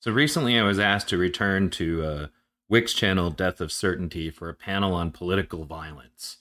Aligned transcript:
So 0.00 0.10
recently, 0.10 0.58
I 0.58 0.62
was 0.62 0.78
asked 0.78 1.10
to 1.10 1.18
return 1.18 1.68
to 1.70 2.02
uh, 2.02 2.26
Wick's 2.70 2.94
channel 2.94 3.28
Death 3.30 3.60
of 3.60 3.70
Certainty 3.70 4.30
for 4.30 4.48
a 4.48 4.54
panel 4.54 4.94
on 4.94 5.10
political 5.10 5.66
violence. 5.66 6.38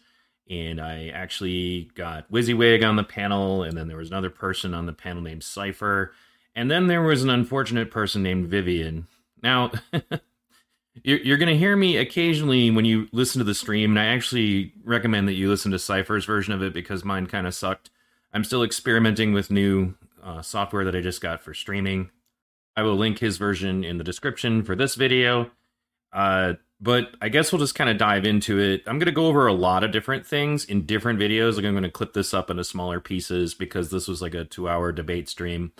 And 0.49 0.79
I 0.79 1.09
actually 1.09 1.91
got 1.93 2.31
WYSIWYG 2.31 2.87
on 2.87 2.95
the 2.95 3.03
panel, 3.03 3.63
and 3.63 3.77
then 3.77 3.89
there 3.89 3.97
was 3.97 4.07
another 4.07 4.29
person 4.29 4.73
on 4.73 4.85
the 4.85 4.93
panel 4.93 5.21
named 5.21 5.43
Cypher. 5.43 6.13
And 6.55 6.71
then 6.71 6.87
there 6.87 7.01
was 7.01 7.21
an 7.21 7.29
unfortunate 7.29 7.91
person 7.91 8.23
named 8.23 8.47
Vivian. 8.47 9.07
Now, 9.43 9.71
you're, 11.03 11.37
going 11.37 11.53
to 11.53 11.57
hear 11.57 11.75
me 11.75 11.97
occasionally 11.97 12.71
when 12.71 12.85
you 12.85 13.09
listen 13.11 13.39
to 13.39 13.45
the 13.45 13.53
stream, 13.53 13.91
and 13.91 13.99
I 13.99 14.05
actually 14.05 14.71
recommend 14.85 15.27
that 15.27 15.33
you 15.33 15.49
listen 15.49 15.71
to 15.71 15.79
Cypher's 15.79 16.23
version 16.23 16.53
of 16.53 16.63
it 16.63 16.73
because 16.73 17.03
mine 17.03 17.27
kind 17.27 17.45
of 17.45 17.53
sucked. 17.53 17.89
I'm 18.33 18.45
still 18.45 18.63
experimenting 18.63 19.33
with 19.33 19.51
new 19.51 19.95
uh, 20.23 20.41
software 20.41 20.85
that 20.85 20.95
I 20.95 21.01
just 21.01 21.19
got 21.19 21.41
for 21.41 21.53
streaming. 21.53 22.09
I 22.75 22.83
will 22.83 22.95
link 22.95 23.19
his 23.19 23.37
version 23.37 23.83
in 23.83 23.97
the 23.97 24.03
description 24.03 24.63
for 24.63 24.75
this 24.75 24.95
video. 24.95 25.51
Uh, 26.13 26.53
but 26.81 27.09
I 27.21 27.29
guess 27.29 27.51
we'll 27.51 27.59
just 27.59 27.75
kind 27.75 27.89
of 27.89 27.97
dive 27.97 28.25
into 28.25 28.57
it. 28.59 28.83
I'm 28.87 28.99
going 28.99 29.07
to 29.07 29.11
go 29.11 29.27
over 29.27 29.47
a 29.47 29.53
lot 29.53 29.83
of 29.83 29.91
different 29.91 30.25
things 30.25 30.63
in 30.63 30.85
different 30.85 31.19
videos. 31.19 31.55
Like 31.55 31.65
I'm 31.65 31.73
going 31.73 31.83
to 31.83 31.91
clip 31.91 32.13
this 32.13 32.33
up 32.33 32.49
into 32.49 32.63
smaller 32.63 32.99
pieces 32.99 33.53
because 33.53 33.89
this 33.89 34.07
was 34.07 34.21
like 34.21 34.33
a 34.33 34.45
two 34.45 34.69
hour 34.69 34.91
debate 34.91 35.27
stream. 35.27 35.73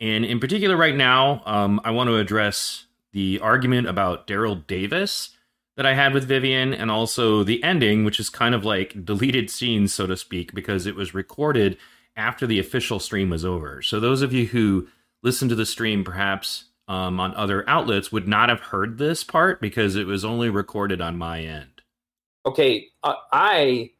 And 0.00 0.24
in 0.24 0.38
particular, 0.38 0.76
right 0.76 0.94
now, 0.94 1.42
um, 1.46 1.80
I 1.84 1.90
want 1.90 2.08
to 2.08 2.16
address 2.16 2.86
the 3.12 3.40
argument 3.40 3.88
about 3.88 4.26
Daryl 4.26 4.66
Davis 4.66 5.30
that 5.76 5.86
I 5.86 5.94
had 5.94 6.14
with 6.14 6.28
Vivian 6.28 6.72
and 6.74 6.90
also 6.90 7.42
the 7.42 7.62
ending, 7.64 8.04
which 8.04 8.20
is 8.20 8.28
kind 8.30 8.54
of 8.54 8.64
like 8.64 9.04
deleted 9.04 9.50
scenes, 9.50 9.94
so 9.94 10.06
to 10.06 10.16
speak, 10.16 10.54
because 10.54 10.86
it 10.86 10.94
was 10.94 11.14
recorded 11.14 11.76
after 12.16 12.46
the 12.46 12.58
official 12.58 12.98
stream 13.00 13.30
was 13.30 13.44
over. 13.44 13.82
So 13.82 14.00
those 14.00 14.22
of 14.22 14.32
you 14.32 14.46
who 14.46 14.88
listened 15.22 15.50
to 15.50 15.54
the 15.54 15.66
stream 15.66 16.04
perhaps 16.04 16.66
um, 16.88 17.18
on 17.18 17.34
other 17.34 17.68
outlets 17.68 18.12
would 18.12 18.28
not 18.28 18.48
have 18.48 18.60
heard 18.60 18.98
this 18.98 19.24
part 19.24 19.60
because 19.60 19.96
it 19.96 20.06
was 20.06 20.24
only 20.24 20.50
recorded 20.50 21.00
on 21.00 21.18
my 21.18 21.40
end. 21.40 21.82
Okay, 22.44 22.88
uh, 23.02 23.14
I 23.32 23.90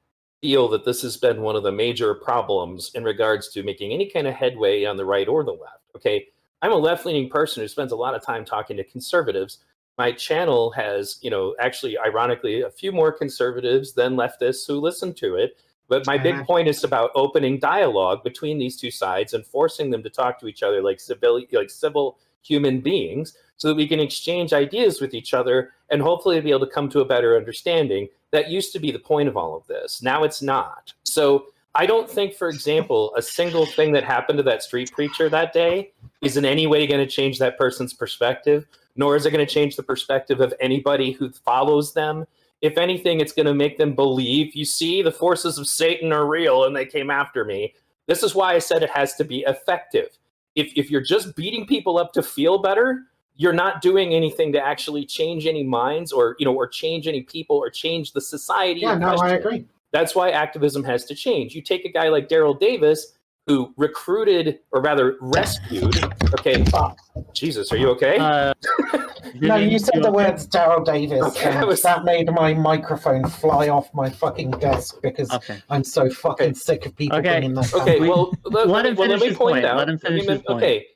feel 0.40 0.68
that 0.68 0.84
this 0.84 1.02
has 1.02 1.16
been 1.16 1.42
one 1.42 1.56
of 1.56 1.64
the 1.64 1.72
major 1.72 2.14
problems 2.14 2.92
in 2.94 3.02
regards 3.02 3.48
to 3.48 3.62
making 3.62 3.92
any 3.92 4.08
kind 4.08 4.26
of 4.26 4.34
headway 4.34 4.84
on 4.84 4.96
the 4.96 5.04
right 5.04 5.26
or 5.26 5.42
the 5.42 5.52
left. 5.52 5.82
Okay, 5.96 6.28
I'm 6.62 6.72
a 6.72 6.76
left 6.76 7.04
leaning 7.04 7.28
person 7.28 7.62
who 7.62 7.68
spends 7.68 7.92
a 7.92 7.96
lot 7.96 8.14
of 8.14 8.24
time 8.24 8.44
talking 8.44 8.76
to 8.76 8.84
conservatives. 8.84 9.58
My 9.98 10.12
channel 10.12 10.70
has, 10.72 11.18
you 11.22 11.30
know, 11.30 11.56
actually, 11.58 11.98
ironically, 11.98 12.60
a 12.60 12.70
few 12.70 12.92
more 12.92 13.10
conservatives 13.10 13.94
than 13.94 14.14
leftists 14.14 14.66
who 14.66 14.74
listen 14.74 15.14
to 15.14 15.36
it. 15.36 15.56
But 15.88 16.06
my 16.06 16.18
big 16.18 16.34
uh-huh. 16.34 16.44
point 16.44 16.68
is 16.68 16.82
about 16.84 17.12
opening 17.14 17.58
dialogue 17.58 18.24
between 18.24 18.58
these 18.58 18.76
two 18.76 18.90
sides 18.90 19.34
and 19.34 19.46
forcing 19.46 19.90
them 19.90 20.02
to 20.02 20.10
talk 20.10 20.38
to 20.40 20.48
each 20.48 20.62
other 20.62 20.82
like 20.82 21.00
civil, 21.00 21.42
like 21.52 21.70
civil 21.70 22.18
human 22.42 22.80
beings, 22.80 23.36
so 23.56 23.68
that 23.68 23.76
we 23.76 23.88
can 23.88 24.00
exchange 24.00 24.52
ideas 24.52 25.00
with 25.00 25.14
each 25.14 25.32
other 25.32 25.72
and 25.90 26.02
hopefully 26.02 26.40
be 26.40 26.50
able 26.50 26.66
to 26.66 26.72
come 26.72 26.88
to 26.90 27.00
a 27.00 27.04
better 27.04 27.36
understanding. 27.36 28.08
That 28.32 28.50
used 28.50 28.72
to 28.72 28.80
be 28.80 28.90
the 28.90 28.98
point 28.98 29.28
of 29.28 29.36
all 29.36 29.56
of 29.56 29.66
this. 29.66 30.02
Now 30.02 30.24
it's 30.24 30.42
not. 30.42 30.92
So 31.04 31.46
I 31.74 31.86
don't 31.86 32.08
think, 32.08 32.34
for 32.34 32.48
example, 32.48 33.14
a 33.16 33.22
single 33.22 33.66
thing 33.66 33.92
that 33.92 34.02
happened 34.02 34.38
to 34.38 34.42
that 34.44 34.62
street 34.62 34.90
preacher 34.92 35.28
that 35.28 35.52
day 35.52 35.92
is 36.22 36.36
in 36.36 36.44
any 36.44 36.66
way 36.66 36.86
going 36.86 37.06
to 37.06 37.10
change 37.10 37.38
that 37.38 37.58
person's 37.58 37.92
perspective, 37.92 38.66
nor 38.96 39.14
is 39.14 39.26
it 39.26 39.30
going 39.30 39.46
to 39.46 39.52
change 39.52 39.76
the 39.76 39.82
perspective 39.82 40.40
of 40.40 40.54
anybody 40.58 41.12
who 41.12 41.30
follows 41.30 41.92
them 41.92 42.26
if 42.62 42.78
anything, 42.78 43.20
it's 43.20 43.32
going 43.32 43.46
to 43.46 43.54
make 43.54 43.78
them 43.78 43.94
believe, 43.94 44.54
you 44.54 44.64
see, 44.64 45.02
the 45.02 45.12
forces 45.12 45.58
of 45.58 45.68
Satan 45.68 46.12
are 46.12 46.26
real 46.26 46.64
and 46.64 46.74
they 46.74 46.86
came 46.86 47.10
after 47.10 47.44
me. 47.44 47.74
This 48.06 48.22
is 48.22 48.34
why 48.34 48.54
I 48.54 48.58
said 48.58 48.82
it 48.82 48.90
has 48.90 49.14
to 49.16 49.24
be 49.24 49.40
effective. 49.46 50.18
If, 50.54 50.72
if 50.74 50.90
you're 50.90 51.02
just 51.02 51.36
beating 51.36 51.66
people 51.66 51.98
up 51.98 52.12
to 52.14 52.22
feel 52.22 52.58
better, 52.58 53.02
you're 53.34 53.52
not 53.52 53.82
doing 53.82 54.14
anything 54.14 54.52
to 54.52 54.64
actually 54.64 55.04
change 55.04 55.46
any 55.46 55.62
minds 55.62 56.12
or, 56.12 56.36
you 56.38 56.46
know, 56.46 56.54
or 56.54 56.66
change 56.66 57.06
any 57.06 57.22
people 57.22 57.56
or 57.56 57.68
change 57.68 58.12
the 58.12 58.20
society. 58.20 58.80
Yeah, 58.80 58.96
no, 58.96 59.08
I 59.16 59.34
agree. 59.34 59.66
That's 59.92 60.14
why 60.14 60.30
activism 60.30 60.82
has 60.84 61.04
to 61.06 61.14
change. 61.14 61.54
You 61.54 61.60
take 61.60 61.84
a 61.84 61.90
guy 61.90 62.08
like 62.08 62.28
Daryl 62.28 62.58
Davis, 62.58 63.15
who 63.46 63.72
recruited 63.76 64.58
or 64.72 64.82
rather 64.82 65.16
rescued. 65.20 66.02
Okay, 66.34 66.64
oh, 66.74 66.94
Jesus, 67.32 67.70
are 67.72 67.76
you 67.76 67.88
okay? 67.90 68.18
Uh, 68.18 68.52
no, 69.40 69.56
you 69.56 69.78
said 69.78 70.02
the 70.02 70.10
words 70.10 70.48
Daryl 70.48 70.84
Davis, 70.84 71.22
okay, 71.22 71.50
and 71.50 71.66
was... 71.66 71.82
that 71.82 72.04
made 72.04 72.30
my 72.32 72.54
microphone 72.54 73.28
fly 73.28 73.68
off 73.68 73.92
my 73.94 74.10
fucking 74.10 74.50
desk 74.52 75.00
because 75.00 75.30
okay. 75.30 75.62
I'm 75.70 75.84
so 75.84 76.10
fucking 76.10 76.46
okay. 76.46 76.54
sick 76.54 76.86
of 76.86 76.96
people 76.96 77.18
okay. 77.18 77.38
bringing 77.38 77.54
that. 77.54 77.72
Okay, 77.72 78.00
well, 78.00 78.32
let, 78.44 78.68
let, 78.68 78.86
him 78.86 78.96
well, 78.96 79.08
let 79.08 79.20
me 79.20 79.28
point, 79.28 79.38
point, 79.38 79.64
out. 79.64 79.76
Let 79.76 79.90
him 79.90 79.98
finish 79.98 80.26
his 80.26 80.42
point. 80.42 80.62
Okay. 80.62 80.86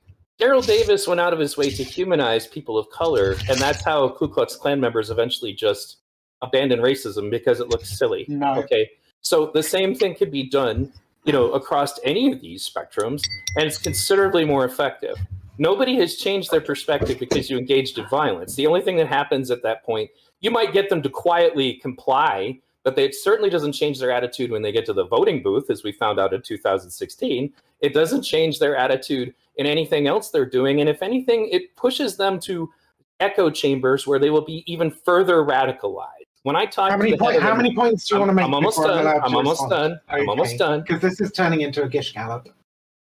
Daryl 0.40 0.66
Davis 0.66 1.06
went 1.06 1.20
out 1.20 1.32
of 1.32 1.38
his 1.38 1.56
way 1.56 1.70
to 1.70 1.84
humanize 1.84 2.46
people 2.46 2.78
of 2.78 2.88
color, 2.90 3.36
and 3.48 3.58
that's 3.58 3.84
how 3.84 4.08
Ku 4.08 4.26
Klux 4.26 4.56
Klan 4.56 4.80
members 4.80 5.10
eventually 5.10 5.52
just 5.52 5.98
abandon 6.42 6.80
racism 6.80 7.30
because 7.30 7.60
it 7.60 7.68
looks 7.68 7.96
silly. 7.96 8.24
No. 8.26 8.54
Okay. 8.54 8.90
So 9.20 9.50
the 9.52 9.62
same 9.62 9.94
thing 9.94 10.14
could 10.14 10.30
be 10.30 10.48
done 10.48 10.92
you 11.24 11.32
know, 11.32 11.52
across 11.52 11.98
any 12.04 12.32
of 12.32 12.40
these 12.40 12.68
spectrums, 12.68 13.22
and 13.56 13.66
it's 13.66 13.78
considerably 13.78 14.44
more 14.44 14.64
effective. 14.64 15.16
Nobody 15.58 15.96
has 15.96 16.16
changed 16.16 16.50
their 16.50 16.60
perspective 16.60 17.18
because 17.18 17.50
you 17.50 17.58
engaged 17.58 17.98
in 17.98 18.08
violence. 18.08 18.54
The 18.54 18.66
only 18.66 18.80
thing 18.80 18.96
that 18.96 19.08
happens 19.08 19.50
at 19.50 19.62
that 19.62 19.84
point, 19.84 20.10
you 20.40 20.50
might 20.50 20.72
get 20.72 20.88
them 20.88 21.02
to 21.02 21.10
quietly 21.10 21.74
comply, 21.74 22.58
but 22.82 22.98
it 22.98 23.14
certainly 23.14 23.50
doesn't 23.50 23.72
change 23.72 24.00
their 24.00 24.10
attitude 24.10 24.50
when 24.50 24.62
they 24.62 24.72
get 24.72 24.86
to 24.86 24.94
the 24.94 25.04
voting 25.04 25.42
booth, 25.42 25.68
as 25.68 25.84
we 25.84 25.92
found 25.92 26.18
out 26.18 26.32
in 26.32 26.40
2016. 26.40 27.52
It 27.80 27.92
doesn't 27.92 28.22
change 28.22 28.58
their 28.58 28.74
attitude 28.74 29.34
in 29.56 29.66
anything 29.66 30.06
else 30.06 30.30
they're 30.30 30.48
doing. 30.48 30.80
And 30.80 30.88
if 30.88 31.02
anything, 31.02 31.48
it 31.50 31.76
pushes 31.76 32.16
them 32.16 32.40
to 32.40 32.70
echo 33.20 33.50
chambers 33.50 34.06
where 34.06 34.18
they 34.18 34.30
will 34.30 34.44
be 34.44 34.64
even 34.66 34.90
further 34.90 35.44
radicalized 35.44 36.19
when 36.42 36.56
I 36.56 36.64
talk, 36.66 36.90
how 36.90 36.96
many, 36.96 37.16
point, 37.16 37.40
how 37.40 37.54
many 37.54 37.74
points 37.74 38.08
do 38.08 38.14
you 38.14 38.20
I'm, 38.22 38.28
want 38.28 38.30
to 38.30 38.34
make? 38.34 38.44
I'm 38.46 38.54
almost 38.54 38.78
done. 38.78 39.06
I'm 39.06 39.34
almost 39.34 39.68
done. 39.68 39.92
Okay. 39.92 40.22
I'm 40.22 40.28
almost 40.28 40.58
done. 40.58 40.80
Because 40.80 41.00
this 41.00 41.20
is 41.20 41.32
turning 41.32 41.60
into 41.60 41.82
a 41.82 41.88
gish 41.88 42.12
gallop. 42.12 42.48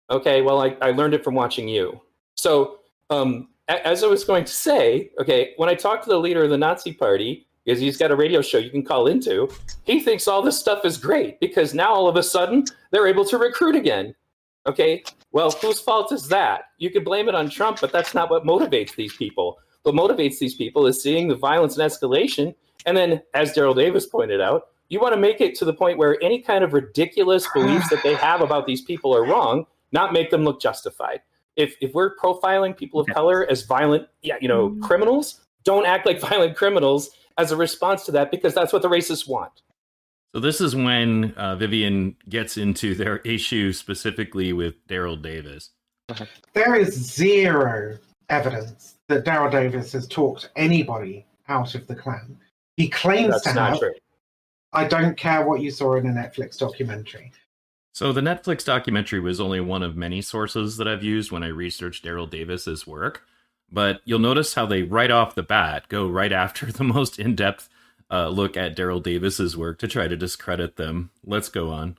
Okay, 0.09 0.41
well, 0.41 0.61
I, 0.61 0.75
I 0.81 0.91
learned 0.91 1.13
it 1.13 1.23
from 1.23 1.35
watching 1.35 1.67
you. 1.67 2.01
So, 2.35 2.79
um, 3.09 3.49
as 3.67 4.03
I 4.03 4.07
was 4.07 4.23
going 4.23 4.45
to 4.45 4.51
say, 4.51 5.11
okay, 5.19 5.53
when 5.57 5.69
I 5.69 5.75
talked 5.75 6.05
to 6.05 6.09
the 6.09 6.19
leader 6.19 6.43
of 6.43 6.49
the 6.49 6.57
Nazi 6.57 6.93
Party, 6.93 7.47
because 7.65 7.81
he's 7.81 7.97
got 7.97 8.11
a 8.11 8.15
radio 8.15 8.41
show 8.41 8.57
you 8.57 8.69
can 8.69 8.83
call 8.83 9.07
into, 9.07 9.49
he 9.83 9.99
thinks 9.99 10.27
all 10.27 10.41
this 10.41 10.57
stuff 10.57 10.85
is 10.85 10.97
great 10.97 11.39
because 11.41 11.73
now 11.73 11.93
all 11.93 12.07
of 12.07 12.15
a 12.15 12.23
sudden 12.23 12.63
they're 12.91 13.07
able 13.07 13.25
to 13.25 13.37
recruit 13.37 13.75
again. 13.75 14.15
Okay, 14.65 15.03
well, 15.31 15.51
whose 15.51 15.79
fault 15.79 16.11
is 16.13 16.27
that? 16.29 16.61
You 16.77 16.89
could 16.89 17.03
blame 17.03 17.27
it 17.27 17.35
on 17.35 17.49
Trump, 17.49 17.79
but 17.81 17.91
that's 17.91 18.13
not 18.13 18.29
what 18.29 18.45
motivates 18.45 18.95
these 18.95 19.15
people. 19.15 19.57
What 19.83 19.95
motivates 19.95 20.39
these 20.39 20.55
people 20.55 20.87
is 20.87 21.01
seeing 21.01 21.27
the 21.27 21.35
violence 21.35 21.77
and 21.77 21.89
escalation 21.89 22.55
and 22.87 22.95
then, 22.95 23.21
as 23.33 23.53
Daryl 23.53 23.75
Davis 23.75 24.07
pointed 24.07 24.39
out, 24.41 24.69
you 24.87 25.01
want 25.01 25.13
to 25.13 25.19
make 25.19 25.41
it 25.41 25.55
to 25.55 25.65
the 25.65 25.73
point 25.73 25.97
where 25.97 26.17
any 26.23 26.39
kind 26.39 26.63
of 26.63 26.71
ridiculous 26.73 27.45
beliefs 27.53 27.89
that 27.89 28.01
they 28.01 28.15
have 28.15 28.41
about 28.41 28.65
these 28.65 28.81
people 28.81 29.13
are 29.15 29.25
wrong, 29.25 29.65
not 29.91 30.13
make 30.13 30.31
them 30.31 30.43
look 30.43 30.61
justified. 30.61 31.21
If 31.57 31.75
if 31.81 31.93
we're 31.93 32.15
profiling 32.15 32.75
people 32.75 32.99
of 32.99 33.07
color 33.07 33.45
as 33.49 33.63
violent, 33.63 34.07
yeah, 34.21 34.37
you 34.39 34.47
know, 34.47 34.75
criminals, 34.81 35.41
don't 35.65 35.85
act 35.85 36.05
like 36.05 36.19
violent 36.31 36.55
criminals 36.55 37.11
as 37.37 37.51
a 37.51 37.57
response 37.57 38.05
to 38.05 38.11
that 38.13 38.31
because 38.31 38.53
that's 38.53 38.71
what 38.71 38.81
the 38.81 38.89
racists 38.89 39.27
want. 39.27 39.61
So 40.33 40.39
this 40.39 40.61
is 40.61 40.75
when 40.75 41.33
uh, 41.35 41.55
Vivian 41.55 42.15
gets 42.29 42.57
into 42.57 42.95
their 42.95 43.17
issue 43.25 43.73
specifically 43.73 44.53
with 44.53 44.75
Daryl 44.87 45.21
Davis. 45.21 45.71
There 46.53 46.75
is 46.75 46.93
zero 46.93 47.97
evidence 48.29 48.95
that 49.07 49.25
Daryl 49.25 49.51
Davis 49.51 49.91
has 49.91 50.07
talked 50.07 50.51
anybody 50.55 51.25
out 51.49 51.75
of 51.75 51.85
the 51.87 51.95
Klan. 51.95 52.37
He 52.77 52.87
claims 52.87 53.31
That's 53.31 53.55
to 53.55 53.61
have. 53.61 53.79
True. 53.79 53.93
I 54.73 54.87
don't 54.87 55.17
care 55.17 55.45
what 55.45 55.61
you 55.61 55.71
saw 55.71 55.95
in 55.95 56.05
a 56.05 56.11
Netflix 56.11 56.57
documentary. 56.57 57.31
So 57.93 58.13
the 58.13 58.21
Netflix 58.21 58.63
documentary 58.63 59.19
was 59.19 59.41
only 59.41 59.59
one 59.59 59.81
of 59.81 59.97
many 59.97 60.21
sources 60.21 60.77
that 60.77 60.87
I've 60.87 61.03
used 61.03 61.31
when 61.31 61.43
I 61.43 61.47
researched 61.47 62.05
Daryl 62.05 62.29
Davis's 62.29 62.85
work. 62.85 63.23
But 63.71 64.01
you'll 64.05 64.19
notice 64.19 64.53
how 64.53 64.65
they 64.65 64.83
right 64.83 65.09
off 65.09 65.35
the 65.35 65.43
bat 65.43 65.89
go 65.89 66.07
right 66.07 66.31
after 66.31 66.65
the 66.71 66.83
most 66.83 67.19
in-depth 67.19 67.67
uh, 68.11 68.29
look 68.29 68.55
at 68.55 68.77
Daryl 68.77 69.01
Davis's 69.01 69.57
work 69.57 69.79
to 69.79 69.87
try 69.87 70.07
to 70.07 70.15
discredit 70.15 70.75
them. 70.75 71.09
Let's 71.25 71.49
go 71.49 71.71
on. 71.71 71.97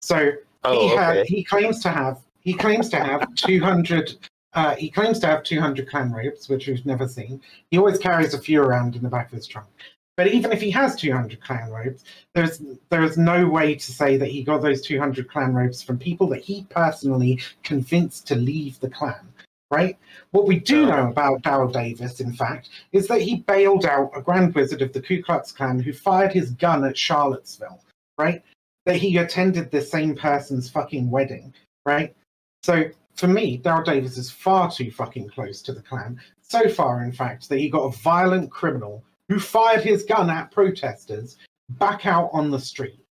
So 0.00 0.32
oh, 0.64 0.88
he, 0.88 0.94
okay. 0.94 1.24
he 1.26 1.44
claims 1.44 1.80
to 1.82 1.90
have 1.90 2.20
he 2.40 2.54
claims 2.54 2.88
to 2.90 2.96
have 2.96 3.34
200 3.34 4.14
uh, 4.54 4.74
he 4.76 4.90
claims 4.90 5.18
to 5.20 5.26
have 5.26 5.42
200 5.42 5.88
Klan 5.88 6.12
robes, 6.12 6.48
which 6.48 6.68
we've 6.68 6.84
never 6.84 7.08
seen. 7.08 7.40
He 7.70 7.78
always 7.78 7.98
carries 7.98 8.34
a 8.34 8.38
few 8.38 8.60
around 8.62 8.96
in 8.96 9.02
the 9.02 9.08
back 9.08 9.26
of 9.26 9.32
his 9.32 9.46
trunk. 9.46 9.68
But 10.16 10.28
even 10.28 10.52
if 10.52 10.60
he 10.60 10.70
has 10.72 10.94
200 10.96 11.40
Klan 11.40 11.70
robes, 11.70 12.04
there's 12.34 12.60
there 12.90 13.02
is 13.02 13.16
no 13.16 13.48
way 13.48 13.74
to 13.74 13.92
say 13.92 14.16
that 14.18 14.28
he 14.28 14.44
got 14.44 14.60
those 14.60 14.82
200 14.82 15.28
Klan 15.30 15.54
robes 15.54 15.82
from 15.82 15.98
people 15.98 16.26
that 16.28 16.42
he 16.42 16.66
personally 16.68 17.40
convinced 17.62 18.26
to 18.26 18.34
leave 18.34 18.78
the 18.80 18.90
Klan, 18.90 19.32
Right? 19.70 19.98
What 20.32 20.46
we 20.46 20.58
do 20.58 20.84
know 20.84 21.08
about 21.08 21.42
Daryl 21.42 21.72
Davis, 21.72 22.20
in 22.20 22.34
fact, 22.34 22.68
is 22.92 23.08
that 23.08 23.22
he 23.22 23.36
bailed 23.36 23.86
out 23.86 24.12
a 24.14 24.20
Grand 24.20 24.54
Wizard 24.54 24.82
of 24.82 24.92
the 24.92 25.00
Ku 25.00 25.22
Klux 25.22 25.50
Klan 25.50 25.80
who 25.80 25.94
fired 25.94 26.32
his 26.32 26.50
gun 26.50 26.84
at 26.84 26.98
Charlottesville. 26.98 27.82
Right? 28.18 28.42
That 28.84 28.96
he 28.96 29.16
attended 29.16 29.70
the 29.70 29.80
same 29.80 30.14
person's 30.14 30.68
fucking 30.68 31.10
wedding. 31.10 31.54
Right? 31.86 32.14
So 32.62 32.84
for 33.16 33.28
me, 33.28 33.58
Daryl 33.58 33.84
Davis 33.84 34.18
is 34.18 34.30
far 34.30 34.70
too 34.70 34.90
fucking 34.90 35.30
close 35.30 35.62
to 35.62 35.72
the 35.72 35.82
Klan 35.82 36.20
so 36.42 36.68
far, 36.68 37.02
in 37.02 37.12
fact, 37.12 37.48
that 37.48 37.58
he 37.58 37.70
got 37.70 37.84
a 37.84 37.96
violent 37.98 38.50
criminal 38.50 39.02
who 39.32 39.38
fired 39.38 39.82
his 39.82 40.04
gun 40.04 40.28
at 40.28 40.50
protesters 40.50 41.38
back 41.70 42.04
out 42.04 42.28
on 42.34 42.50
the 42.50 42.58
street. 42.58 43.06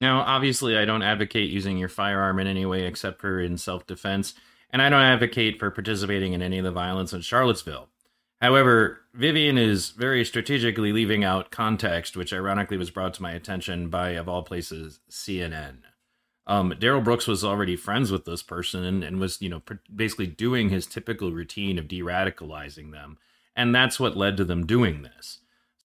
Now, 0.00 0.20
obviously, 0.22 0.76
I 0.76 0.84
don't 0.84 1.02
advocate 1.02 1.48
using 1.48 1.78
your 1.78 1.88
firearm 1.88 2.40
in 2.40 2.48
any 2.48 2.66
way 2.66 2.86
except 2.86 3.20
for 3.20 3.40
in 3.40 3.56
self 3.56 3.86
defense, 3.86 4.34
and 4.70 4.82
I 4.82 4.88
don't 4.88 5.00
advocate 5.00 5.60
for 5.60 5.70
participating 5.70 6.32
in 6.32 6.42
any 6.42 6.58
of 6.58 6.64
the 6.64 6.72
violence 6.72 7.12
in 7.12 7.20
Charlottesville. 7.20 7.88
However, 8.40 9.02
Vivian 9.14 9.56
is 9.56 9.90
very 9.90 10.24
strategically 10.24 10.92
leaving 10.92 11.22
out 11.22 11.52
context, 11.52 12.16
which 12.16 12.32
ironically 12.32 12.76
was 12.76 12.90
brought 12.90 13.14
to 13.14 13.22
my 13.22 13.30
attention 13.30 13.88
by, 13.88 14.10
of 14.10 14.28
all 14.28 14.42
places, 14.42 14.98
CNN. 15.08 15.82
Um, 16.48 16.74
Darrell 16.80 17.00
Brooks 17.00 17.28
was 17.28 17.44
already 17.44 17.76
friends 17.76 18.10
with 18.10 18.24
this 18.24 18.42
person 18.42 18.84
and, 18.84 19.04
and 19.04 19.20
was, 19.20 19.40
you 19.40 19.48
know, 19.48 19.62
basically 19.94 20.26
doing 20.26 20.68
his 20.68 20.84
typical 20.84 21.30
routine 21.30 21.78
of 21.78 21.86
de 21.86 22.00
radicalizing 22.00 22.90
them. 22.90 23.18
And 23.56 23.74
that's 23.74 24.00
what 24.00 24.16
led 24.16 24.36
to 24.38 24.44
them 24.44 24.66
doing 24.66 25.02
this. 25.02 25.38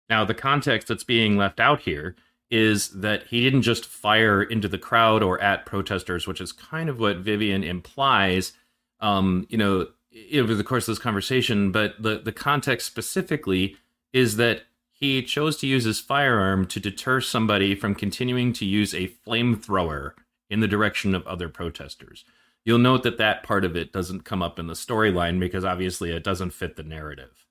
Now, 0.08 0.24
the 0.24 0.34
context 0.34 0.88
that's 0.88 1.04
being 1.04 1.36
left 1.36 1.60
out 1.60 1.80
here 1.80 2.16
is 2.50 2.88
that 3.00 3.24
he 3.24 3.42
didn't 3.42 3.62
just 3.62 3.84
fire 3.84 4.42
into 4.42 4.68
the 4.68 4.78
crowd 4.78 5.22
or 5.22 5.40
at 5.40 5.66
protesters, 5.66 6.26
which 6.26 6.40
is 6.40 6.52
kind 6.52 6.88
of 6.88 6.98
what 6.98 7.18
Vivian 7.18 7.62
implies, 7.62 8.52
um, 9.00 9.46
you 9.50 9.58
know, 9.58 9.86
over 10.34 10.54
the 10.54 10.64
course 10.64 10.88
of 10.88 10.92
this 10.92 11.02
conversation. 11.02 11.70
But 11.70 12.02
the, 12.02 12.18
the 12.18 12.32
context 12.32 12.86
specifically 12.86 13.76
is 14.12 14.36
that 14.36 14.62
he 14.90 15.22
chose 15.22 15.56
to 15.58 15.66
use 15.66 15.84
his 15.84 16.00
firearm 16.00 16.66
to 16.66 16.80
deter 16.80 17.20
somebody 17.20 17.74
from 17.74 17.94
continuing 17.94 18.52
to 18.54 18.64
use 18.64 18.94
a 18.94 19.08
flamethrower 19.26 20.12
in 20.50 20.60
the 20.60 20.66
direction 20.66 21.14
of 21.14 21.26
other 21.26 21.48
protesters. 21.48 22.24
You'll 22.64 22.78
note 22.78 23.02
that 23.04 23.18
that 23.18 23.42
part 23.42 23.64
of 23.64 23.76
it 23.76 23.92
doesn't 23.92 24.24
come 24.24 24.42
up 24.42 24.58
in 24.58 24.66
the 24.66 24.74
storyline 24.74 25.38
because 25.38 25.64
obviously 25.64 26.10
it 26.10 26.24
doesn't 26.24 26.50
fit 26.50 26.76
the 26.76 26.82
narrative. 26.82 27.46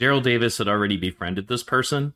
Daryl 0.00 0.22
Davis 0.22 0.58
had 0.58 0.68
already 0.68 0.96
befriended 0.96 1.48
this 1.48 1.62
person, 1.62 2.14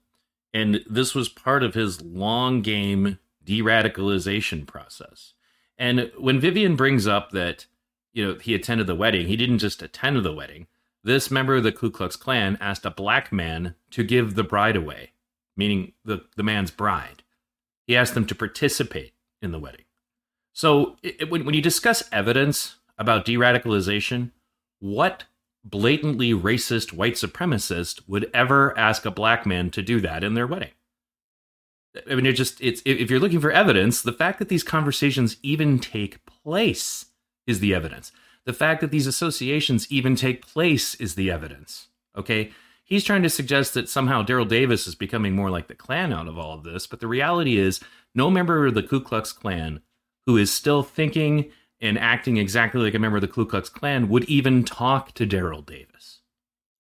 and 0.52 0.80
this 0.88 1.14
was 1.14 1.28
part 1.28 1.62
of 1.62 1.74
his 1.74 2.02
long 2.02 2.62
game 2.62 3.18
de 3.44 3.60
radicalization 3.62 4.66
process. 4.66 5.34
And 5.78 6.10
when 6.18 6.40
Vivian 6.40 6.76
brings 6.76 7.06
up 7.06 7.30
that, 7.32 7.66
you 8.12 8.26
know, 8.26 8.38
he 8.38 8.54
attended 8.54 8.86
the 8.86 8.94
wedding, 8.94 9.26
he 9.26 9.36
didn't 9.36 9.58
just 9.58 9.82
attend 9.82 10.24
the 10.24 10.32
wedding. 10.32 10.66
This 11.04 11.30
member 11.30 11.56
of 11.56 11.62
the 11.62 11.72
Ku 11.72 11.90
Klux 11.90 12.16
Klan 12.16 12.58
asked 12.60 12.84
a 12.84 12.90
black 12.90 13.32
man 13.32 13.74
to 13.90 14.02
give 14.02 14.34
the 14.34 14.42
bride 14.42 14.74
away, 14.74 15.12
meaning 15.56 15.92
the, 16.04 16.24
the 16.36 16.42
man's 16.42 16.70
bride. 16.70 17.22
He 17.86 17.96
asked 17.96 18.14
them 18.14 18.26
to 18.26 18.34
participate 18.34 19.12
in 19.40 19.52
the 19.52 19.60
wedding. 19.60 19.84
So 20.52 20.96
it, 21.02 21.30
when, 21.30 21.44
when 21.44 21.54
you 21.54 21.62
discuss 21.62 22.02
evidence 22.10 22.76
about 22.98 23.24
de 23.24 23.34
radicalization, 23.34 24.32
what 24.80 25.24
blatantly 25.70 26.32
racist 26.32 26.92
white 26.92 27.14
supremacist 27.14 28.00
would 28.06 28.30
ever 28.32 28.76
ask 28.78 29.04
a 29.04 29.10
black 29.10 29.44
man 29.44 29.70
to 29.70 29.82
do 29.82 30.00
that 30.00 30.22
in 30.22 30.34
their 30.34 30.46
wedding? 30.46 30.70
I 32.10 32.14
mean, 32.14 32.26
it 32.26 32.34
just, 32.34 32.60
it's, 32.60 32.82
if 32.84 33.10
you're 33.10 33.20
looking 33.20 33.40
for 33.40 33.50
evidence, 33.50 34.02
the 34.02 34.12
fact 34.12 34.38
that 34.38 34.48
these 34.48 34.62
conversations 34.62 35.36
even 35.42 35.78
take 35.78 36.24
place 36.26 37.06
is 37.46 37.60
the 37.60 37.74
evidence. 37.74 38.12
The 38.44 38.52
fact 38.52 38.80
that 38.80 38.90
these 38.90 39.06
associations 39.06 39.90
even 39.90 40.14
take 40.14 40.46
place 40.46 40.94
is 40.96 41.14
the 41.14 41.30
evidence. 41.30 41.88
Okay. 42.16 42.52
He's 42.84 43.02
trying 43.02 43.24
to 43.24 43.30
suggest 43.30 43.74
that 43.74 43.88
somehow 43.88 44.22
Daryl 44.22 44.46
Davis 44.46 44.86
is 44.86 44.94
becoming 44.94 45.34
more 45.34 45.50
like 45.50 45.66
the 45.66 45.74
Klan 45.74 46.12
out 46.12 46.28
of 46.28 46.38
all 46.38 46.54
of 46.54 46.62
this, 46.62 46.86
but 46.86 47.00
the 47.00 47.08
reality 47.08 47.58
is 47.58 47.80
no 48.14 48.30
member 48.30 48.66
of 48.66 48.74
the 48.74 48.82
Ku 48.82 49.00
Klux 49.00 49.32
Klan 49.32 49.80
who 50.26 50.36
is 50.36 50.52
still 50.52 50.82
thinking 50.82 51.50
and 51.80 51.98
acting 51.98 52.36
exactly 52.36 52.80
like 52.80 52.94
a 52.94 52.98
member 52.98 53.16
of 53.16 53.20
the 53.20 53.28
Ku 53.28 53.46
Klux 53.46 53.68
Klan 53.68 54.08
would 54.08 54.24
even 54.24 54.64
talk 54.64 55.12
to 55.12 55.26
Daryl 55.26 55.64
Davis. 55.64 56.20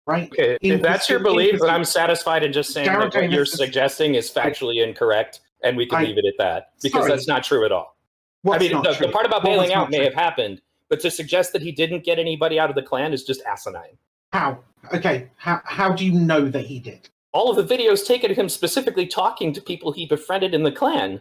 Right. 0.06 0.30
Okay. 0.32 0.56
In 0.62 0.72
if 0.72 0.82
that's 0.82 1.08
your 1.08 1.20
belief, 1.20 1.60
then 1.60 1.68
I'm 1.68 1.84
satisfied 1.84 2.42
in 2.42 2.52
just 2.52 2.72
saying 2.72 2.88
Daryl 2.88 3.00
that 3.00 3.04
what 3.04 3.12
Davis 3.12 3.34
you're 3.34 3.42
is, 3.42 3.52
suggesting 3.52 4.14
is 4.14 4.30
factually 4.30 4.82
incorrect, 4.82 5.40
and 5.62 5.76
we 5.76 5.86
can 5.86 5.98
I, 5.98 6.04
leave 6.04 6.18
it 6.18 6.24
at 6.24 6.34
that 6.38 6.72
because 6.82 7.02
sorry. 7.02 7.10
that's 7.10 7.28
not 7.28 7.44
true 7.44 7.64
at 7.64 7.72
all. 7.72 7.96
What's 8.42 8.64
I 8.64 8.68
mean, 8.68 8.82
the, 8.82 8.96
the, 8.98 9.08
part 9.08 9.26
about 9.26 9.44
bailing 9.44 9.74
out 9.74 9.90
may 9.90 9.98
true? 9.98 10.06
have 10.06 10.14
happened, 10.14 10.62
but 10.88 11.00
to 11.00 11.10
suggest 11.10 11.52
that 11.52 11.60
he 11.60 11.72
didn't 11.72 12.04
get 12.04 12.18
anybody 12.18 12.58
out 12.58 12.70
of 12.70 12.76
the 12.76 12.82
Klan 12.82 13.12
is 13.12 13.24
just 13.24 13.42
asinine. 13.42 13.98
How? 14.32 14.60
Okay. 14.94 15.28
How, 15.36 15.60
how 15.64 15.92
do 15.92 16.06
you 16.06 16.12
know 16.12 16.48
that 16.48 16.64
he 16.64 16.78
did? 16.78 17.10
All 17.32 17.50
of 17.50 17.68
the 17.68 17.76
videos 17.76 18.06
taken 18.06 18.30
of 18.30 18.36
him 18.36 18.48
specifically 18.48 19.06
talking 19.06 19.52
to 19.52 19.60
people 19.60 19.92
he 19.92 20.06
befriended 20.06 20.54
in 20.54 20.62
the 20.62 20.72
Klan 20.72 21.20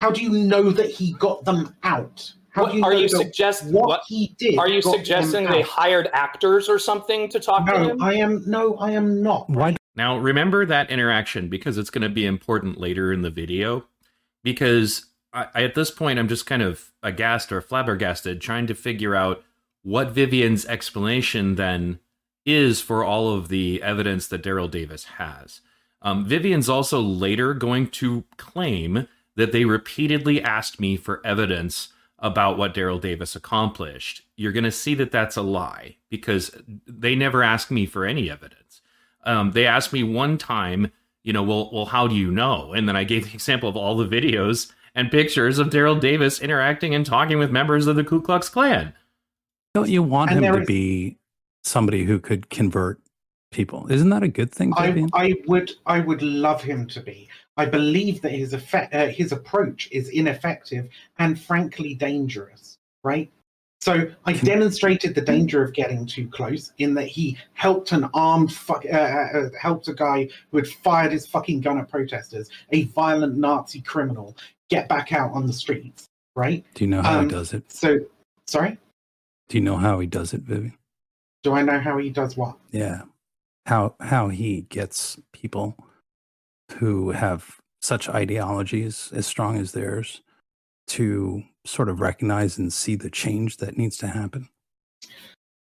how 0.00 0.10
do 0.10 0.22
you 0.22 0.30
know 0.30 0.70
that 0.70 0.90
he 0.90 1.12
got 1.14 1.44
them 1.44 1.74
out? 1.82 2.32
How 2.58 2.64
what, 2.64 2.72
do 2.72 2.78
you 2.78 2.84
are 2.84 2.94
you 2.94 3.08
suggesting 3.08 3.72
what, 3.72 3.86
what, 3.86 4.02
he 4.08 4.34
did? 4.36 4.58
Are 4.58 4.68
you 4.68 4.82
suggesting 4.82 5.44
they 5.44 5.62
hired 5.62 6.10
actors 6.12 6.68
or 6.68 6.78
something 6.78 7.28
to 7.28 7.38
talk 7.38 7.64
no, 7.66 7.72
to 7.72 7.90
him? 7.90 8.02
I 8.02 8.14
am 8.14 8.42
no, 8.46 8.76
I 8.78 8.90
am 8.90 9.22
not. 9.22 9.48
Why? 9.48 9.76
Now 9.94 10.18
remember 10.18 10.66
that 10.66 10.90
interaction 10.90 11.48
because 11.48 11.78
it's 11.78 11.90
going 11.90 12.02
to 12.02 12.08
be 12.08 12.26
important 12.26 12.80
later 12.80 13.12
in 13.12 13.22
the 13.22 13.30
video. 13.30 13.84
Because 14.42 15.06
I, 15.32 15.46
I, 15.54 15.62
at 15.62 15.76
this 15.76 15.92
point, 15.92 16.18
I'm 16.18 16.26
just 16.26 16.46
kind 16.46 16.62
of 16.62 16.90
aghast 17.02 17.52
or 17.52 17.60
flabbergasted, 17.60 18.40
trying 18.40 18.66
to 18.66 18.74
figure 18.74 19.14
out 19.14 19.44
what 19.82 20.10
Vivian's 20.10 20.66
explanation 20.66 21.54
then 21.54 22.00
is 22.44 22.80
for 22.80 23.04
all 23.04 23.32
of 23.32 23.48
the 23.48 23.80
evidence 23.82 24.26
that 24.28 24.42
Daryl 24.42 24.70
Davis 24.70 25.04
has. 25.04 25.60
Um, 26.02 26.26
Vivian's 26.26 26.68
also 26.68 27.00
later 27.00 27.54
going 27.54 27.88
to 27.90 28.24
claim 28.36 29.06
that 29.36 29.52
they 29.52 29.64
repeatedly 29.64 30.42
asked 30.42 30.80
me 30.80 30.96
for 30.96 31.24
evidence 31.24 31.90
about 32.20 32.58
what 32.58 32.74
Daryl 32.74 33.00
Davis 33.00 33.36
accomplished. 33.36 34.22
You're 34.36 34.52
going 34.52 34.64
to 34.64 34.72
see 34.72 34.94
that 34.94 35.12
that's 35.12 35.36
a 35.36 35.42
lie 35.42 35.96
because 36.10 36.50
they 36.86 37.14
never 37.14 37.42
asked 37.42 37.70
me 37.70 37.86
for 37.86 38.04
any 38.04 38.30
evidence. 38.30 38.80
Um, 39.24 39.52
they 39.52 39.66
asked 39.66 39.92
me 39.92 40.02
one 40.02 40.38
time, 40.38 40.90
you 41.22 41.32
know, 41.32 41.42
well, 41.42 41.70
well, 41.72 41.86
how 41.86 42.06
do 42.08 42.14
you 42.14 42.30
know? 42.30 42.72
And 42.72 42.88
then 42.88 42.96
I 42.96 43.04
gave 43.04 43.26
the 43.26 43.34
example 43.34 43.68
of 43.68 43.76
all 43.76 43.96
the 43.96 44.06
videos 44.06 44.72
and 44.94 45.10
pictures 45.10 45.58
of 45.58 45.68
Daryl 45.68 46.00
Davis 46.00 46.40
interacting 46.40 46.94
and 46.94 47.06
talking 47.06 47.38
with 47.38 47.50
members 47.50 47.86
of 47.86 47.96
the 47.96 48.04
Ku 48.04 48.20
Klux 48.20 48.48
Klan. 48.48 48.92
Don't 49.74 49.88
you 49.88 50.02
want 50.02 50.32
and 50.32 50.44
him 50.44 50.54
to 50.54 50.64
be 50.64 51.18
somebody 51.62 52.04
who 52.04 52.18
could 52.18 52.50
convert 52.50 53.00
people? 53.52 53.86
Isn't 53.92 54.10
that 54.10 54.22
a 54.22 54.28
good 54.28 54.50
thing? 54.50 54.72
I, 54.76 55.06
I, 55.12 55.34
would, 55.46 55.72
I 55.86 56.00
would 56.00 56.22
love 56.22 56.62
him 56.62 56.86
to 56.88 57.00
be. 57.00 57.28
I 57.58 57.66
believe 57.66 58.22
that 58.22 58.30
his 58.30 58.52
effect, 58.54 58.94
uh, 58.94 59.08
his 59.08 59.32
approach 59.32 59.88
is 59.90 60.08
ineffective 60.10 60.88
and 61.18 61.38
frankly 61.38 61.94
dangerous. 61.94 62.78
Right. 63.02 63.30
So 63.80 64.10
I 64.24 64.32
demonstrated 64.32 65.14
the 65.14 65.20
danger 65.20 65.62
of 65.62 65.72
getting 65.72 66.06
too 66.06 66.28
close 66.28 66.72
in 66.78 66.94
that 66.94 67.06
he 67.06 67.36
helped 67.54 67.92
an 67.92 68.08
armed 68.14 68.52
fuck, 68.52 68.84
uh, 68.84 68.96
uh, 68.96 69.38
uh, 69.38 69.50
helped 69.60 69.88
a 69.88 69.94
guy 69.94 70.28
who 70.50 70.58
had 70.58 70.68
fired 70.68 71.12
his 71.12 71.26
fucking 71.26 71.60
gun 71.60 71.78
at 71.78 71.88
protesters, 71.88 72.48
a 72.70 72.84
violent 72.84 73.36
Nazi 73.36 73.80
criminal, 73.80 74.36
get 74.68 74.88
back 74.88 75.12
out 75.12 75.32
on 75.32 75.46
the 75.46 75.52
streets. 75.52 76.06
Right? 76.34 76.64
Do 76.74 76.84
you 76.84 76.90
know 76.90 77.02
how 77.02 77.18
um, 77.18 77.28
he 77.28 77.34
does 77.34 77.52
it? 77.52 77.70
So, 77.72 78.00
sorry. 78.46 78.78
Do 79.48 79.58
you 79.58 79.64
know 79.64 79.76
how 79.76 79.98
he 79.98 80.06
does 80.06 80.32
it, 80.32 80.42
Vivian? 80.42 80.76
Do 81.42 81.52
I 81.52 81.62
know 81.62 81.80
how 81.80 81.98
he 81.98 82.10
does 82.10 82.36
what? 82.36 82.56
Yeah, 82.70 83.02
how 83.66 83.94
how 84.00 84.28
he 84.28 84.62
gets 84.62 85.18
people 85.32 85.76
who 86.72 87.10
have 87.10 87.56
such 87.80 88.08
ideologies 88.08 89.10
as 89.14 89.26
strong 89.26 89.56
as 89.58 89.72
theirs 89.72 90.22
to 90.88 91.42
sort 91.64 91.88
of 91.88 92.00
recognize 92.00 92.58
and 92.58 92.72
see 92.72 92.94
the 92.94 93.10
change 93.10 93.58
that 93.58 93.76
needs 93.76 93.96
to 93.98 94.06
happen? 94.06 94.48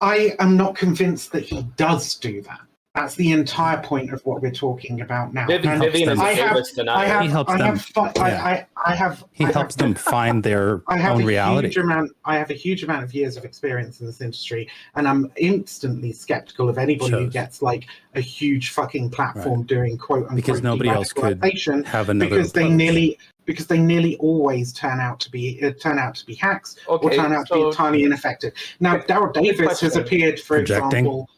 I 0.01 0.36
am 0.39 0.55
not 0.55 0.75
convinced 0.75 1.31
that 1.34 1.43
he 1.43 1.63
does 1.75 2.15
do 2.15 2.41
that. 2.43 2.62
That's 3.00 3.15
the 3.15 3.32
entire 3.32 3.82
point 3.82 4.12
of 4.12 4.20
what 4.25 4.41
we're 4.41 4.51
talking 4.51 5.00
about 5.00 5.34
now. 5.34 5.48
Vivian, 5.48 5.79
Vivian 5.79 6.20
I 6.20 6.34
have, 6.34 6.58
I 6.89 7.06
have, 7.06 7.22
he 7.22 7.29
helps 7.29 7.53
I 7.53 7.58
them. 7.58 7.77
Have, 7.77 7.91
yeah. 7.96 8.44
I, 8.44 8.68
I, 8.86 8.94
have. 8.94 9.24
He 9.32 9.46
I 9.46 9.51
helps 9.53 9.75
have, 9.75 9.77
them 9.77 9.94
find 9.96 10.44
their 10.44 10.82
I 10.86 10.98
have 10.98 11.15
own 11.15 11.22
a 11.22 11.25
reality. 11.25 11.70
Huge 11.70 11.77
amount, 11.77 12.12
I 12.25 12.38
have 12.38 12.50
a 12.50 12.56
huge 12.56 12.84
amount 12.84 13.06
of 13.06 13.13
years 13.13 13.38
of 13.38 13.46
experience 13.46 14.01
in 14.01 14.06
this 14.06 14.20
industry, 14.20 14.68
and 14.96 15.08
I'm 15.08 15.32
instantly 15.38 16.12
skeptical 16.12 16.68
of 16.68 16.77
anybody 16.77 17.12
Shows. 17.12 17.22
who 17.22 17.29
gets 17.29 17.62
like 17.62 17.86
a 18.15 18.22
huge 18.22 18.72
fucking 18.72 19.12
platform 19.12 19.62
right. 19.62 19.68
doing 19.68 19.98
quote 19.98 20.24
unquote 20.24 20.36
because 20.36 20.62
nobody 20.62 20.89
else 20.89 21.13
could 21.13 21.41
have 21.86 22.10
another 22.10 22.29
because 22.29 22.50
approach. 22.50 22.53
they 22.53 22.70
nearly 22.70 23.18
because 23.46 23.68
they 23.68 23.79
nearly 23.79 24.18
always 24.18 24.74
turn 24.74 25.00
out 25.00 25.22
to 25.22 25.32
be 25.32 25.58
uh, 25.63 25.72
turn 25.79 25.98
out 25.98 26.15
to 26.15 26.25
be 26.25 26.36
hacks 26.36 26.75
okay, 26.89 27.08
or 27.08 27.12
turn 27.12 27.32
out 27.32 27.48
so, 27.48 27.56
to 27.56 27.62
be 27.62 27.68
entirely 27.68 28.03
ineffective. 28.03 28.51
Now, 28.82 28.98
Daryl 28.98 29.34
Davis 29.34 29.79
has 29.79 29.96
appeared, 29.96 30.38
for 30.38 30.58
Projecting. 30.58 31.06
example 31.06 31.29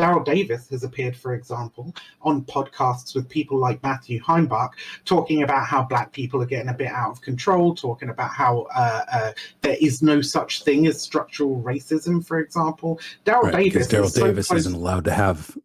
Daryl 0.00 0.24
Davis 0.24 0.68
has 0.70 0.82
appeared, 0.82 1.14
for 1.16 1.34
example, 1.34 1.94
on 2.22 2.42
podcasts 2.44 3.14
with 3.14 3.28
people 3.28 3.58
like 3.58 3.82
Matthew 3.82 4.20
Heimbach, 4.20 4.70
talking 5.04 5.42
about 5.42 5.66
how 5.66 5.82
black 5.82 6.12
people 6.12 6.40
are 6.42 6.46
getting 6.46 6.70
a 6.70 6.74
bit 6.74 6.88
out 6.88 7.10
of 7.10 7.20
control, 7.20 7.74
talking 7.74 8.08
about 8.08 8.30
how 8.30 8.66
uh, 8.74 9.02
uh, 9.12 9.32
there 9.60 9.76
is 9.80 10.02
no 10.02 10.22
such 10.22 10.64
thing 10.64 10.86
as 10.86 11.00
structural 11.00 11.60
racism, 11.62 12.24
for 12.24 12.38
example. 12.38 12.98
Daryl 13.26 13.52
right, 13.52 13.72
Davis, 13.72 13.88
Daryl 13.88 14.14
Davis 14.14 14.48
so 14.48 14.56
isn't 14.56 14.74
allowed 14.74 15.04
to 15.04 15.12
have 15.12 15.56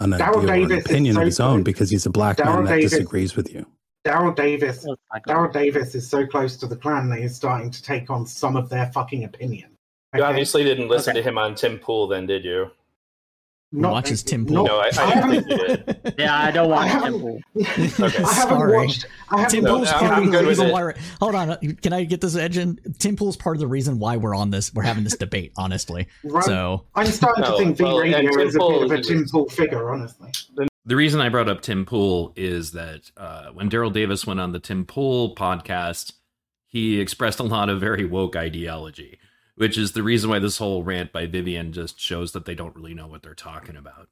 an, 0.00 0.14
idea 0.14 0.64
an 0.64 0.72
opinion 0.72 1.14
so 1.14 1.20
of 1.20 1.26
his 1.26 1.40
own 1.40 1.62
because 1.62 1.90
he's 1.90 2.06
a 2.06 2.10
black 2.10 2.38
Daryl 2.38 2.56
man 2.56 2.64
that 2.64 2.76
Davis, 2.76 2.92
disagrees 2.92 3.36
with 3.36 3.52
you. 3.52 3.66
Daryl 4.06 4.34
Davis, 4.34 4.86
Daryl 5.28 5.52
Davis 5.52 5.94
is 5.94 6.08
so 6.08 6.26
close 6.26 6.56
to 6.56 6.66
the 6.66 6.76
Klan 6.76 7.10
that 7.10 7.20
he's 7.20 7.36
starting 7.36 7.70
to 7.70 7.82
take 7.82 8.10
on 8.10 8.26
some 8.26 8.56
of 8.56 8.68
their 8.68 8.86
fucking 8.92 9.24
opinion. 9.24 9.70
Okay? 10.14 10.22
You 10.22 10.24
obviously 10.24 10.64
didn't 10.64 10.88
listen 10.88 11.12
okay. 11.12 11.22
to 11.22 11.28
him 11.28 11.38
on 11.38 11.54
Tim 11.54 11.78
Pool, 11.78 12.08
then, 12.08 12.26
did 12.26 12.44
you? 12.44 12.70
Not, 13.72 13.92
watches 13.92 14.22
Tim 14.22 14.44
Pool. 14.44 14.66
No, 14.66 14.78
I, 14.78 14.90
I, 14.98 15.12
I 15.12 15.40
think 15.40 15.48
you 15.48 16.12
yeah, 16.18 16.38
I 16.38 16.50
don't 16.50 16.68
watch 16.68 16.90
Tim 17.02 17.20
Pool. 17.20 17.40
okay. 17.56 18.22
I 18.22 18.32
haven't 18.34 18.58
Sorry. 18.58 18.76
watched. 18.86 19.06
I 19.30 19.40
haven't 19.40 19.50
Tim 19.50 19.64
Pool's 19.64 19.92
part 19.92 20.22
of 20.24 20.32
the 20.32 20.44
reason 20.44 20.70
why. 20.70 20.94
Hold 21.20 21.34
on, 21.34 21.56
can 21.76 21.92
I 21.92 22.04
get 22.04 22.20
this 22.20 22.36
edge 22.36 22.58
in? 22.58 22.78
Tim 22.98 23.16
Pool's 23.16 23.36
part 23.36 23.56
of 23.56 23.60
the 23.60 23.66
reason 23.66 23.98
why 23.98 24.18
we're 24.18 24.34
on 24.34 24.50
this. 24.50 24.74
We're 24.74 24.82
having 24.82 25.04
this 25.04 25.16
debate, 25.16 25.52
honestly. 25.56 26.06
Right. 26.22 26.44
So 26.44 26.86
I'm 26.94 27.06
starting 27.06 27.44
to 27.44 27.56
think 27.56 27.80
well, 27.80 28.02
V 28.02 28.12
Radio 28.12 28.38
is 28.40 28.54
a 28.54 28.58
bit 28.58 28.82
of 28.82 28.90
a 28.90 29.00
Tim 29.00 29.24
Pool 29.26 29.48
figure, 29.48 29.90
honestly. 29.90 30.30
The 30.84 30.96
reason 30.96 31.20
I 31.20 31.28
brought 31.28 31.48
up 31.48 31.62
Tim 31.62 31.86
Pool 31.86 32.32
is 32.36 32.72
that 32.72 33.10
uh, 33.16 33.50
when 33.52 33.70
Daryl 33.70 33.92
Davis 33.92 34.26
went 34.26 34.40
on 34.40 34.52
the 34.52 34.58
Tim 34.58 34.84
Pool 34.84 35.34
podcast, 35.34 36.12
he 36.66 37.00
expressed 37.00 37.38
a 37.38 37.44
lot 37.44 37.68
of 37.68 37.80
very 37.80 38.04
woke 38.04 38.36
ideology 38.36 39.18
which 39.56 39.76
is 39.76 39.92
the 39.92 40.02
reason 40.02 40.30
why 40.30 40.38
this 40.38 40.58
whole 40.58 40.82
rant 40.82 41.12
by 41.12 41.26
Vivian 41.26 41.72
just 41.72 42.00
shows 42.00 42.32
that 42.32 42.44
they 42.44 42.54
don't 42.54 42.74
really 42.74 42.94
know 42.94 43.06
what 43.06 43.22
they're 43.22 43.34
talking 43.34 43.76
about. 43.76 44.08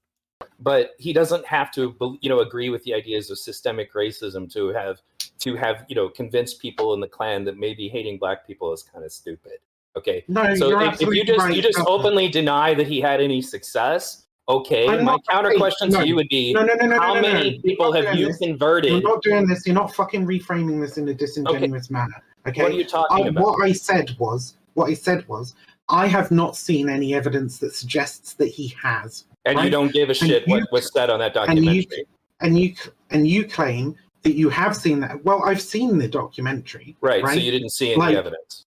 But 0.59 0.92
he 0.99 1.12
doesn't 1.12 1.47
have 1.47 1.70
to, 1.73 1.97
you 2.20 2.28
know, 2.28 2.40
agree 2.40 2.68
with 2.68 2.85
the 2.85 2.94
ideas 2.94 3.30
of 3.30 3.38
systemic 3.38 3.94
racism 3.94 4.52
to 4.52 4.68
have 4.68 5.00
to 5.40 5.56
have, 5.56 5.87
you 5.88 5.97
know, 5.97 6.09
convince 6.09 6.54
people 6.54 6.92
in 6.92 7.00
the 7.00 7.09
Klan 7.09 7.44
that 7.44 7.59
maybe 7.59 7.88
hating 7.88 8.18
black 8.18 8.47
people 8.47 8.73
is 8.73 8.82
kind 8.82 9.04
of 9.04 9.12
stupid. 9.12 9.59
Okay, 9.97 10.25
no, 10.28 10.54
so 10.54 10.80
if, 10.80 11.02
if, 11.02 11.09
you 11.09 11.25
just 11.25 11.40
right. 11.40 11.54
you 11.54 11.61
just 11.61 11.80
openly 11.80 12.28
deny 12.28 12.75
that 12.75 12.87
he 12.87 13.00
had 13.00 13.20
any 13.20 13.42
success, 13.42 14.26
okay. 14.49 14.87
I'm 14.87 15.04
My 15.04 15.18
counter 15.28 15.52
question 15.56 15.90
no, 15.90 16.00
to 16.00 16.06
you 16.06 16.14
would 16.14 16.28
be: 16.28 16.52
no, 16.52 16.62
no, 16.62 16.75
no, 16.75 16.87
no, 16.87 17.00
How 17.00 17.14
no, 17.14 17.23
many 17.23 17.61
people 17.61 17.92
have 17.92 18.14
you 18.14 18.26
this. 18.28 18.38
converted? 18.38 18.92
You're 18.92 19.02
not 19.02 19.23
doing 19.23 19.49
this. 19.49 19.66
You're 19.66 19.75
not 19.75 19.92
fucking 19.92 20.26
reframing 20.26 20.80
this 20.80 20.97
in 20.97 21.09
a 21.09 21.14
disingenuous 21.14 21.87
okay. 21.87 21.92
manner. 21.92 22.23
Okay. 22.47 22.62
What 22.62 22.73
are 22.73 22.76
you 22.76 22.85
talking 22.85 23.26
I, 23.26 23.28
about? 23.30 23.44
What 23.44 23.64
I 23.64 23.73
said 23.73 24.16
was 24.20 24.56
what 24.74 24.88
he 24.88 24.94
said 24.94 25.26
was, 25.28 25.54
I 25.88 26.06
have 26.06 26.30
not 26.30 26.56
seen 26.56 26.88
any 26.88 27.14
evidence 27.14 27.58
that 27.58 27.74
suggests 27.74 28.34
that 28.34 28.48
he 28.48 28.68
has. 28.80 29.24
And 29.44 29.56
right? 29.56 29.64
you 29.64 29.70
don't 29.70 29.92
give 29.92 30.10
a 30.10 30.14
shit 30.14 30.46
you, 30.46 30.54
what 30.54 30.70
was 30.70 30.92
said 30.92 31.10
on 31.10 31.18
that 31.20 31.34
documentary. 31.34 32.06
And 32.40 32.58
you, 32.58 32.74
and 32.74 32.84
you 32.84 32.92
and 33.10 33.28
you 33.28 33.44
claim 33.44 33.96
that 34.22 34.34
you 34.34 34.48
have 34.50 34.76
seen 34.76 35.00
that. 35.00 35.24
Well, 35.24 35.42
I've 35.44 35.62
seen 35.62 35.98
the 35.98 36.08
documentary. 36.08 36.96
Right. 37.00 37.22
right? 37.22 37.34
So 37.34 37.40
you 37.40 37.50
didn't 37.50 37.70
see 37.70 37.92
any 37.92 37.98
like, 37.98 38.16
evidence. 38.16 38.66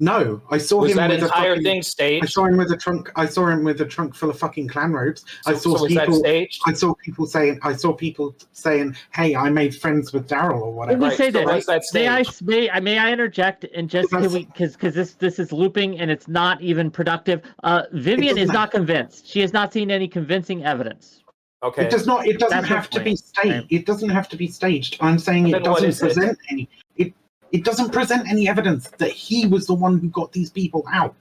No, 0.00 0.40
I 0.48 0.58
saw 0.58 0.82
was 0.82 0.92
him 0.92 0.98
that 0.98 1.10
with 1.10 1.24
entire 1.24 1.52
a 1.52 1.56
fucking, 1.56 1.64
thing 1.64 1.82
staged. 1.82 2.24
I 2.24 2.28
saw 2.28 2.44
him 2.44 2.56
with 2.56 2.70
a 2.70 2.76
trunk. 2.76 3.10
I 3.16 3.26
saw 3.26 3.48
him 3.48 3.64
with 3.64 3.80
a 3.80 3.84
trunk 3.84 4.14
full 4.14 4.30
of 4.30 4.38
fucking 4.38 4.68
Klan 4.68 4.92
robes. 4.92 5.24
So, 5.42 5.50
I 5.50 5.54
saw 5.54 5.76
so 5.76 5.86
people. 5.88 6.22
I 6.66 6.72
saw 6.72 6.94
people 6.94 7.26
saying. 7.26 7.58
I 7.64 7.72
saw 7.72 7.92
people 7.92 8.36
saying, 8.52 8.94
"Hey, 9.12 9.34
I 9.34 9.50
made 9.50 9.74
friends 9.74 10.12
with 10.12 10.28
Daryl 10.28 10.60
or 10.60 10.72
whatever." 10.72 11.00
Let 11.00 11.10
me 11.10 11.16
say 11.16 11.32
so 11.32 11.44
this. 11.44 11.92
May 11.92 12.08
I 12.08 12.24
may, 12.42 12.70
I 12.70 12.78
may 12.78 12.96
I 12.96 13.10
interject 13.10 13.64
and 13.74 13.90
just 13.90 14.10
because 14.10 14.76
because 14.76 14.94
this 14.94 15.14
this 15.14 15.40
is 15.40 15.52
looping 15.52 15.98
and 15.98 16.12
it's 16.12 16.28
not 16.28 16.60
even 16.60 16.92
productive. 16.92 17.42
Uh, 17.64 17.82
Vivian 17.92 18.38
is 18.38 18.50
not 18.50 18.70
convinced. 18.70 19.26
She 19.26 19.40
has 19.40 19.52
not 19.52 19.72
seen 19.72 19.90
any 19.90 20.06
convincing 20.06 20.64
evidence. 20.64 21.24
Okay. 21.64 21.86
It 21.86 21.90
does 21.90 22.06
not. 22.06 22.24
It 22.24 22.38
doesn't 22.38 22.56
That's 22.56 22.68
have 22.68 22.88
to 22.90 23.00
be 23.00 23.16
staged. 23.16 23.48
Right. 23.48 23.66
It 23.68 23.84
doesn't 23.84 24.10
have 24.10 24.28
to 24.28 24.36
be 24.36 24.46
staged. 24.46 24.96
I'm 25.00 25.18
saying 25.18 25.48
it 25.48 25.64
doesn't 25.64 25.98
present 25.98 26.32
it? 26.32 26.38
any. 26.50 26.68
It 27.52 27.58
it 27.58 27.64
doesn't 27.64 27.92
present 27.92 28.28
any 28.28 28.48
evidence 28.48 28.88
that 28.98 29.10
he 29.10 29.46
was 29.46 29.66
the 29.66 29.74
one 29.74 29.98
who 29.98 30.08
got 30.08 30.32
these 30.32 30.50
people 30.50 30.84
out. 30.92 31.14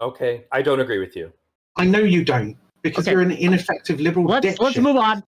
Okay, 0.00 0.44
I 0.52 0.62
don't 0.62 0.80
agree 0.80 0.98
with 0.98 1.16
you. 1.16 1.32
I 1.76 1.84
know 1.84 2.00
you 2.00 2.24
don't 2.24 2.56
because 2.82 3.06
okay. 3.06 3.12
you're 3.12 3.22
an 3.22 3.32
ineffective 3.32 4.00
liberal. 4.00 4.26
Let's 4.26 4.58
let's 4.58 4.78
move 4.78 4.96
on. 4.96 5.24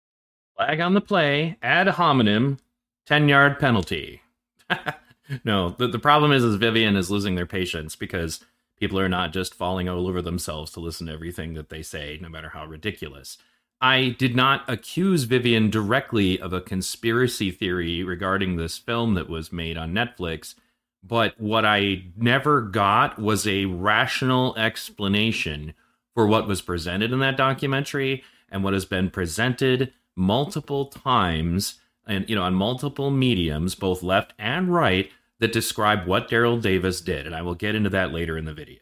Flag 0.55 0.79
on 0.79 0.93
the 0.93 1.01
play. 1.01 1.57
Ad 1.61 1.87
hominem. 1.87 2.59
Ten 3.05 3.29
yard 3.29 3.59
penalty. 3.59 4.21
no, 5.45 5.69
the 5.69 5.87
the 5.87 5.99
problem 5.99 6.31
is 6.31 6.43
is 6.43 6.55
Vivian 6.55 6.95
is 6.95 7.11
losing 7.11 7.35
their 7.35 7.45
patience 7.45 7.95
because 7.95 8.43
people 8.77 8.99
are 8.99 9.09
not 9.09 9.33
just 9.33 9.53
falling 9.53 9.87
all 9.87 10.07
over 10.07 10.21
themselves 10.21 10.71
to 10.71 10.79
listen 10.79 11.07
to 11.07 11.13
everything 11.13 11.53
that 11.53 11.69
they 11.69 11.81
say, 11.81 12.19
no 12.21 12.29
matter 12.29 12.49
how 12.49 12.65
ridiculous. 12.65 13.37
I 13.79 14.15
did 14.17 14.35
not 14.35 14.63
accuse 14.67 15.23
Vivian 15.23 15.69
directly 15.69 16.39
of 16.39 16.51
a 16.51 16.61
conspiracy 16.61 17.51
theory 17.51 18.03
regarding 18.03 18.55
this 18.55 18.77
film 18.77 19.13
that 19.13 19.29
was 19.29 19.51
made 19.51 19.77
on 19.77 19.93
Netflix, 19.93 20.55
but 21.03 21.39
what 21.39 21.63
I 21.63 22.05
never 22.15 22.61
got 22.61 23.19
was 23.19 23.45
a 23.45 23.65
rational 23.65 24.57
explanation 24.57 25.73
for 26.15 26.25
what 26.25 26.47
was 26.47 26.61
presented 26.61 27.11
in 27.11 27.19
that 27.19 27.37
documentary 27.37 28.23
and 28.49 28.63
what 28.63 28.73
has 28.73 28.85
been 28.85 29.11
presented 29.11 29.93
multiple 30.15 30.87
times 30.87 31.79
and 32.07 32.27
you 32.27 32.35
know 32.35 32.41
on 32.41 32.55
multiple 32.55 33.11
mediums 33.11 33.75
both 33.75 34.01
left 34.01 34.33
and 34.39 34.73
right 34.73 35.11
that 35.39 35.53
describe 35.53 36.07
what 36.07 36.27
Daryl 36.27 36.59
Davis 36.59 37.01
did 37.01 37.27
and 37.27 37.35
I 37.35 37.43
will 37.43 37.53
get 37.53 37.75
into 37.75 37.91
that 37.91 38.11
later 38.11 38.35
in 38.35 38.45
the 38.45 38.53
video. 38.53 38.79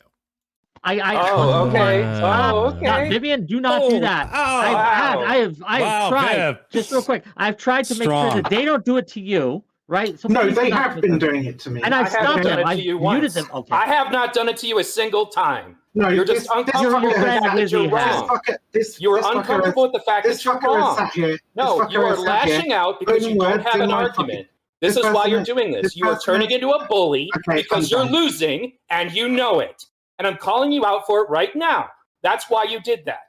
I, 0.85 0.99
I 0.99 1.31
oh 1.31 1.67
okay. 1.67 2.03
Uh, 2.03 2.53
oh 2.53 2.65
okay. 2.67 3.09
Vivian 3.09 3.45
do 3.45 3.59
not 3.59 3.81
oh, 3.81 3.89
do 3.89 3.99
that. 4.01 4.29
oh, 4.31 4.37
I've 4.37 4.73
wow. 4.73 4.93
had 4.93 5.17
I 5.17 5.35
have 5.37 5.63
I 5.65 5.79
have 5.79 5.81
wow, 5.81 6.09
tried. 6.09 6.35
Viv. 6.35 6.57
just 6.69 6.91
real 6.91 7.01
quick 7.01 7.25
I've 7.35 7.57
tried 7.57 7.85
to 7.85 7.95
Strong. 7.95 8.07
make 8.07 8.33
sure 8.33 8.41
that 8.43 8.49
they 8.51 8.65
don't 8.65 8.85
do 8.85 8.97
it 8.97 9.07
to 9.09 9.19
you 9.19 9.63
right? 9.87 10.19
So 10.19 10.27
no 10.27 10.49
they 10.49 10.69
have 10.69 11.01
been 11.01 11.11
them. 11.11 11.19
doing 11.19 11.45
it 11.45 11.59
to 11.59 11.69
me. 11.69 11.81
And 11.83 11.93
I've 11.93 12.09
stopped 12.09 12.43
them. 12.43 12.65
I've 12.65 12.77
muted 12.77 13.31
them. 13.31 13.47
Okay. 13.53 13.75
I 13.75 13.85
have 13.85 14.11
not 14.11 14.33
done 14.33 14.49
it 14.49 14.57
to 14.57 14.67
you 14.67 14.79
a 14.79 14.83
single 14.83 15.27
time. 15.27 15.77
No, 15.93 16.09
you're 16.09 16.25
just 16.25 16.49
uncomfortable 16.53 17.01
with 17.01 17.15
the 17.15 17.21
fact 17.21 17.55
that 17.55 17.71
you're 17.71 17.89
wrong. 17.89 18.39
you're 18.99 19.17
uncomfortable 19.17 19.83
with 19.83 19.93
the 19.93 20.01
fact 20.05 20.27
that 20.27 20.43
you're 20.43 20.59
wrong. 20.59 21.09
No, 21.55 21.89
you 21.89 22.01
are 22.01 22.17
lashing 22.17 22.73
out 22.73 22.99
because 22.99 23.25
you 23.25 23.35
don't 23.35 23.61
have 23.61 23.79
an 23.79 23.91
argument. 23.91 24.47
This 24.81 24.97
is 24.97 25.05
why 25.05 25.25
you're 25.25 25.43
doing 25.43 25.71
this. 25.71 25.95
You 25.95 26.07
are 26.09 26.19
turning 26.19 26.51
into 26.51 26.69
a 26.69 26.85
bully 26.87 27.29
because 27.47 27.89
you're 27.89 28.05
losing 28.05 28.73
and 28.89 29.11
you 29.13 29.29
know 29.29 29.59
it 29.59 29.85
and 30.19 30.27
I'm 30.27 30.37
calling 30.37 30.71
you 30.71 30.85
out 30.85 31.05
for 31.05 31.23
it 31.23 31.29
right 31.29 31.55
now. 31.55 31.89
That's 32.23 32.49
why 32.49 32.63
you 32.63 32.79
did 32.81 33.05
that. 33.05 33.19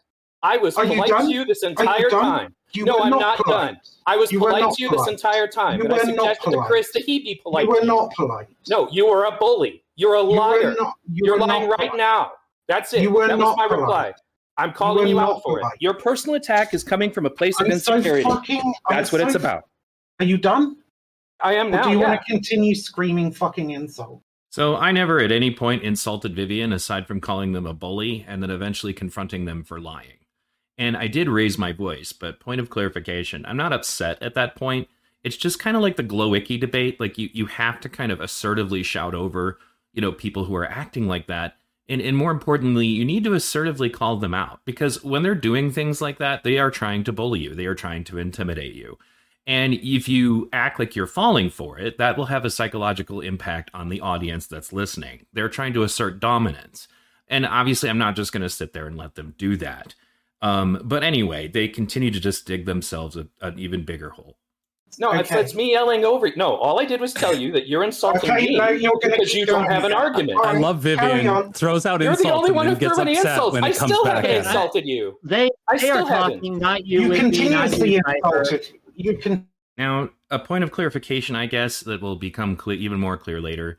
I 0.43 0.57
was 0.57 0.77
Are 0.77 0.87
polite 0.87 1.11
to 1.11 1.33
you 1.33 1.45
this 1.45 1.63
entire 1.63 2.09
time. 2.09 2.55
You 2.73 2.85
no, 2.85 3.01
I'm 3.01 3.11
not, 3.11 3.21
not 3.21 3.47
done. 3.47 3.81
I 4.07 4.17
was 4.17 4.31
you 4.31 4.39
polite 4.39 4.75
to 4.75 4.83
you 4.83 4.89
polite. 4.89 5.07
this 5.07 5.13
entire 5.13 5.47
time. 5.47 5.79
You 5.79 5.85
and 5.85 5.95
I 5.95 5.99
suggested 5.99 6.51
to 6.51 6.63
Chris 6.67 6.93
that 6.93 7.03
he 7.03 7.21
be 7.21 7.41
polite. 7.43 7.65
You 7.65 7.71
were 7.71 7.85
not 7.85 8.13
polite. 8.15 8.49
No, 8.69 8.89
you 8.91 9.09
were 9.09 9.25
a 9.25 9.33
bully. 9.33 9.83
You're 9.97 10.15
a 10.15 10.23
liar. 10.23 10.71
You 10.71 10.77
not, 10.79 10.95
you 11.13 11.35
are 11.35 11.39
lying 11.39 11.69
right 11.69 11.79
polite. 11.79 11.97
now. 11.97 12.33
That's 12.69 12.93
it. 12.93 13.03
You 13.03 13.11
were 13.11 13.29
that 13.29 13.39
was 13.39 13.57
my 13.57 13.67
polite. 13.67 13.81
reply. 13.81 14.13
I'm 14.59 14.73
calling 14.73 15.09
you, 15.09 15.15
you 15.15 15.21
out 15.21 15.43
for 15.43 15.59
polite. 15.59 15.75
it. 15.75 15.83
Your 15.83 15.95
personal 15.95 16.37
attack 16.37 16.75
is 16.75 16.85
coming 16.85 17.11
from 17.11 17.27
a 17.27 17.31
place 17.31 17.61
of 17.61 17.67
insecurity. 17.67 18.23
So 18.23 18.31
fucking, 18.31 18.75
That's 18.89 19.13
what 19.13 19.21
so 19.21 19.27
it's 19.27 19.37
about. 19.37 19.65
Are 20.21 20.27
you 20.27 20.39
done? 20.39 20.77
I 21.41 21.55
am 21.55 21.71
now. 21.71 21.81
Or 21.81 21.85
do 21.85 21.91
you 21.91 22.01
yeah. 22.01 22.09
want 22.09 22.21
to 22.21 22.33
continue 22.33 22.75
screaming 22.75 23.33
fucking 23.33 23.71
insult? 23.71 24.23
So 24.57 24.75
I 24.75 24.91
never 24.91 25.21
at 25.21 25.33
any 25.33 25.51
point 25.55 25.83
insulted 25.83 26.35
Vivian 26.35 26.73
aside 26.73 27.07
from 27.07 27.21
calling 27.21 27.53
them 27.53 27.67
a 27.67 27.75
bully 27.75 28.25
and 28.27 28.43
then 28.43 28.49
eventually 28.49 28.95
confronting 28.95 29.45
them 29.45 29.63
for 29.63 29.79
lying. 29.79 30.17
And 30.79 30.97
I 30.97 31.09
did 31.09 31.29
raise 31.29 31.59
my 31.59 31.73
voice, 31.73 32.15
but 32.15 32.41
point 32.41 32.59
of 32.59 32.71
clarification, 32.71 33.45
I'm 33.45 33.59
not 33.59 33.75
upset 33.75 34.17
at 34.23 34.33
that 34.33 34.57
point. 34.57 34.89
It's 35.23 35.37
just 35.37 35.59
kind 35.59 35.77
of 35.77 35.83
like 35.83 35.97
the 35.97 36.03
Glowicki 36.03 36.59
debate. 36.59 36.99
Like 36.99 37.19
you, 37.19 37.29
you 37.35 37.45
have 37.45 37.81
to 37.81 37.91
kind 37.91 38.11
of 38.11 38.23
assertively 38.23 38.83
shout 38.83 39.15
over, 39.15 39.59
you 39.93 40.01
know, 40.01 40.11
people 40.11 40.47
who 40.47 40.57
are 40.57 40.65
acting 40.65 41.07
like 41.07 41.27
that. 41.27 41.59
And, 41.87 42.01
and 42.01 42.17
more 42.17 42.31
importantly, 42.31 42.87
you 42.87 43.05
need 43.05 43.25
to 43.25 43.35
assertively 43.35 43.91
call 43.91 44.17
them 44.17 44.33
out 44.33 44.61
because 44.65 45.05
when 45.05 45.23
they're 45.23 45.35
doing 45.35 45.71
things 45.71 46.01
like 46.01 46.17
that, 46.17 46.45
they 46.45 46.57
are 46.57 46.71
trying 46.71 47.05
to 47.05 47.13
bully 47.13 47.41
you. 47.41 47.55
They 47.55 47.67
are 47.67 47.75
trying 47.75 48.05
to 48.05 48.17
intimidate 48.17 48.75
you. 48.75 48.97
And 49.47 49.75
if 49.75 50.09
you 50.09 50.49
act 50.53 50.81
like 50.81 50.97
you're 50.97 51.07
falling 51.07 51.51
for 51.51 51.79
it, 51.79 51.99
that 51.99 52.19
will 52.19 52.27
have 52.27 52.45
a 52.45 52.51
psychological 52.51 53.21
impact 53.21 53.71
on 53.73 53.89
the 53.89 54.01
audience 54.01 54.47
that's 54.49 54.73
listening. 54.73 55.27
They're 55.33 55.49
trying 55.49 55.73
to 55.75 55.85
assert 55.85 56.19
dominance. 56.19 56.89
And 57.29 57.47
obviously, 57.47 57.89
I'm 57.89 57.99
not 57.99 58.17
just 58.17 58.33
going 58.33 58.43
to 58.43 58.51
sit 58.51 58.73
there 58.73 58.87
and 58.87 58.97
let 58.97 59.15
them 59.15 59.35
do 59.39 59.57
that. 59.59 59.95
Um, 60.43 60.81
but 60.85 61.05
anyway, 61.05 61.49
they 61.49 61.69
continue 61.69 62.11
to 62.11 62.21
just 62.21 62.47
dig 62.47 62.67
themselves 62.67 63.17
a, 63.17 63.29
an 63.41 63.59
even 63.59 63.85
bigger 63.85 64.11
hole. 64.11 64.37
No, 64.99 65.11
okay. 65.11 65.21
it's, 65.21 65.31
it's 65.31 65.55
me 65.55 65.73
yelling 65.73 66.05
over. 66.05 66.31
No, 66.37 66.57
all 66.57 66.81
I 66.81 66.85
did 66.85 67.01
was 67.01 67.13
tell 67.13 67.35
you 67.35 67.53
that 67.53 67.67
you're 67.67 67.85
insulting 67.85 68.31
okay, 68.31 68.47
me 68.47 68.57
no, 68.57 68.99
because 69.01 69.35
you 69.35 69.45
don't 69.45 69.71
have 69.71 69.85
an 69.85 69.93
argument. 69.93 70.39
I 70.43 70.59
love 70.59 70.81
Vivian. 70.81 71.53
Throws 71.53 71.85
out 71.85 72.01
you're 72.01 72.13
insults. 72.13 72.25
You're 72.25 72.33
the 72.33 72.37
only 72.37 72.53
one 72.53 72.67
who 72.67 72.77
threw 72.77 72.99
any 73.01 73.17
insults. 73.17 73.57
I 73.59 73.73
still 73.73 74.05
haven't 74.05 74.31
insulted 74.31 74.87
you. 74.87 75.19
They, 75.23 75.51
I 75.69 75.77
they 75.77 75.79
still 75.79 76.07
are 76.07 76.09
haven't. 76.09 76.35
talking, 76.37 76.59
not 76.59 76.87
you. 76.87 77.13
You 77.13 77.21
continuously 77.21 77.97
insulted 77.97 78.73
you 78.97 79.17
can 79.19 79.49
now 79.79 80.11
a 80.31 80.39
point 80.39 80.65
of 80.65 80.73
clarification, 80.73 81.37
I 81.37 81.47
guess, 81.47 81.81
that 81.81 82.03
will 82.03 82.17
become 82.17 82.57
clear, 82.57 82.79
even 82.79 82.99
more 82.99 83.17
clear 83.17 83.41
later. 83.41 83.79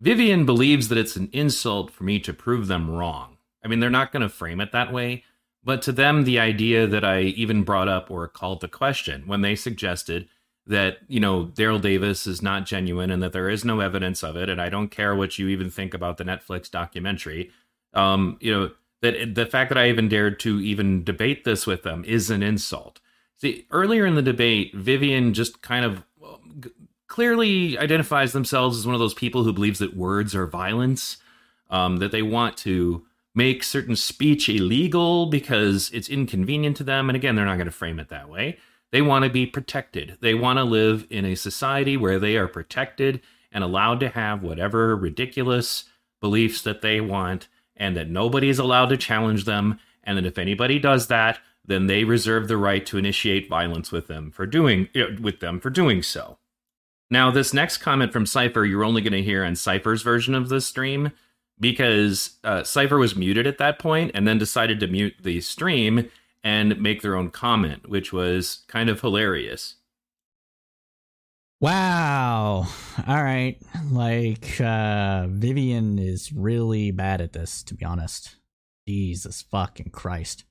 Vivian 0.00 0.46
believes 0.46 0.88
that 0.88 0.98
it's 0.98 1.16
an 1.16 1.28
insult 1.32 1.90
for 1.90 2.04
me 2.04 2.18
to 2.20 2.32
prove 2.32 2.68
them 2.68 2.90
wrong. 2.90 3.36
I 3.64 3.68
mean, 3.68 3.80
they're 3.80 3.90
not 3.90 4.12
going 4.12 4.22
to 4.22 4.28
frame 4.28 4.60
it 4.60 4.72
that 4.72 4.92
way, 4.92 5.24
but 5.62 5.82
to 5.82 5.92
them, 5.92 6.24
the 6.24 6.38
idea 6.38 6.86
that 6.86 7.04
I 7.04 7.20
even 7.20 7.64
brought 7.64 7.88
up 7.88 8.10
or 8.10 8.26
called 8.28 8.60
the 8.60 8.68
question 8.68 9.24
when 9.26 9.42
they 9.42 9.54
suggested 9.54 10.28
that 10.66 10.98
you 11.08 11.20
know 11.20 11.46
Daryl 11.46 11.80
Davis 11.80 12.26
is 12.26 12.40
not 12.40 12.66
genuine 12.66 13.10
and 13.10 13.22
that 13.22 13.32
there 13.32 13.50
is 13.50 13.64
no 13.64 13.80
evidence 13.80 14.22
of 14.22 14.36
it, 14.36 14.48
and 14.48 14.60
I 14.60 14.68
don't 14.68 14.88
care 14.88 15.14
what 15.14 15.38
you 15.38 15.48
even 15.48 15.70
think 15.70 15.92
about 15.94 16.16
the 16.16 16.24
Netflix 16.24 16.70
documentary. 16.70 17.50
Um, 17.92 18.38
you 18.40 18.52
know 18.52 18.70
that 19.02 19.34
the 19.34 19.46
fact 19.46 19.70
that 19.70 19.78
I 19.78 19.88
even 19.88 20.08
dared 20.08 20.38
to 20.40 20.60
even 20.60 21.04
debate 21.04 21.44
this 21.44 21.66
with 21.66 21.82
them 21.82 22.04
is 22.04 22.30
an 22.30 22.42
insult. 22.42 23.00
See, 23.40 23.66
earlier 23.70 24.04
in 24.04 24.16
the 24.16 24.22
debate, 24.22 24.74
Vivian 24.74 25.32
just 25.32 25.62
kind 25.62 25.84
of 25.84 26.04
clearly 27.06 27.78
identifies 27.78 28.32
themselves 28.32 28.78
as 28.78 28.86
one 28.86 28.94
of 28.94 29.00
those 29.00 29.14
people 29.14 29.44
who 29.44 29.52
believes 29.52 29.78
that 29.78 29.96
words 29.96 30.34
are 30.34 30.46
violence, 30.46 31.16
um, 31.70 31.96
that 31.96 32.12
they 32.12 32.22
want 32.22 32.56
to 32.58 33.04
make 33.34 33.62
certain 33.62 33.96
speech 33.96 34.48
illegal 34.48 35.26
because 35.26 35.90
it's 35.92 36.08
inconvenient 36.08 36.76
to 36.76 36.84
them. 36.84 37.08
And 37.08 37.16
again, 37.16 37.34
they're 37.34 37.46
not 37.46 37.56
going 37.56 37.66
to 37.66 37.72
frame 37.72 37.98
it 37.98 38.08
that 38.10 38.28
way. 38.28 38.58
They 38.92 39.02
want 39.02 39.24
to 39.24 39.30
be 39.30 39.46
protected. 39.46 40.18
They 40.20 40.34
want 40.34 40.58
to 40.58 40.64
live 40.64 41.06
in 41.10 41.24
a 41.24 41.34
society 41.34 41.96
where 41.96 42.18
they 42.18 42.36
are 42.36 42.48
protected 42.48 43.20
and 43.52 43.64
allowed 43.64 44.00
to 44.00 44.08
have 44.10 44.42
whatever 44.42 44.94
ridiculous 44.96 45.84
beliefs 46.20 46.60
that 46.62 46.82
they 46.82 47.00
want, 47.00 47.48
and 47.74 47.96
that 47.96 48.10
nobody 48.10 48.48
is 48.48 48.58
allowed 48.58 48.90
to 48.90 48.96
challenge 48.96 49.44
them. 49.44 49.78
And 50.04 50.18
that 50.18 50.26
if 50.26 50.38
anybody 50.38 50.78
does 50.78 51.06
that, 51.06 51.38
then 51.70 51.86
they 51.86 52.04
reserve 52.04 52.48
the 52.48 52.56
right 52.56 52.84
to 52.86 52.98
initiate 52.98 53.48
violence 53.48 53.92
with 53.92 54.06
them 54.06 54.30
for 54.30 54.46
doing 54.46 54.88
with 55.20 55.40
them 55.40 55.60
for 55.60 55.70
doing 55.70 56.02
so. 56.02 56.38
Now, 57.10 57.30
this 57.30 57.52
next 57.52 57.78
comment 57.78 58.12
from 58.12 58.26
Cypher, 58.26 58.64
you're 58.64 58.84
only 58.84 59.02
going 59.02 59.12
to 59.12 59.22
hear 59.22 59.44
on 59.44 59.56
Cypher's 59.56 60.02
version 60.02 60.34
of 60.34 60.48
the 60.48 60.60
stream 60.60 61.10
because 61.58 62.38
uh, 62.44 62.62
Cypher 62.62 62.98
was 62.98 63.16
muted 63.16 63.46
at 63.46 63.58
that 63.58 63.78
point 63.78 64.12
and 64.14 64.26
then 64.28 64.38
decided 64.38 64.78
to 64.80 64.86
mute 64.86 65.14
the 65.20 65.40
stream 65.40 66.08
and 66.42 66.80
make 66.80 67.02
their 67.02 67.16
own 67.16 67.30
comment, 67.30 67.88
which 67.88 68.12
was 68.12 68.64
kind 68.68 68.88
of 68.88 69.00
hilarious. 69.00 69.74
Wow. 71.60 72.66
All 73.06 73.22
right. 73.22 73.58
Like 73.90 74.58
uh 74.62 75.26
Vivian 75.28 75.98
is 75.98 76.32
really 76.32 76.90
bad 76.90 77.20
at 77.20 77.34
this 77.34 77.62
to 77.64 77.74
be 77.74 77.84
honest. 77.84 78.36
Jesus 78.88 79.42
fucking 79.42 79.90
Christ. 79.90 80.44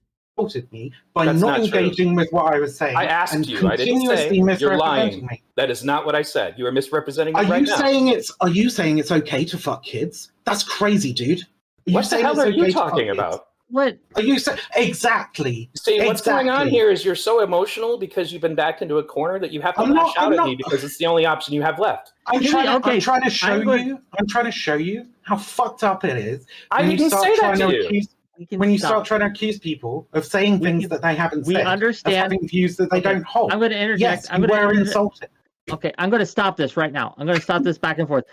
Me 0.72 0.94
by 1.14 1.26
That's 1.26 1.42
not, 1.42 1.60
not 1.60 1.66
engaging 1.66 2.16
with 2.16 2.30
what 2.32 2.54
I 2.54 2.60
was 2.60 2.78
saying. 2.78 2.96
I 2.96 3.06
asked 3.06 3.34
and 3.34 3.46
you. 3.46 3.68
I 3.68 3.76
didn't 3.76 4.06
say 4.08 4.34
you're 4.34 4.78
lying. 4.78 5.26
Me. 5.26 5.42
That 5.56 5.70
is 5.70 5.84
not 5.84 6.06
what 6.06 6.16
I 6.16 6.22
said. 6.22 6.56
You 6.58 6.66
are 6.66 6.72
misrepresenting. 6.72 7.36
Are 7.36 7.44
right 7.46 7.62
you 7.62 7.68
now. 7.68 7.78
saying 7.78 8.08
it's? 8.10 8.32
Are 8.42 8.50
you 8.50 8.70
saying 8.70 8.98
it's 9.00 9.12
okay 9.12 9.44
to 9.46 9.58
fuck 9.58 9.84
kids? 9.84 10.32
That's 10.46 10.64
crazy, 10.64 11.14
dude. 11.14 11.42
Are 11.42 11.92
what 11.92 12.10
the 12.10 12.22
hell 12.22 12.40
are 12.40 12.50
you 12.50 12.72
talking 12.72 13.10
about? 13.10 13.48
What 13.72 14.00
are 14.16 14.24
you 14.24 14.40
saying? 14.40 14.58
Exactly. 14.76 15.70
See, 15.76 16.00
what's 16.00 16.22
exactly. 16.22 16.46
going 16.46 16.50
on 16.50 16.68
here 16.70 16.90
is 16.90 17.06
you're 17.06 17.14
so 17.14 17.44
emotional 17.44 18.00
because 18.00 18.34
you've 18.34 18.42
been 18.42 18.56
backed 18.56 18.82
into 18.82 18.98
a 18.98 19.04
corner 19.04 19.38
that 19.38 19.52
you 19.52 19.62
have 19.62 19.76
to 19.76 19.82
I'm 19.82 19.92
lash 19.92 20.08
not, 20.08 20.18
out 20.18 20.26
I'm 20.26 20.34
at 20.34 20.36
not, 20.38 20.48
me 20.48 20.56
because 20.56 20.84
it's 20.84 20.98
the 20.98 21.06
only 21.06 21.28
option 21.28 21.54
you 21.54 21.62
have 21.62 21.78
left. 21.78 22.14
I'm 22.26 22.44
trying, 22.44 22.68
okay. 22.68 22.94
I'm 22.94 23.00
trying 23.00 23.22
to 23.22 23.30
show 23.30 23.72
I'm 23.72 23.88
you. 23.88 24.02
I'm 24.18 24.26
trying 24.28 24.46
to 24.46 24.52
show 24.52 24.74
you 24.74 25.06
how 25.22 25.38
fucked 25.38 25.84
up 25.84 26.04
it 26.04 26.18
is. 26.18 26.48
I 26.72 26.84
didn't 26.84 27.12
say 27.12 27.36
that 27.42 27.58
to 27.58 27.72
you. 27.72 27.86
Accuse, 27.86 28.08
when 28.52 28.72
you 28.72 28.78
stop. 28.78 28.90
start 28.90 29.06
trying 29.06 29.20
to 29.22 29.26
accuse 29.28 29.60
people 29.60 30.08
of 30.14 30.26
saying 30.26 30.62
things 30.62 30.88
that 30.88 31.02
they 31.02 31.16
haven't 31.16 31.46
we 31.46 31.56
said, 31.56 31.68
understand 31.68 32.16
having 32.16 32.48
views 32.48 32.76
that 32.78 32.90
they 32.92 32.98
okay. 32.98 33.14
don't 33.14 33.26
hold. 33.26 33.52
I'm 33.52 33.60
going 33.60 33.72
to 33.72 33.78
interject. 33.80 34.24
Yes, 34.24 34.28
I'm 34.30 34.42
going 34.42 34.50
to 34.50 34.70
inter- 34.70 34.82
insulted. 34.82 35.30
Okay, 35.72 35.94
I'm 35.98 36.10
going 36.10 36.22
to 36.22 36.26
stop 36.26 36.58
this 36.58 36.78
right 36.78 36.92
now. 36.92 37.14
I'm 37.18 37.26
going 37.26 37.38
to 37.38 37.44
stop 37.44 37.64
this 37.64 37.78
back 37.78 38.00
and 38.00 38.08
forth. 38.08 38.26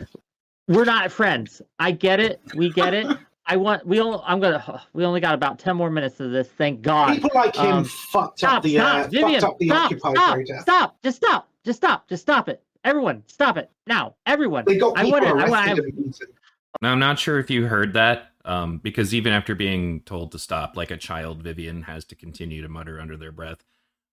We're 0.69 0.85
not 0.85 1.13
friends. 1.13 1.63
I 1.79 1.93
get 1.93 2.21
it. 2.21 2.41
We 2.55 2.71
get 2.71 2.95
it. 2.95 3.07
I 3.49 3.57
want 3.57 3.87
we 3.87 4.01
all 4.01 4.25
I'm 4.27 4.41
gonna 4.41 4.83
we 4.93 5.05
only 5.05 5.21
got 5.21 5.35
about 5.35 5.59
ten 5.59 5.77
more 5.77 5.89
minutes 5.91 6.19
of 6.19 6.33
this. 6.33 6.49
Thank 6.49 6.83
God. 6.83 7.15
People 7.15 7.31
like 7.35 7.55
him 7.55 7.67
um, 7.67 7.85
fucked 7.85 8.39
stop, 8.39 8.57
up 8.57 8.63
the 8.65 8.75
stop, 8.75 9.07
uh, 9.07 9.09
Vivian, 9.09 9.41
fucked 9.41 9.45
up 9.45 9.59
the 9.59 9.69
stop, 9.69 9.85
Occupy 9.85 10.13
stop, 10.13 10.35
protest. 10.35 10.63
Stop! 10.63 10.97
Just 11.03 11.17
stop! 11.19 11.49
Just 11.65 11.77
stop! 11.77 12.09
Just 12.09 12.23
stop 12.23 12.49
it! 12.49 12.63
Everyone, 12.83 13.23
stop 13.29 13.57
it 13.57 13.71
now! 13.87 14.17
Everyone. 14.27 14.65
They 14.67 14.79
got 14.79 14.97
people 14.97 15.15
I 15.15 15.21
want 15.21 15.25
it. 15.25 15.45
I 15.45 15.49
want. 15.49 16.21
Now 16.83 16.91
I'm 16.93 16.99
not 16.99 17.21
sure 17.21 17.39
if 17.39 17.49
you 17.49 17.67
heard 17.67 17.93
that, 17.93 18.33
um, 18.47 18.79
because 18.79 19.15
even 19.15 19.33
after 19.33 19.55
being 19.55 20.01
told 20.01 20.33
to 20.33 20.39
stop, 20.39 20.77
like 20.77 20.91
a 20.91 20.97
child, 20.97 21.43
Vivian 21.43 21.83
has 21.83 22.05
to 22.07 22.15
continue 22.15 22.63
to 22.63 22.69
mutter 22.69 23.01
under 23.01 23.17
their 23.17 23.33
breath. 23.33 23.65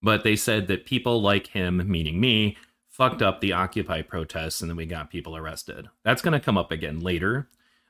But 0.02 0.24
they 0.24 0.36
said 0.36 0.68
that 0.68 0.86
people 0.86 1.22
like 1.22 1.48
him, 1.48 1.90
meaning 1.90 2.20
me, 2.20 2.58
fucked 2.90 3.22
up 3.22 3.40
the 3.40 3.54
Occupy 3.54 4.02
protests, 4.02 4.62
and 4.62 4.70
then 4.70 4.76
we 4.76 4.86
got 4.86 5.10
people 5.10 5.38
arrested. 5.38 5.88
That's 6.04 6.22
going 6.22 6.34
to 6.34 6.44
come 6.44 6.58
up 6.58 6.72
again 6.72 7.00
later. 7.00 7.48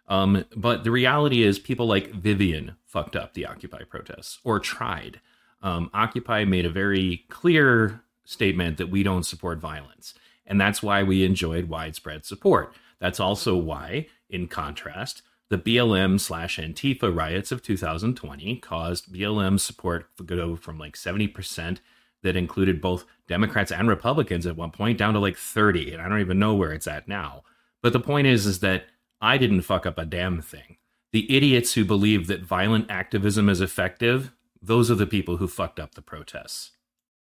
Um, 0.07 0.45
but 0.55 0.83
the 0.83 0.91
reality 0.91 1.43
is, 1.43 1.57
people 1.59 1.87
like 1.87 2.11
Vivian 2.11 2.75
fucked 2.85 3.15
up 3.15 3.33
the 3.33 3.45
Occupy 3.45 3.83
protests 3.83 4.39
or 4.43 4.59
tried. 4.59 5.21
Um, 5.61 5.89
Occupy 5.93 6.43
made 6.43 6.65
a 6.65 6.69
very 6.69 7.25
clear 7.29 8.01
statement 8.25 8.77
that 8.77 8.89
we 8.89 9.01
don't 9.01 9.25
support 9.25 9.59
violence. 9.59 10.13
And 10.45 10.59
that's 10.59 10.83
why 10.83 11.03
we 11.03 11.23
enjoyed 11.23 11.69
widespread 11.69 12.25
support. 12.25 12.73
That's 12.99 13.19
also 13.19 13.55
why, 13.55 14.07
in 14.29 14.47
contrast, 14.47 15.21
the 15.53 15.59
BLM 15.59 16.19
slash 16.19 16.57
Antifa 16.57 17.15
riots 17.15 17.51
of 17.51 17.61
2020 17.61 18.55
caused 18.55 19.13
BLM 19.13 19.59
support 19.59 20.07
to 20.17 20.23
go 20.23 20.55
from 20.55 20.79
like 20.79 20.95
70% 20.95 21.77
that 22.23 22.35
included 22.35 22.81
both 22.81 23.05
Democrats 23.27 23.71
and 23.71 23.87
Republicans 23.87 24.47
at 24.47 24.55
one 24.55 24.71
point 24.71 24.97
down 24.97 25.13
to 25.13 25.19
like 25.19 25.37
30. 25.37 25.93
And 25.93 26.01
I 26.01 26.09
don't 26.09 26.21
even 26.21 26.39
know 26.39 26.55
where 26.55 26.73
it's 26.73 26.87
at 26.87 27.07
now. 27.07 27.43
But 27.83 27.93
the 27.93 27.99
point 27.99 28.25
is, 28.25 28.47
is 28.47 28.61
that 28.61 28.85
I 29.21 29.37
didn't 29.37 29.61
fuck 29.61 29.85
up 29.85 29.99
a 29.99 30.05
damn 30.05 30.41
thing. 30.41 30.77
The 31.11 31.31
idiots 31.31 31.75
who 31.75 31.85
believe 31.85 32.25
that 32.25 32.41
violent 32.41 32.89
activism 32.89 33.47
is 33.47 33.61
effective, 33.61 34.31
those 34.59 34.89
are 34.89 34.95
the 34.95 35.05
people 35.05 35.37
who 35.37 35.47
fucked 35.47 35.79
up 35.79 35.93
the 35.93 36.01
protests. 36.01 36.71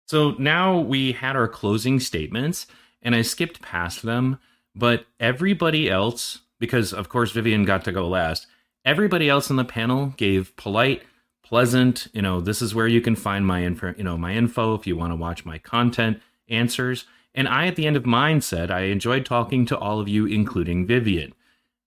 So 0.05 0.35
now 0.37 0.77
we 0.77 1.13
had 1.13 1.35
our 1.35 1.47
closing 1.47 1.99
statements, 1.99 2.67
and 3.01 3.15
I 3.15 3.23
skipped 3.23 3.63
past 3.63 4.03
them, 4.03 4.37
but 4.75 5.07
everybody 5.19 5.89
else, 5.89 6.42
because 6.63 6.93
of 6.93 7.09
course 7.09 7.33
Vivian 7.33 7.65
got 7.65 7.83
to 7.83 7.91
go 7.91 8.07
last, 8.07 8.47
everybody 8.85 9.27
else 9.27 9.49
in 9.49 9.57
the 9.57 9.65
panel 9.65 10.13
gave 10.15 10.55
polite, 10.55 11.03
pleasant, 11.43 12.07
you 12.13 12.21
know, 12.21 12.39
this 12.39 12.61
is 12.61 12.73
where 12.73 12.87
you 12.87 13.01
can 13.01 13.17
find 13.17 13.45
my 13.45 13.65
info, 13.65 13.93
you 13.97 14.03
know, 14.05 14.17
my 14.17 14.31
info 14.31 14.73
if 14.73 14.87
you 14.87 14.95
want 14.95 15.11
to 15.11 15.17
watch 15.17 15.43
my 15.43 15.57
content 15.57 16.21
answers. 16.47 17.03
And 17.35 17.49
I, 17.49 17.67
at 17.67 17.75
the 17.75 17.85
end 17.85 17.97
of 17.97 18.05
mine, 18.05 18.39
said 18.39 18.71
I 18.71 18.83
enjoyed 18.83 19.25
talking 19.25 19.65
to 19.65 19.77
all 19.77 19.99
of 19.99 20.07
you, 20.07 20.25
including 20.25 20.87
Vivian. 20.87 21.33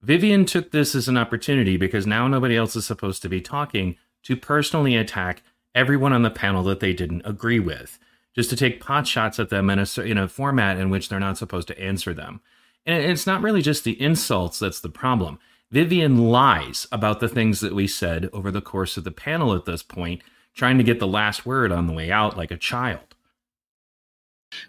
Vivian 0.02 0.44
took 0.44 0.72
this 0.72 0.94
as 0.94 1.08
an 1.08 1.16
opportunity 1.16 1.78
because 1.78 2.06
now 2.06 2.28
nobody 2.28 2.54
else 2.54 2.76
is 2.76 2.84
supposed 2.84 3.22
to 3.22 3.30
be 3.30 3.40
talking 3.40 3.96
to 4.24 4.36
personally 4.36 4.94
attack 4.94 5.42
everyone 5.74 6.12
on 6.12 6.20
the 6.20 6.28
panel 6.28 6.62
that 6.64 6.80
they 6.80 6.92
didn't 6.92 7.22
agree 7.24 7.60
with, 7.60 7.98
just 8.34 8.50
to 8.50 8.56
take 8.56 8.82
pot 8.82 9.06
shots 9.06 9.40
at 9.40 9.48
them 9.48 9.70
in 9.70 9.78
a, 9.78 10.00
in 10.02 10.18
a 10.18 10.28
format 10.28 10.76
in 10.76 10.90
which 10.90 11.08
they're 11.08 11.18
not 11.18 11.38
supposed 11.38 11.68
to 11.68 11.80
answer 11.80 12.12
them. 12.12 12.42
And 12.86 13.02
it's 13.02 13.26
not 13.26 13.42
really 13.42 13.62
just 13.62 13.84
the 13.84 14.00
insults 14.00 14.60
that's 14.60 14.80
the 14.80 14.88
problem. 14.88 15.38
Vivian 15.70 16.28
lies 16.28 16.86
about 16.92 17.18
the 17.18 17.28
things 17.28 17.60
that 17.60 17.74
we 17.74 17.88
said 17.88 18.30
over 18.32 18.50
the 18.52 18.60
course 18.60 18.96
of 18.96 19.04
the 19.04 19.10
panel 19.10 19.52
at 19.54 19.64
this 19.64 19.82
point, 19.82 20.22
trying 20.54 20.78
to 20.78 20.84
get 20.84 21.00
the 21.00 21.06
last 21.06 21.44
word 21.44 21.72
on 21.72 21.88
the 21.88 21.92
way 21.92 22.12
out 22.12 22.36
like 22.36 22.52
a 22.52 22.56
child. 22.56 23.16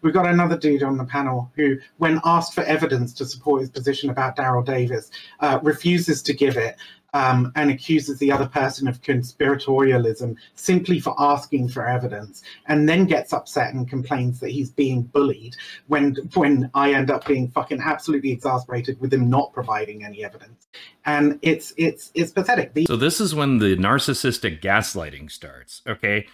We've 0.01 0.13
got 0.13 0.25
another 0.25 0.58
dude 0.58 0.84
on 0.84 0.97
the 0.97 1.06
panel 1.06 1.51
who, 1.56 1.77
when 1.97 2.19
asked 2.25 2.56
for 2.56 2.63
evidence 2.63 3.13
to 3.13 3.25
support 3.25 3.62
his 3.62 3.69
position 3.69 4.10
about 4.10 4.36
Daryl 4.36 4.65
Davis, 4.65 5.12
uh, 5.39 5.60
refuses 5.62 6.23
to 6.23 6.34
give 6.34 6.58
it 6.58 6.77
um, 7.13 7.52
and 7.56 7.72
accuses 7.72 8.20
the 8.20 8.32
other 8.32 8.48
person 8.48 8.88
of 8.88 9.02
conspiratorialism 9.02 10.36
simply 10.56 11.00
for 11.00 11.15
asking 11.17 11.70
for 11.70 11.88
evidence, 11.88 12.43
and 12.67 12.88
then 12.88 13.06
gets 13.06 13.34
upset 13.34 13.74
and 13.74 13.89
complains 13.89 14.39
that 14.39 14.50
he's 14.50 14.70
being 14.70 15.04
bullied 15.04 15.56
when 15.88 16.15
when 16.36 16.70
I 16.74 16.93
end 16.93 17.10
up 17.10 17.26
being 17.26 17.50
fucking 17.50 17.82
absolutely 17.82 18.32
exasperated 18.32 19.00
with 19.00 19.13
him 19.13 19.30
not 19.30 19.54
providing 19.54 20.04
any 20.04 20.24
evidence. 20.24 20.67
And 21.06 21.39
it's 21.41 21.74
it's 21.78 22.12
it's 22.13 22.32
pathetic. 22.32 22.74
The- 22.74 22.86
so 22.86 22.96
this 22.96 23.22
is 23.22 23.34
when 23.34 23.60
the 23.60 23.76
narcissistic 23.78 24.62
gaslighting 24.62 25.32
starts. 25.32 25.82
Okay 25.88 26.28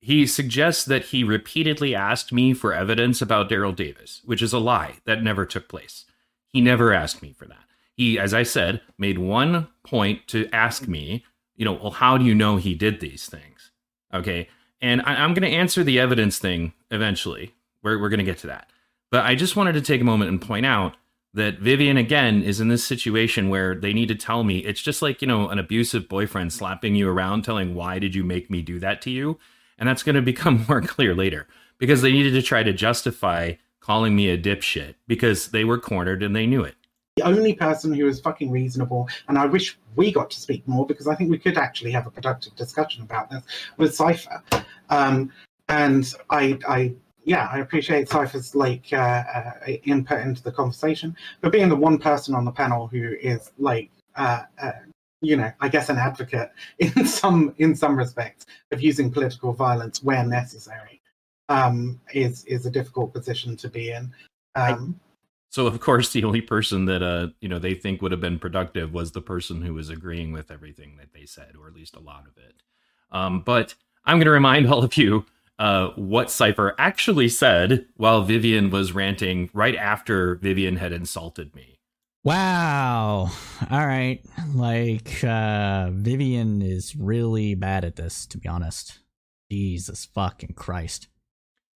he 0.00 0.26
suggests 0.26 0.84
that 0.86 1.06
he 1.06 1.22
repeatedly 1.22 1.94
asked 1.94 2.32
me 2.32 2.54
for 2.54 2.72
evidence 2.72 3.20
about 3.20 3.50
Daryl 3.50 3.76
Davis, 3.76 4.22
which 4.24 4.40
is 4.40 4.52
a 4.52 4.58
lie. 4.58 4.96
That 5.04 5.22
never 5.22 5.44
took 5.44 5.68
place. 5.68 6.06
He 6.52 6.60
never 6.60 6.92
asked 6.92 7.22
me 7.22 7.32
for 7.32 7.46
that. 7.46 7.69
He, 8.00 8.18
as 8.18 8.32
I 8.32 8.44
said, 8.44 8.80
made 8.96 9.18
one 9.18 9.68
point 9.84 10.26
to 10.28 10.48
ask 10.54 10.88
me, 10.88 11.22
you 11.54 11.66
know, 11.66 11.74
well, 11.74 11.90
how 11.90 12.16
do 12.16 12.24
you 12.24 12.34
know 12.34 12.56
he 12.56 12.74
did 12.74 12.98
these 12.98 13.26
things? 13.26 13.72
Okay. 14.14 14.48
And 14.80 15.02
I, 15.04 15.22
am 15.22 15.34
going 15.34 15.42
to 15.42 15.54
answer 15.54 15.84
the 15.84 16.00
evidence 16.00 16.38
thing 16.38 16.72
eventually. 16.90 17.54
We're, 17.82 18.00
we're 18.00 18.08
going 18.08 18.16
to 18.16 18.24
get 18.24 18.38
to 18.38 18.46
that. 18.46 18.70
But 19.10 19.26
I 19.26 19.34
just 19.34 19.54
wanted 19.54 19.74
to 19.74 19.82
take 19.82 20.00
a 20.00 20.04
moment 20.04 20.30
and 20.30 20.40
point 20.40 20.64
out 20.64 20.96
that 21.34 21.58
Vivian, 21.58 21.98
again, 21.98 22.42
is 22.42 22.58
in 22.58 22.68
this 22.68 22.82
situation 22.82 23.50
where 23.50 23.74
they 23.74 23.92
need 23.92 24.08
to 24.08 24.14
tell 24.14 24.44
me 24.44 24.60
it's 24.60 24.80
just 24.80 25.02
like, 25.02 25.20
you 25.20 25.28
know, 25.28 25.50
an 25.50 25.58
abusive 25.58 26.08
boyfriend 26.08 26.54
slapping 26.54 26.94
you 26.94 27.06
around, 27.06 27.42
telling, 27.42 27.74
why 27.74 27.98
did 27.98 28.14
you 28.14 28.24
make 28.24 28.48
me 28.48 28.62
do 28.62 28.78
that 28.78 29.02
to 29.02 29.10
you? 29.10 29.38
And 29.76 29.86
that's 29.86 30.02
going 30.02 30.14
to 30.16 30.22
become 30.22 30.64
more 30.70 30.80
clear 30.80 31.14
later 31.14 31.46
because 31.76 32.00
they 32.00 32.12
needed 32.12 32.32
to 32.32 32.40
try 32.40 32.62
to 32.62 32.72
justify 32.72 33.56
calling 33.80 34.16
me 34.16 34.30
a 34.30 34.38
dipshit 34.38 34.94
because 35.06 35.48
they 35.48 35.64
were 35.64 35.78
cornered 35.78 36.22
and 36.22 36.34
they 36.34 36.46
knew 36.46 36.64
it. 36.64 36.76
The 37.16 37.24
only 37.24 37.54
person 37.54 37.92
who 37.92 38.06
is 38.06 38.20
fucking 38.20 38.50
reasonable, 38.50 39.08
and 39.28 39.36
I 39.36 39.46
wish 39.46 39.78
we 39.96 40.12
got 40.12 40.30
to 40.30 40.40
speak 40.40 40.66
more 40.66 40.86
because 40.86 41.06
I 41.06 41.14
think 41.14 41.30
we 41.30 41.38
could 41.38 41.58
actually 41.58 41.90
have 41.90 42.06
a 42.06 42.10
productive 42.10 42.54
discussion 42.56 43.02
about 43.02 43.30
this, 43.30 43.42
was 43.76 43.96
Cypher. 43.96 44.42
Um, 44.88 45.30
and 45.68 46.12
I, 46.30 46.58
I, 46.68 46.94
yeah, 47.24 47.48
I 47.52 47.58
appreciate 47.58 48.08
Cypher's 48.08 48.54
like 48.54 48.92
uh, 48.92 49.24
uh, 49.34 49.52
input 49.84 50.20
into 50.20 50.42
the 50.42 50.52
conversation, 50.52 51.16
but 51.40 51.52
being 51.52 51.68
the 51.68 51.76
one 51.76 51.98
person 51.98 52.34
on 52.34 52.44
the 52.44 52.52
panel 52.52 52.86
who 52.86 53.14
is 53.20 53.52
like 53.58 53.90
uh, 54.16 54.42
uh 54.60 54.72
you 55.22 55.36
know, 55.36 55.52
I 55.60 55.68
guess 55.68 55.88
an 55.88 55.98
advocate 55.98 56.50
in 56.78 57.06
some 57.06 57.54
in 57.58 57.74
some 57.74 57.96
respects 57.96 58.46
of 58.72 58.82
using 58.82 59.10
political 59.10 59.52
violence 59.52 60.02
where 60.02 60.24
necessary 60.24 61.00
um, 61.48 62.00
is 62.14 62.44
is 62.46 62.66
a 62.66 62.70
difficult 62.70 63.12
position 63.12 63.56
to 63.58 63.68
be 63.68 63.90
in. 63.90 64.12
Um, 64.54 64.98
So 65.50 65.66
of 65.66 65.78
course, 65.80 66.12
the 66.12 66.24
only 66.24 66.40
person 66.40 66.86
that 66.86 67.02
uh 67.02 67.28
you 67.40 67.48
know 67.48 67.58
they 67.58 67.74
think 67.74 68.00
would 68.00 68.12
have 68.12 68.20
been 68.20 68.38
productive 68.38 68.92
was 68.92 69.12
the 69.12 69.20
person 69.20 69.62
who 69.62 69.74
was 69.74 69.90
agreeing 69.90 70.32
with 70.32 70.50
everything 70.50 70.96
that 70.96 71.12
they 71.12 71.26
said, 71.26 71.54
or 71.60 71.68
at 71.68 71.74
least 71.74 71.96
a 71.96 72.00
lot 72.00 72.24
of 72.26 72.36
it. 72.42 72.62
Um, 73.12 73.40
but 73.40 73.74
I'm 74.04 74.16
going 74.16 74.26
to 74.26 74.30
remind 74.30 74.66
all 74.66 74.82
of 74.82 74.96
you 74.96 75.26
uh, 75.58 75.88
what 75.96 76.30
Cypher 76.30 76.74
actually 76.78 77.28
said 77.28 77.86
while 77.96 78.22
Vivian 78.22 78.70
was 78.70 78.92
ranting 78.92 79.50
right 79.52 79.76
after 79.76 80.36
Vivian 80.36 80.76
had 80.76 80.92
insulted 80.92 81.54
me. 81.54 81.80
Wow. 82.22 83.30
All 83.70 83.86
right. 83.86 84.20
Like 84.54 85.24
uh 85.24 85.88
Vivian 85.90 86.60
is 86.60 86.94
really 86.94 87.54
bad 87.54 87.84
at 87.84 87.96
this 87.96 88.26
to 88.26 88.38
be 88.38 88.48
honest. 88.48 88.98
Jesus 89.50 90.04
fucking 90.04 90.52
Christ. 90.54 91.08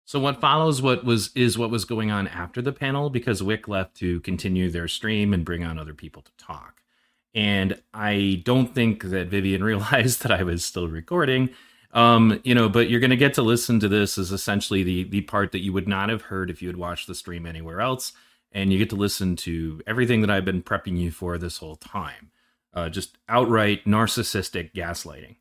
So 0.05 0.19
what 0.19 0.41
follows 0.41 0.81
what 0.81 1.05
was 1.05 1.31
is 1.35 1.57
what 1.57 1.69
was 1.69 1.85
going 1.85 2.11
on 2.11 2.27
after 2.27 2.61
the 2.61 2.73
panel 2.73 3.09
because 3.09 3.41
Wick 3.41 3.67
left 3.67 3.95
to 3.97 4.19
continue 4.21 4.69
their 4.69 4.87
stream 4.87 5.33
and 5.33 5.45
bring 5.45 5.63
on 5.63 5.79
other 5.79 5.93
people 5.93 6.21
to 6.21 6.31
talk. 6.37 6.81
And 7.33 7.81
I 7.93 8.41
don't 8.45 8.75
think 8.75 9.03
that 9.03 9.27
Vivian 9.27 9.63
realized 9.73 10.23
that 10.23 10.31
I 10.31 10.43
was 10.43 10.65
still 10.65 10.87
recording. 10.87 11.49
Um, 11.93 12.39
you 12.43 12.55
know, 12.55 12.69
but 12.69 12.89
you're 12.89 12.99
going 12.99 13.11
to 13.11 13.15
get 13.15 13.35
to 13.35 13.43
listen 13.43 13.79
to 13.79 13.87
this 13.87 14.17
as 14.17 14.31
essentially 14.31 14.83
the 14.83 15.03
the 15.03 15.21
part 15.21 15.51
that 15.51 15.61
you 15.61 15.71
would 15.73 15.87
not 15.87 16.09
have 16.09 16.23
heard 16.23 16.49
if 16.49 16.61
you 16.61 16.67
had 16.67 16.77
watched 16.77 17.07
the 17.07 17.15
stream 17.15 17.45
anywhere 17.45 17.81
else 17.81 18.13
and 18.53 18.71
you 18.71 18.77
get 18.77 18.89
to 18.91 18.95
listen 18.95 19.35
to 19.35 19.81
everything 19.87 20.21
that 20.21 20.29
I've 20.29 20.45
been 20.45 20.63
prepping 20.63 20.97
you 20.97 21.11
for 21.11 21.37
this 21.37 21.57
whole 21.57 21.75
time. 21.75 22.31
Uh, 22.73 22.89
just 22.89 23.17
outright 23.29 23.85
narcissistic 23.85 24.73
gaslighting. 24.73 25.35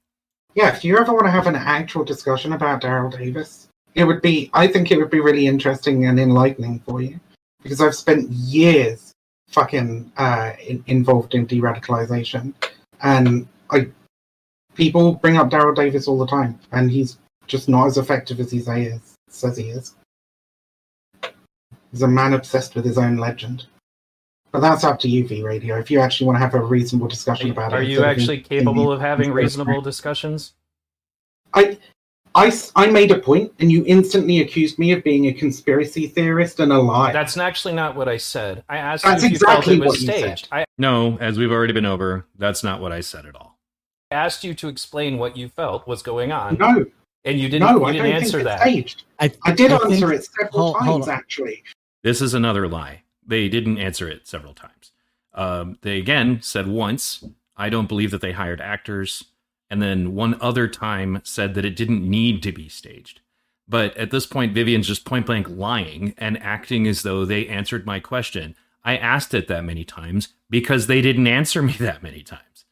Yeah, 0.55 0.75
if 0.75 0.85
you 0.85 0.98
ever 0.98 1.12
want 1.12 1.25
to 1.25 1.31
have 1.31 1.46
an 1.46 1.57
actual 1.57 2.05
discussion 2.05 2.53
about 2.53 2.83
Daryl 2.83 3.11
Davis, 3.11 3.68
it 3.94 4.05
would 4.05 4.22
be, 4.22 4.50
I 4.55 4.66
think 4.66 4.90
it 4.90 4.98
would 4.98 5.11
be 5.11 5.20
really 5.20 5.46
interesting 5.46 6.07
and 6.07 6.18
enlightening 6.18 6.81
for 6.81 7.02
you 7.02 7.20
because 7.62 7.81
I've 7.81 7.94
spent 7.94 8.31
years 8.31 9.12
fucking 9.48 10.11
uh, 10.16 10.52
in, 10.66 10.83
involved 10.87 11.35
in 11.35 11.46
de 11.46 11.61
radicalization. 11.61 12.55
And 13.02 13.46
I, 13.70 13.88
people 14.74 15.14
bring 15.14 15.37
up 15.37 15.50
Daryl 15.50 15.74
Davis 15.74 16.09
all 16.09 16.18
the 16.18 16.26
time, 16.26 16.59
and 16.72 16.90
he's 16.90 17.18
just 17.46 17.68
not 17.68 17.87
as 17.87 17.98
effective 17.98 18.40
as 18.40 18.50
he 18.50 18.61
say 18.61 18.85
is, 18.85 19.14
says 19.28 19.57
he 19.57 19.70
is. 19.70 19.94
He's 21.90 22.02
a 22.02 22.09
man 22.09 22.33
obsessed 22.33 22.74
with 22.74 22.85
his 22.85 22.96
own 22.96 23.16
legend. 23.18 23.66
But 24.50 24.61
that's 24.61 24.85
up 24.85 24.98
to 25.00 25.09
you, 25.09 25.26
V 25.26 25.42
Radio. 25.42 25.78
If 25.78 25.90
you 25.90 26.00
actually 26.00 26.26
want 26.26 26.37
to 26.37 26.40
have 26.40 26.55
a 26.55 26.61
reasonable 26.61 27.09
discussion 27.09 27.50
about 27.50 27.72
are 27.72 27.83
it, 27.83 27.87
are 27.87 27.88
you 27.88 28.05
actually 28.05 28.40
capable 28.40 28.92
of 28.92 29.00
having 29.00 29.33
reasonable 29.33 29.81
discussions? 29.81 30.52
I, 31.55 31.78
I, 32.35 32.47
s- 32.49 32.73
I 32.77 32.87
made 32.87 33.11
a 33.11 33.18
point, 33.18 33.53
and 33.61 33.71
you 33.71 33.85
instantly 33.87 34.40
accused 34.40 34.79
me 34.79 34.92
of 34.92 35.05
being 35.05 35.27
a 35.27 35.33
conspiracy 35.33 36.07
theorist 36.07 36.61
and 36.61 36.73
a 36.73 36.79
liar. 36.79 37.12
That's 37.12 37.37
actually 37.37 37.75
not 37.75 37.95
what 37.97 38.09
I 38.09 38.16
said. 38.16 38.64
I 38.68 38.79
asked 38.79 39.05
That's 39.05 39.23
you 39.23 39.27
if 39.29 39.33
exactly 39.35 39.75
you 39.75 39.81
felt 39.83 39.85
it 39.85 39.87
what 39.87 39.92
was 39.92 40.03
you 40.03 40.07
said. 40.09 40.38
staged. 40.38 40.49
I 40.53 40.64
No, 40.79 41.18
as 41.18 41.38
we've 41.38 41.53
already 41.53 41.73
been 41.73 41.85
over, 41.87 42.27
that's 42.38 42.64
not 42.64 42.81
what 42.81 42.92
I 42.92 43.01
said 43.01 43.27
at 43.27 43.35
all. 43.37 43.59
asked 44.11 44.45
you 44.45 44.55
to 44.55 44.68
explain 44.68 45.18
what 45.18 45.37
you 45.37 45.49
felt 45.49 45.87
was 45.87 46.03
going 46.03 46.33
on, 46.33 46.57
no, 46.59 46.85
and 47.25 47.38
you 47.38 47.49
didn't. 47.49 47.68
no, 47.71 47.79
you 47.81 47.85
I 47.85 47.92
didn't 47.92 48.07
don't 48.07 48.14
answer 48.14 48.38
think 48.38 48.49
it's 48.49 48.57
that. 48.57 48.61
staged. 48.61 49.03
I, 49.21 49.33
I 49.45 49.53
did 49.53 49.71
I 49.73 49.75
answer 49.77 49.88
think- 50.09 50.12
it 50.21 50.25
several 50.25 50.73
hold- 50.73 50.77
hold 50.77 51.03
times, 51.03 51.09
on. 51.09 51.14
actually. 51.14 51.62
This 52.03 52.21
is 52.23 52.35
another 52.35 52.66
lie. 52.66 53.03
They 53.27 53.49
didn't 53.49 53.79
answer 53.79 54.09
it 54.09 54.27
several 54.27 54.55
times. 54.55 54.90
Um, 55.35 55.79
they 55.83 55.99
again 55.99 56.40
said 56.42 56.66
once, 56.66 57.25
I 57.57 57.68
don't 57.68 57.88
believe 57.88 58.11
that 58.11 58.21
they 58.21 58.33
hired 58.33 58.61
actors. 58.61 59.25
And 59.72 59.80
then 59.80 60.14
one 60.14 60.37
other 60.38 60.68
time 60.68 61.22
said 61.24 61.54
that 61.54 61.64
it 61.64 61.76
didn't 61.76 62.06
need 62.06 62.42
to 62.42 62.52
be 62.52 62.68
staged. 62.68 63.22
But 63.66 63.96
at 63.96 64.11
this 64.11 64.26
point, 64.26 64.52
Vivian's 64.52 64.87
just 64.87 65.06
point 65.06 65.24
blank 65.24 65.48
lying 65.48 66.12
and 66.18 66.37
acting 66.42 66.87
as 66.87 67.00
though 67.00 67.24
they 67.24 67.48
answered 67.48 67.87
my 67.87 67.98
question. 67.98 68.54
I 68.85 68.98
asked 68.98 69.32
it 69.32 69.48
that 69.48 69.64
many 69.64 69.82
times 69.82 70.28
because 70.50 70.88
they 70.88 71.00
didn't 71.00 71.26
answer 71.26 71.62
me 71.62 71.72
that 71.80 72.02
many 72.02 72.22
times. 72.22 72.66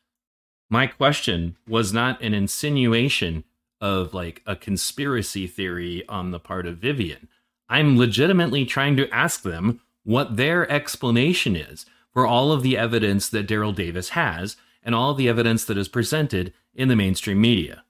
My 0.68 0.86
question 0.86 1.56
was 1.66 1.90
not 1.90 2.20
an 2.20 2.34
insinuation 2.34 3.44
of 3.80 4.12
like 4.12 4.42
a 4.46 4.54
conspiracy 4.54 5.46
theory 5.46 6.06
on 6.06 6.32
the 6.32 6.38
part 6.38 6.66
of 6.66 6.76
Vivian. 6.76 7.28
I'm 7.70 7.96
legitimately 7.96 8.66
trying 8.66 8.98
to 8.98 9.08
ask 9.08 9.40
them 9.40 9.80
what 10.04 10.36
their 10.36 10.70
explanation 10.70 11.56
is 11.56 11.86
for 12.12 12.26
all 12.26 12.52
of 12.52 12.62
the 12.62 12.76
evidence 12.76 13.26
that 13.30 13.48
Daryl 13.48 13.74
Davis 13.74 14.10
has 14.10 14.56
and 14.82 14.94
all 14.94 15.14
the 15.14 15.30
evidence 15.30 15.64
that 15.64 15.78
is 15.78 15.88
presented 15.88 16.52
in 16.74 16.88
the 16.88 16.96
mainstream 16.96 17.40
media. 17.40 17.82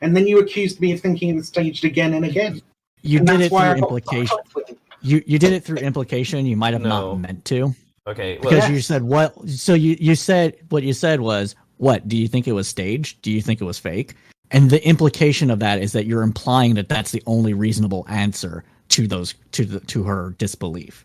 And 0.00 0.16
then 0.16 0.26
you 0.26 0.38
accused 0.40 0.80
me 0.80 0.92
of 0.92 1.00
thinking 1.00 1.30
it 1.30 1.34
was 1.36 1.48
staged 1.48 1.84
again 1.84 2.14
and 2.14 2.24
again. 2.24 2.60
You 3.02 3.18
And 3.20 3.28
did 3.28 3.40
it 3.40 3.48
through 3.50 3.72
implication. 3.74 4.26
fucked 4.26 4.48
up 4.48 4.54
with 4.54 4.70
it. 4.70 4.78
You 5.02 5.22
you 5.26 5.38
did 5.38 5.52
it 5.52 5.64
through 5.64 5.78
implication. 5.78 6.44
You 6.46 6.56
might 6.56 6.72
have 6.72 6.82
No. 6.82 6.88
not 7.12 7.20
meant 7.20 7.44
to 7.46 7.74
Okay, 8.08 8.38
well, 8.38 8.50
because 8.50 8.68
Yeah. 8.68 8.74
you 8.74 8.80
said 8.80 9.02
what. 9.02 9.48
So 9.48 9.74
you 9.74 9.96
you 10.00 10.14
said 10.14 10.56
what 10.70 10.82
you 10.82 10.92
said 10.92 11.20
was 11.20 11.54
what? 11.76 12.08
Do 12.08 12.16
you 12.16 12.28
think 12.28 12.48
it 12.48 12.52
was 12.52 12.68
staged? 12.68 13.22
Do 13.22 13.30
you 13.30 13.40
think 13.40 13.60
it 13.60 13.64
was 13.64 13.78
fake? 13.78 14.14
And 14.50 14.70
the 14.70 14.84
implication 14.86 15.50
of 15.50 15.58
that 15.60 15.80
is 15.80 15.92
that 15.92 16.06
you're 16.06 16.22
implying 16.22 16.74
that 16.74 16.88
that's 16.88 17.10
the 17.12 17.22
only 17.26 17.52
reasonable 17.54 18.04
answer 18.08 18.64
to 18.90 19.06
those 19.06 19.34
to 19.52 19.64
the 19.64 19.80
to 19.80 20.02
her 20.04 20.34
disbelief. 20.38 21.04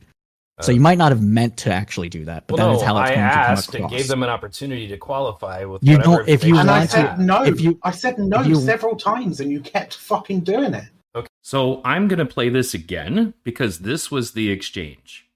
So 0.62 0.72
you 0.72 0.80
might 0.82 0.98
not 0.98 1.12
have 1.12 1.22
meant 1.22 1.58
to 1.58 1.72
actually 1.74 2.10
do 2.10 2.26
that, 2.26 2.48
but 2.48 2.58
well, 2.60 2.70
that 2.70 2.76
is 2.76 2.82
no, 2.82 2.88
how 2.88 3.02
it's 3.02 3.12
I 3.12 3.16
going 3.16 3.28
to 3.28 3.34
come 3.34 3.42
asked 3.52 3.70
across. 3.76 3.92
and 3.92 3.98
gave 4.00 4.08
them 4.08 4.24
an 4.24 4.30
opportunity 4.30 4.88
to 4.88 4.98
qualify 4.98 5.66
with 5.66 5.84
You 5.84 5.98
whatever 5.98 6.18
don't- 6.18 6.30
if 6.30 6.44
you 6.44 6.58
And 6.58 6.70
I 6.70 6.80
want 6.80 6.90
they 6.92 6.96
to- 6.98 7.02
said 7.02 7.10
had. 7.12 7.20
no. 7.20 7.44
if 7.44 7.62
you- 7.62 7.80
I 7.84 7.92
said 7.92 8.20
no 8.20 8.42
you- 8.42 8.56
several 8.56 8.96
times, 8.96 9.40
and 9.40 9.52
you 9.52 9.60
kept 9.60 9.96
fucking 9.96 10.42
doing 10.42 10.74
it. 10.74 10.86
Okay. 11.16 11.28
So 11.42 11.82
I'm 11.84 12.08
going 12.08 12.20
to 12.20 12.26
play 12.26 12.50
this 12.50 12.74
again 12.74 13.34
because 13.44 13.80
this 13.80 14.10
was 14.12 14.32
the 14.32 14.50
exchange. 14.50 15.28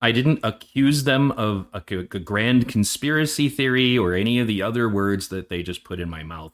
I 0.00 0.10
didn't 0.10 0.40
accuse 0.42 1.04
them 1.04 1.30
of 1.32 1.66
a, 1.72 1.80
a 1.88 2.02
grand 2.18 2.66
conspiracy 2.66 3.48
theory 3.48 3.96
or 3.96 4.14
any 4.14 4.40
of 4.40 4.48
the 4.48 4.60
other 4.60 4.88
words 4.88 5.28
that 5.28 5.48
they 5.48 5.62
just 5.62 5.84
put 5.84 6.00
in 6.00 6.10
my 6.10 6.24
mouth. 6.24 6.52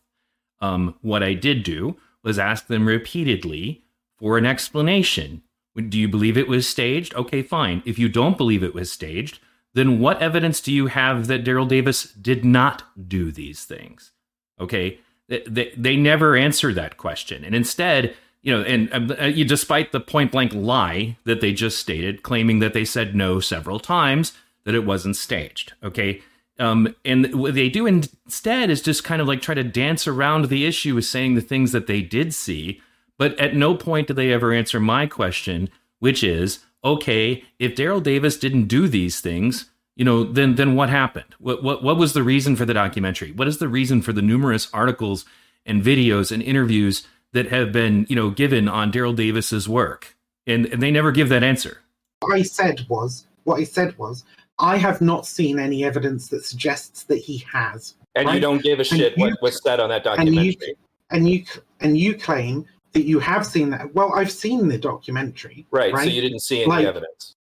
Um, 0.61 0.97
what 1.01 1.23
I 1.23 1.33
did 1.33 1.63
do 1.63 1.97
was 2.23 2.39
ask 2.39 2.67
them 2.67 2.87
repeatedly 2.87 3.85
for 4.19 4.37
an 4.37 4.45
explanation. 4.45 5.41
Do 5.79 5.99
you 5.99 6.09
believe 6.09 6.37
it 6.37 6.49
was 6.49 6.69
staged? 6.69 7.15
Okay, 7.15 7.43
fine. 7.43 7.83
If 7.85 7.99
you 7.99 8.09
don't 8.09 8.37
believe 8.37 8.63
it 8.63 8.75
was 8.75 8.91
staged, 8.91 9.39
then 9.75 10.01
what 10.01 10.21
evidence 10.21 10.61
do 10.61 10.73
you 10.73 10.87
have 10.89 11.27
that 11.29 11.45
Daryl 11.45 11.69
Davis 11.69 12.05
did 12.05 12.45
not 12.45 12.83
do 13.09 13.31
these 13.31 13.65
things? 13.65 14.13
Okay, 14.61 14.99
they, 15.29 15.43
they, 15.47 15.73
they 15.77 15.97
never 15.97 16.37
answer 16.37 16.73
that 16.73 16.97
question. 16.97 17.45
And 17.45 17.55
instead, 17.55 18.17
you 18.43 18.57
know, 18.57 18.63
and 18.63 18.93
um, 18.93 19.17
uh, 19.21 19.27
you, 19.27 19.45
despite 19.45 19.93
the 19.93 20.01
point 20.01 20.33
blank 20.33 20.53
lie 20.55 21.17
that 21.25 21.41
they 21.41 21.53
just 21.53 21.79
stated, 21.79 22.23
claiming 22.23 22.59
that 22.61 22.73
they 22.73 22.85
said 22.85 23.15
no 23.15 23.41
several 23.41 23.79
times, 23.79 24.33
that 24.65 24.75
it 24.75 24.85
wasn't 24.85 25.17
staged. 25.17 25.75
Okay. 25.83 26.23
Um, 26.59 26.95
and 27.05 27.35
what 27.35 27.55
they 27.55 27.69
do 27.69 27.87
instead 27.87 28.69
is 28.69 28.83
just 28.83 29.05
kind 29.05 29.23
of 29.23 29.29
like 29.29 29.41
try 29.41 29.55
to 29.55 29.63
dance 29.63 30.09
around 30.09 30.47
the 30.47 30.67
issue 30.67 30.95
with 30.95 31.05
saying 31.05 31.35
the 31.35 31.41
things 31.41 31.73
that 31.73 31.87
they 31.87 32.03
did 32.03 32.35
see. 32.35 32.81
But 33.19 33.39
at 33.39 33.55
no 33.55 33.75
point 33.75 34.09
do 34.09 34.15
they 34.15 34.33
ever 34.33 34.53
answer 34.53 34.81
my 34.81 35.07
question, 35.07 35.69
which 35.99 36.23
is 36.23 36.61
okay, 36.85 37.45
if 37.59 37.75
Daryl 37.75 38.03
Davis 38.03 38.39
didn't 38.39 38.67
do 38.69 38.87
these 38.87 39.21
things, 39.21 39.67
you 39.97 40.05
know, 40.05 40.23
then 40.23 40.55
then 40.55 40.77
what 40.77 40.89
happened? 40.89 41.35
What 41.39 41.63
what 41.63 41.83
what 41.83 41.97
was 41.99 42.13
the 42.13 42.23
reason 42.23 42.55
for 42.57 42.65
the 42.65 42.75
documentary? 42.75 43.33
What 43.33 43.49
is 43.49 43.59
the 43.59 43.69
reason 43.69 44.01
for 44.01 44.13
the 44.13 44.23
numerous 44.23 44.69
articles 44.73 45.25
and 45.67 45.83
videos 45.83 46.31
and 46.31 46.43
interviews 46.43 47.07
that 47.33 47.49
have 47.49 47.73
been, 47.73 48.07
you 48.09 48.17
know, 48.17 48.31
given 48.31 48.69
on 48.69 48.93
Daryl 48.93 49.15
Davis's 49.15 49.69
work? 49.69 50.17
And, 50.47 50.67
and 50.67 50.81
they 50.83 50.91
never 50.91 51.13
give 51.13 51.29
that 51.29 51.43
answer. 51.43 51.83
What 52.21 52.35
I 52.35 52.43
said 52.43 52.87
was, 52.89 53.27
what 53.45 53.61
I 53.61 53.65
said 53.65 53.99
was, 53.99 54.25
I 54.59 54.79
have 54.79 55.01
not 55.03 55.27
seen 55.27 55.59
any 55.59 55.85
evidence 55.85 56.29
that 56.29 56.45
suggests 56.45 57.03
that 57.05 57.19
he 57.19 57.45
has. 57.53 57.95
And 58.15 58.31
you 58.31 58.41
don't 58.41 58.63
give 58.63 58.81
a 58.81 58.85
shit 58.85 59.17
you- 59.19 59.25
what 59.25 59.43
was 59.43 59.61
said 59.63 59.79
on 59.79 59.91
that 59.91 60.07
And 60.07 60.29
you 60.35 60.53
documentary. 60.53 60.77
and 61.11 61.29
you 61.29 61.45
and 61.81 61.99
you 61.99 62.15
claim 62.15 62.65
that 62.99 63.07
you 63.07 63.19
have 63.21 63.47
seen 63.47 63.71
that. 63.71 63.95
Well, 63.95 64.13
I've 64.15 64.31
seen 64.33 64.69
the 64.69 64.79
documentary. 64.79 65.67
right, 65.71 65.91
so 65.93 65.97
right? 65.99 66.11
you 66.13 66.21
didn't 66.21 66.41
see 66.41 66.63
any 66.63 66.69
Like, 66.69 66.87
evidence. 66.87 67.35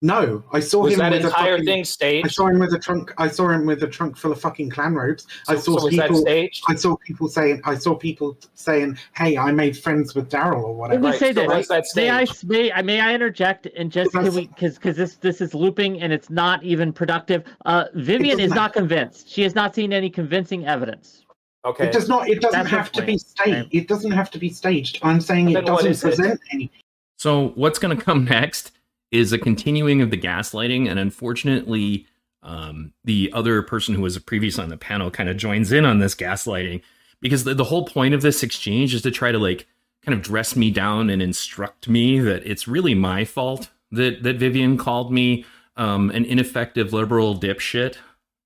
No, 0.00 0.44
I 0.52 0.60
saw 0.60 0.82
Was 0.84 0.92
him 0.92 1.00
that 1.00 1.10
with 1.10 1.24
a 1.24 1.26
entire 1.26 1.58
fucking, 1.58 1.84
thing 1.84 2.24
I 2.24 2.28
saw 2.28 2.46
him 2.46 2.60
with 2.60 2.72
a 2.72 2.78
trunk. 2.78 3.12
I 3.18 3.26
saw 3.26 3.48
him 3.48 3.66
with 3.66 3.82
a 3.82 3.88
trunk 3.88 4.16
full 4.16 4.30
of 4.30 4.40
fucking 4.40 4.70
Klan 4.70 4.94
robes. 4.94 5.26
I 5.48 5.56
saw 5.56 5.76
so 5.76 5.86
was 5.86 5.96
that 5.96 6.06
people. 6.06 6.20
staged? 6.20 6.64
I 6.68 6.76
saw 6.76 6.96
people 7.04 7.26
saying. 7.26 7.60
I 7.64 7.74
saw 7.74 7.96
people 7.96 8.38
saying, 8.54 8.96
"Hey, 9.16 9.36
I 9.36 9.50
made 9.50 9.76
friends 9.76 10.14
with 10.14 10.30
Daryl 10.30 10.62
or 10.62 10.70
Let 10.70 10.76
whatever." 10.76 11.00
me 11.02 11.08
Right, 11.08 11.18
say 11.18 11.32
so 11.32 11.40
this. 11.40 11.48
was 11.48 11.66
that 11.66 11.84
May 11.96 12.10
I, 12.10 12.26
may, 12.46 12.70
I 12.70 12.82
may 12.82 13.00
I 13.00 13.12
interject 13.12 13.66
and 13.76 13.90
just 13.90 14.12
can 14.12 14.32
we 14.32 14.46
because 14.46 14.76
because 14.76 14.96
this 14.96 15.16
this 15.16 15.40
is 15.40 15.52
looping 15.52 16.00
and 16.00 16.12
it's 16.12 16.30
not 16.30 16.62
even 16.62 16.92
productive. 16.92 17.42
Uh, 17.66 17.86
Vivian 17.94 18.38
is 18.38 18.50
doesn't 18.50 18.54
not 18.56 18.72
convinced. 18.74 19.28
She 19.28 19.42
has 19.42 19.56
not 19.56 19.74
seen 19.74 19.92
any 19.92 20.10
convincing 20.10 20.64
evidence. 20.64 21.24
Okay. 21.64 21.86
It 21.86 21.92
does 21.92 22.08
not. 22.08 22.28
It 22.28 22.40
doesn't 22.40 22.58
That's 22.58 22.70
have 22.70 22.92
to 22.92 23.02
be 23.02 23.18
staged. 23.18 23.68
It 23.74 23.88
doesn't 23.88 24.12
have 24.12 24.30
to 24.30 24.38
be 24.38 24.50
staged. 24.50 24.98
I'm 25.02 25.20
saying 25.20 25.50
it 25.50 25.66
doesn't 25.66 25.90
is 25.90 26.04
it? 26.04 26.08
present 26.08 26.40
any. 26.52 26.70
So 27.16 27.48
what's 27.56 27.78
going 27.78 27.96
to 27.96 28.02
come 28.02 28.24
next 28.24 28.72
is 29.10 29.32
a 29.32 29.38
continuing 29.38 30.00
of 30.00 30.10
the 30.10 30.18
gaslighting, 30.18 30.88
and 30.88 30.98
unfortunately, 30.98 32.06
um, 32.42 32.92
the 33.04 33.30
other 33.34 33.62
person 33.62 33.94
who 33.94 34.02
was 34.02 34.18
previously 34.18 34.62
on 34.62 34.70
the 34.70 34.76
panel 34.76 35.10
kind 35.10 35.28
of 35.28 35.36
joins 35.36 35.72
in 35.72 35.84
on 35.84 35.98
this 35.98 36.14
gaslighting 36.14 36.82
because 37.20 37.44
the, 37.44 37.54
the 37.54 37.64
whole 37.64 37.84
point 37.84 38.14
of 38.14 38.22
this 38.22 38.42
exchange 38.42 38.94
is 38.94 39.02
to 39.02 39.10
try 39.10 39.32
to 39.32 39.38
like 39.38 39.66
kind 40.04 40.16
of 40.16 40.22
dress 40.22 40.54
me 40.54 40.70
down 40.70 41.10
and 41.10 41.20
instruct 41.20 41.88
me 41.88 42.20
that 42.20 42.46
it's 42.46 42.68
really 42.68 42.94
my 42.94 43.24
fault 43.24 43.70
that 43.90 44.22
that 44.22 44.36
Vivian 44.36 44.76
called 44.76 45.12
me 45.12 45.44
um, 45.76 46.10
an 46.10 46.24
ineffective 46.24 46.92
liberal 46.92 47.38
dipshit. 47.38 47.96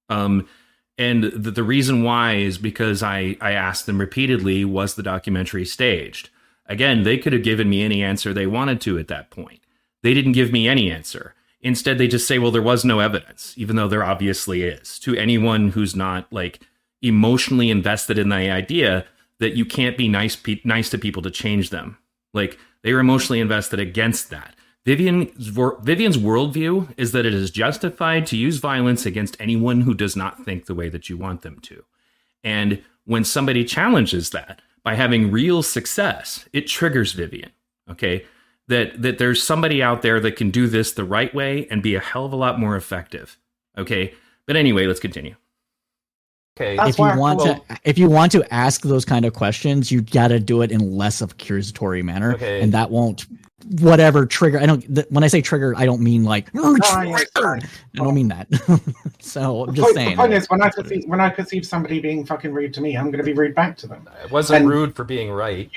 Um, 0.09 0.48
and 0.98 1.24
the, 1.24 1.50
the 1.50 1.62
reason 1.62 2.02
why 2.02 2.35
is 2.35 2.59
because 2.59 3.02
I, 3.02 3.37
I 3.40 3.52
asked 3.52 3.87
them 3.87 3.98
repeatedly, 3.98 4.64
was 4.64 4.94
the 4.94 5.02
documentary 5.02 5.64
staged? 5.64 6.31
Again, 6.66 7.02
they 7.02 7.18
could 7.18 7.33
have 7.33 7.42
given 7.42 7.68
me 7.68 7.83
any 7.83 8.02
answer 8.02 8.33
they 8.33 8.46
wanted 8.46 8.81
to 8.83 8.98
at 8.98 9.09
that 9.09 9.31
point. 9.31 9.61
They 10.02 10.14
didn't 10.14 10.33
give 10.33 10.52
me 10.52 10.68
any 10.68 10.90
answer. 10.90 11.35
Instead, 11.61 11.98
they 11.98 12.09
just 12.09 12.26
say, 12.26 12.38
well, 12.38 12.50
there 12.50 12.61
was 12.61 12.85
no 12.85 12.98
evidence, 12.98 13.55
even 13.57 13.76
though 13.76 13.88
there 13.88 14.05
obviously 14.05 14.62
is. 14.62 14.98
To 15.00 15.16
anyone 15.16 15.70
who's 15.70 15.94
not 15.94 16.33
like 16.33 16.61
emotionally 17.00 17.70
invested 17.70 18.18
in 18.18 18.28
the 18.28 18.50
idea 18.50 19.07
that 19.38 19.57
you 19.57 19.64
can't 19.64 19.96
be 19.96 20.09
nice, 20.09 20.37
pe- 20.37 20.61
nice 20.64 20.90
to 20.90 20.98
people 20.98 21.22
to 21.22 21.31
change 21.31 21.70
them. 21.70 21.98
Like 22.33 22.59
they 22.83 22.92
were 22.92 23.00
emotionally 23.00 23.40
invested 23.40 23.81
against 23.81 24.31
that. 24.31 24.55
Vivian, 24.85 25.27
Vivian's 25.37 26.18
worldview 26.18 26.92
is 26.97 27.12
that 27.12 27.25
it 27.25 27.33
is 27.33 27.51
justified 27.51 28.27
to 28.27 28.37
use 28.37 28.59
violence 28.59 29.07
against 29.07 29.37
anyone 29.38 29.83
who 29.83 29.95
does 29.95 30.16
not 30.16 30.45
think 30.45 30.66
the 30.66 30.75
way 30.75 30.88
that 30.88 31.09
you 31.09 31.16
want 31.16 31.42
them 31.42 31.61
to. 31.61 31.85
And 32.42 32.83
when 33.05 33.25
somebody 33.25 33.64
challenges 33.64 34.31
that 34.31 34.61
by 34.83 34.95
having 34.95 35.31
real 35.31 35.62
success, 35.62 36.49
it 36.53 36.66
triggers 36.66 37.12
Vivian. 37.12 37.53
Okay. 37.88 38.27
That, 38.68 39.03
that 39.03 39.18
there's 39.18 39.42
somebody 39.42 39.83
out 39.83 40.03
there 40.03 40.21
that 40.21 40.37
can 40.37 40.51
do 40.51 40.66
this 40.66 40.92
the 40.92 41.05
right 41.05 41.35
way 41.35 41.66
and 41.71 41.83
be 41.83 41.95
a 41.95 42.01
hell 42.01 42.25
of 42.25 42.33
a 42.33 42.37
lot 42.37 42.59
more 42.59 42.77
effective. 42.77 43.37
Okay. 43.77 44.14
But 44.47 44.57
anyway, 44.57 44.87
let's 44.87 45.01
continue. 45.01 45.37
Okay. 46.58 46.76
That's 46.76 46.90
if 46.90 46.98
you 46.98 47.18
want 47.18 47.40
to, 47.40 47.60
if 47.84 47.98
you 47.98 48.10
want 48.10 48.32
to 48.32 48.54
ask 48.54 48.82
those 48.82 49.04
kind 49.04 49.24
of 49.24 49.32
questions, 49.32 49.90
you 49.90 50.02
got 50.02 50.28
to 50.28 50.38
do 50.38 50.60
it 50.60 50.70
in 50.70 50.96
less 50.96 51.22
of 51.22 51.30
a 51.30 51.32
accusatory 51.32 52.02
manner, 52.02 52.34
okay. 52.34 52.60
and 52.60 52.72
that 52.72 52.90
won't 52.90 53.26
whatever 53.80 54.26
trigger. 54.26 54.58
I 54.58 54.66
don't. 54.66 54.82
Th- 54.94 55.06
when 55.10 55.24
I 55.24 55.28
say 55.28 55.40
trigger, 55.40 55.74
I 55.76 55.86
don't 55.86 56.02
mean 56.02 56.24
like 56.24 56.50
oh, 56.54 56.76
I 56.82 57.64
don't 57.94 58.14
mean 58.14 58.28
that. 58.28 58.48
so 59.20 59.64
I'm 59.64 59.74
just 59.74 59.86
point, 59.86 59.94
saying. 59.94 60.10
The 60.10 60.16
point 60.16 60.32
is, 60.34 60.46
when 60.50 60.62
I 60.62 60.68
perceive 60.68 61.04
when 61.06 61.20
I 61.20 61.30
perceive 61.30 61.66
somebody 61.66 62.00
being 62.00 62.24
fucking 62.26 62.52
rude 62.52 62.74
to 62.74 62.80
me, 62.80 62.96
I'm 62.96 63.06
going 63.06 63.18
to 63.18 63.24
be 63.24 63.32
rude 63.32 63.54
back 63.54 63.76
to 63.78 63.86
them. 63.86 64.08
It 64.22 64.30
wasn't 64.30 64.62
and, 64.62 64.70
rude 64.70 64.94
for 64.94 65.04
being 65.04 65.30
right. 65.30 65.70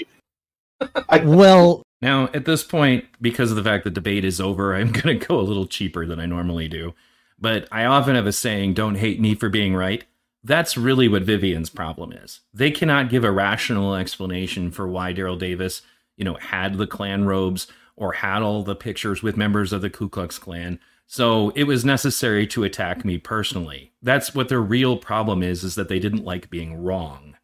I, 1.09 1.19
well, 1.23 1.83
now 2.01 2.29
at 2.33 2.45
this 2.45 2.63
point, 2.63 3.05
because 3.21 3.49
of 3.49 3.57
the 3.57 3.63
fact 3.63 3.85
the 3.85 3.89
debate 3.89 4.25
is 4.25 4.41
over, 4.41 4.75
I'm 4.75 4.91
going 4.91 5.19
to 5.19 5.25
go 5.25 5.39
a 5.39 5.41
little 5.41 5.67
cheaper 5.67 6.05
than 6.05 6.19
I 6.19 6.25
normally 6.25 6.67
do. 6.67 6.93
But 7.39 7.67
I 7.71 7.85
often 7.85 8.15
have 8.15 8.27
a 8.27 8.31
saying, 8.31 8.73
"Don't 8.73 8.95
hate 8.95 9.19
me 9.19 9.35
for 9.35 9.49
being 9.49 9.75
right." 9.75 10.03
That's 10.45 10.77
really 10.77 11.07
what 11.07 11.23
Vivian's 11.23 11.69
problem 11.69 12.13
is. 12.13 12.41
They 12.53 12.71
cannot 12.71 13.09
give 13.09 13.23
a 13.23 13.31
rational 13.31 13.95
explanation 13.95 14.71
for 14.71 14.87
why 14.87 15.13
Daryl 15.13 15.37
Davis 15.37 15.81
you 16.17 16.23
know, 16.23 16.35
had 16.35 16.77
the 16.77 16.87
Klan 16.87 17.25
robes 17.25 17.67
or 17.95 18.13
had 18.13 18.41
all 18.41 18.63
the 18.63 18.75
pictures 18.75 19.23
with 19.23 19.37
members 19.37 19.73
of 19.73 19.81
the 19.81 19.89
Ku 19.89 20.09
Klux 20.09 20.37
Klan. 20.37 20.79
So 21.07 21.49
it 21.51 21.65
was 21.65 21.85
necessary 21.85 22.47
to 22.47 22.63
attack 22.63 23.05
me 23.05 23.17
personally. 23.17 23.91
That's 24.01 24.33
what 24.33 24.49
their 24.49 24.61
real 24.61 24.97
problem 24.97 25.43
is, 25.43 25.63
is 25.63 25.75
that 25.75 25.87
they 25.87 25.99
didn't 25.99 26.25
like 26.25 26.49
being 26.49 26.83
wrong. 26.83 27.37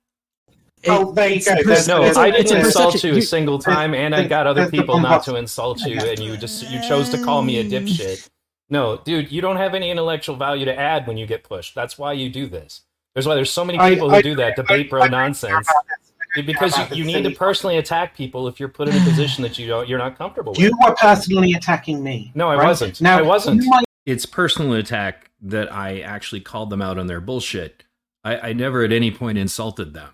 Oh, 0.87 1.11
there 1.11 1.29
you 1.29 1.41
go. 1.41 1.53
no, 1.87 2.01
I 2.01 2.31
didn't 2.31 2.65
insult 2.65 3.03
you 3.03 3.13
a 3.13 3.21
single 3.21 3.59
time, 3.59 3.93
and 3.93 4.15
I 4.15 4.25
got 4.25 4.47
other 4.47 4.69
people 4.69 4.99
not 4.99 5.23
to 5.25 5.35
insult 5.35 5.79
you, 5.81 5.99
and 5.99 6.17
you 6.17 6.35
just 6.37 6.67
you 6.71 6.81
chose 6.81 7.09
to 7.09 7.23
call 7.23 7.43
me 7.43 7.59
a 7.59 7.63
dipshit. 7.63 8.27
No, 8.67 8.97
dude, 8.97 9.31
you 9.31 9.41
don't 9.41 9.57
have 9.57 9.75
any 9.75 9.91
intellectual 9.91 10.37
value 10.37 10.65
to 10.65 10.75
add 10.75 11.05
when 11.05 11.17
you 11.17 11.27
get 11.27 11.43
pushed. 11.43 11.75
That's 11.75 11.99
why 11.99 12.13
you 12.13 12.29
do 12.29 12.47
this. 12.47 12.81
There's 13.13 13.27
why 13.27 13.35
there's 13.35 13.51
so 13.51 13.65
many 13.65 13.77
people 13.77 14.09
I, 14.09 14.11
who 14.11 14.17
I, 14.17 14.21
do 14.21 14.35
that 14.35 14.55
debate 14.55 14.89
bro 14.89 15.05
nonsense 15.07 15.67
because 16.35 16.77
you, 16.77 16.97
you 16.97 17.03
need 17.03 17.23
to 17.23 17.31
personally 17.31 17.77
attack 17.77 18.15
people 18.15 18.47
if 18.47 18.59
you're 18.59 18.69
put 18.69 18.87
in 18.87 18.95
a 18.95 19.03
position 19.03 19.41
that 19.43 19.59
you 19.59 19.67
don't 19.67 19.87
you're 19.87 19.99
not 19.99 20.17
comfortable 20.17 20.53
with. 20.53 20.59
You 20.59 20.71
were 20.83 20.95
personally 20.95 21.53
attacking 21.53 22.03
me. 22.03 22.31
No, 22.35 22.49
I 22.49 22.55
right? 22.55 22.67
wasn't. 22.67 23.01
Now 23.01 23.17
I 23.17 23.21
wasn't. 23.21 23.63
Might... 23.65 23.85
It's 24.05 24.25
personal 24.25 24.73
attack 24.73 25.29
that 25.41 25.71
I 25.71 25.99
actually 25.99 26.41
called 26.41 26.69
them 26.69 26.81
out 26.81 26.97
on 26.97 27.07
their 27.07 27.19
bullshit. 27.19 27.83
I, 28.23 28.49
I 28.49 28.53
never 28.53 28.83
at 28.83 28.91
any 28.91 29.11
point 29.11 29.37
insulted 29.37 29.93
them. 29.93 30.11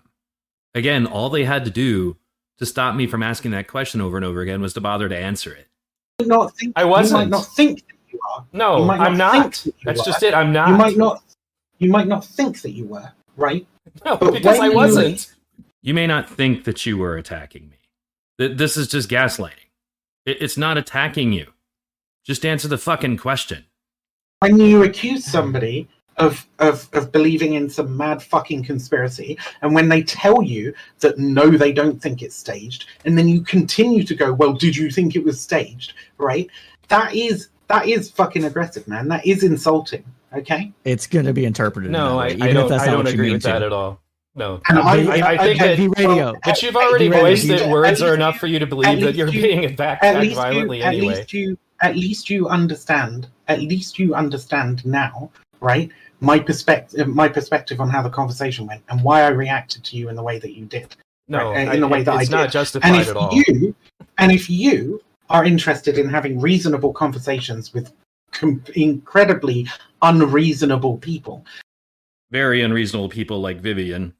Again, 0.74 1.06
all 1.06 1.30
they 1.30 1.44
had 1.44 1.64
to 1.64 1.70
do 1.70 2.16
to 2.58 2.66
stop 2.66 2.94
me 2.94 3.06
from 3.06 3.22
asking 3.22 3.52
that 3.52 3.68
question 3.68 4.00
over 4.00 4.16
and 4.16 4.24
over 4.24 4.40
again 4.40 4.60
was 4.60 4.74
to 4.74 4.80
bother 4.80 5.08
to 5.08 5.16
answer 5.16 5.52
it. 5.52 5.66
Not 6.26 6.56
think, 6.56 6.72
I 6.74 6.84
wasn't. 6.84 7.20
You 7.20 7.26
might 7.26 7.36
not 7.36 7.46
think 7.54 7.86
that 7.86 7.96
you 8.12 8.18
are. 8.30 8.44
No, 8.52 8.84
not 8.84 9.00
I'm 9.00 9.16
not. 9.16 9.64
That's 9.84 10.04
just 10.04 10.22
it. 10.22 10.34
I'm 10.34 10.52
not. 10.52 10.68
You 10.68 10.76
might 10.76 10.96
not. 10.96 11.22
You 11.78 11.90
might 11.90 12.08
not 12.08 12.24
think 12.24 12.62
that 12.62 12.70
you 12.70 12.86
were 12.86 13.10
right. 13.36 13.66
No, 14.04 14.16
but 14.16 14.32
because 14.34 14.60
I 14.60 14.68
wasn't. 14.68 15.34
You 15.80 15.94
may 15.94 16.06
not 16.06 16.28
think 16.28 16.64
that 16.64 16.84
you 16.84 16.98
were 16.98 17.16
attacking 17.16 17.70
me. 17.70 17.78
This 18.54 18.76
is 18.76 18.86
just 18.86 19.08
gaslighting. 19.08 19.70
It's 20.26 20.58
not 20.58 20.76
attacking 20.76 21.32
you. 21.32 21.46
Just 22.24 22.44
answer 22.44 22.68
the 22.68 22.76
fucking 22.76 23.16
question. 23.16 23.64
When 24.40 24.60
you 24.60 24.82
accuse 24.82 25.24
somebody 25.24 25.88
of, 26.18 26.46
of, 26.58 26.88
of 26.92 27.10
believing 27.10 27.54
in 27.54 27.70
some 27.70 27.96
mad 27.96 28.22
fucking 28.22 28.64
conspiracy, 28.64 29.38
and 29.62 29.74
when 29.74 29.88
they 29.88 30.02
tell 30.02 30.42
you 30.42 30.74
that 31.00 31.18
no, 31.18 31.50
they 31.50 31.72
don't 31.72 32.00
think 32.00 32.22
it's 32.22 32.36
staged, 32.36 32.86
and 33.04 33.16
then 33.16 33.26
you 33.26 33.40
continue 33.40 34.04
to 34.04 34.14
go, 34.14 34.32
well, 34.32 34.52
did 34.52 34.76
you 34.76 34.90
think 34.90 35.16
it 35.16 35.24
was 35.24 35.40
staged? 35.40 35.94
Right? 36.18 36.50
That 36.88 37.14
is 37.14 37.48
that 37.68 37.86
is 37.86 38.10
fucking 38.10 38.44
aggressive, 38.44 38.86
man. 38.86 39.08
That 39.08 39.26
is 39.26 39.42
insulting. 39.42 40.04
Okay. 40.32 40.72
It's 40.84 41.06
going 41.06 41.26
to 41.26 41.32
be 41.32 41.44
interpreted. 41.44 41.90
No, 41.90 42.18
I, 42.18 42.26
I, 42.26 42.52
don't. 42.52 42.70
I 42.70 42.86
don't 42.86 43.06
agree 43.06 43.32
with 43.32 43.42
that 43.42 43.62
at 43.62 43.72
all. 43.72 44.00
No, 44.34 44.60
I, 44.68 44.74
I, 44.74 45.32
I, 45.32 45.36
think 45.38 45.58
that, 45.58 45.98
radio. 45.98 46.32
but 46.44 46.62
you've 46.62 46.76
already 46.76 47.08
voiced 47.08 47.48
that 47.48 47.68
words 47.68 48.00
are 48.00 48.14
enough 48.14 48.38
for 48.38 48.46
you 48.46 48.60
to 48.60 48.66
believe 48.66 49.00
that 49.00 49.16
you're 49.16 49.26
you, 49.26 49.42
being 49.42 49.64
attacked 49.64 50.04
violently 50.04 50.78
you, 50.78 50.84
anyway. 50.84 51.08
At 51.08 51.18
least 51.18 51.32
you, 51.32 51.58
at 51.82 51.96
least 51.96 52.30
you 52.30 52.48
understand. 52.48 53.28
At 53.48 53.60
least 53.60 53.98
you 53.98 54.14
understand 54.14 54.86
now, 54.86 55.32
right? 55.60 55.90
My 56.20 56.38
perspective, 56.38 57.00
uh, 57.00 57.06
my 57.06 57.28
perspective 57.28 57.80
on 57.80 57.90
how 57.90 58.00
the 58.00 58.10
conversation 58.10 58.66
went 58.66 58.82
and 58.88 59.02
why 59.02 59.22
I 59.22 59.28
reacted 59.28 59.82
to 59.84 59.96
you 59.96 60.08
in 60.08 60.14
the 60.14 60.22
way 60.22 60.38
that 60.38 60.52
you 60.56 60.66
did. 60.66 60.94
No, 61.26 61.50
right? 61.50 61.74
in 61.74 61.80
the 61.80 61.88
way 61.88 62.04
that 62.04 62.12
I 62.12 62.18
did. 62.18 62.22
It's 62.22 62.30
not 62.30 62.52
justified 62.52 62.92
and 62.92 63.00
if 63.00 63.08
at 63.08 63.16
all. 63.16 63.30
You, 63.32 63.74
and 64.18 64.30
if 64.30 64.48
you 64.48 65.02
are 65.30 65.44
interested 65.44 65.98
in 65.98 66.08
having 66.08 66.40
reasonable 66.40 66.92
conversations 66.92 67.74
with 67.74 67.92
com- 68.32 68.62
incredibly 68.74 69.68
unreasonable 70.02 70.98
people, 70.98 71.44
very 72.30 72.62
unreasonable 72.62 73.08
people 73.08 73.40
like 73.40 73.60
Vivian, 73.60 74.14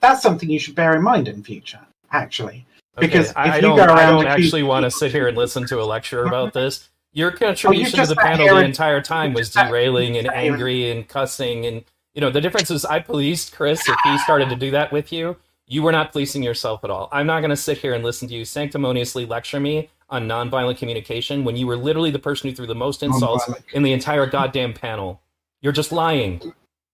that's 0.00 0.22
something 0.22 0.50
you 0.50 0.58
should 0.58 0.74
bear 0.74 0.94
in 0.94 1.02
mind 1.02 1.28
in 1.28 1.42
future, 1.42 1.80
actually. 2.10 2.66
Because 2.98 3.30
okay. 3.30 3.40
I, 3.40 3.56
I, 3.56 3.60
don't, 3.60 3.80
I 3.80 4.10
don't 4.10 4.26
actually 4.26 4.62
want 4.62 4.84
to 4.84 4.90
sit 4.90 5.12
here 5.12 5.26
and 5.26 5.36
listen 5.36 5.66
to 5.68 5.80
a 5.80 5.84
lecture 5.84 6.24
about 6.24 6.52
this. 6.52 6.90
Your 7.12 7.32
oh, 7.32 7.36
contribution 7.36 8.00
oh, 8.00 8.04
to 8.04 8.08
the 8.10 8.16
panel 8.16 8.56
the 8.56 8.64
entire 8.64 9.00
time 9.00 9.32
was 9.32 9.50
derailing 9.50 10.16
and 10.16 10.30
angry 10.30 10.90
and 10.90 11.06
cussing 11.06 11.66
and 11.66 11.84
you 12.14 12.20
know 12.20 12.30
the 12.30 12.40
difference 12.40 12.70
is 12.70 12.84
I 12.84 13.00
policed 13.00 13.52
Chris 13.52 13.86
if 13.88 13.96
he 14.04 14.18
started 14.18 14.50
to 14.50 14.56
do 14.56 14.70
that 14.72 14.92
with 14.92 15.12
you. 15.12 15.36
You 15.66 15.82
were 15.82 15.92
not 15.92 16.12
policing 16.12 16.42
yourself 16.42 16.84
at 16.84 16.90
all. 16.90 17.08
I'm 17.12 17.26
not 17.26 17.40
going 17.40 17.50
to 17.50 17.56
sit 17.56 17.78
here 17.78 17.94
and 17.94 18.04
listen 18.04 18.28
to 18.28 18.34
you 18.34 18.44
sanctimoniously 18.44 19.24
lecture 19.24 19.60
me 19.60 19.88
on 20.12 20.28
nonviolent 20.28 20.76
communication 20.76 21.42
when 21.42 21.56
you 21.56 21.66
were 21.66 21.76
literally 21.76 22.10
the 22.10 22.18
person 22.18 22.48
who 22.48 22.54
threw 22.54 22.66
the 22.66 22.74
most 22.74 23.02
insults 23.02 23.50
in 23.72 23.82
the 23.82 23.92
entire 23.92 24.26
goddamn 24.26 24.74
panel. 24.74 25.22
You're 25.62 25.72
just 25.72 25.90
lying. 25.90 26.52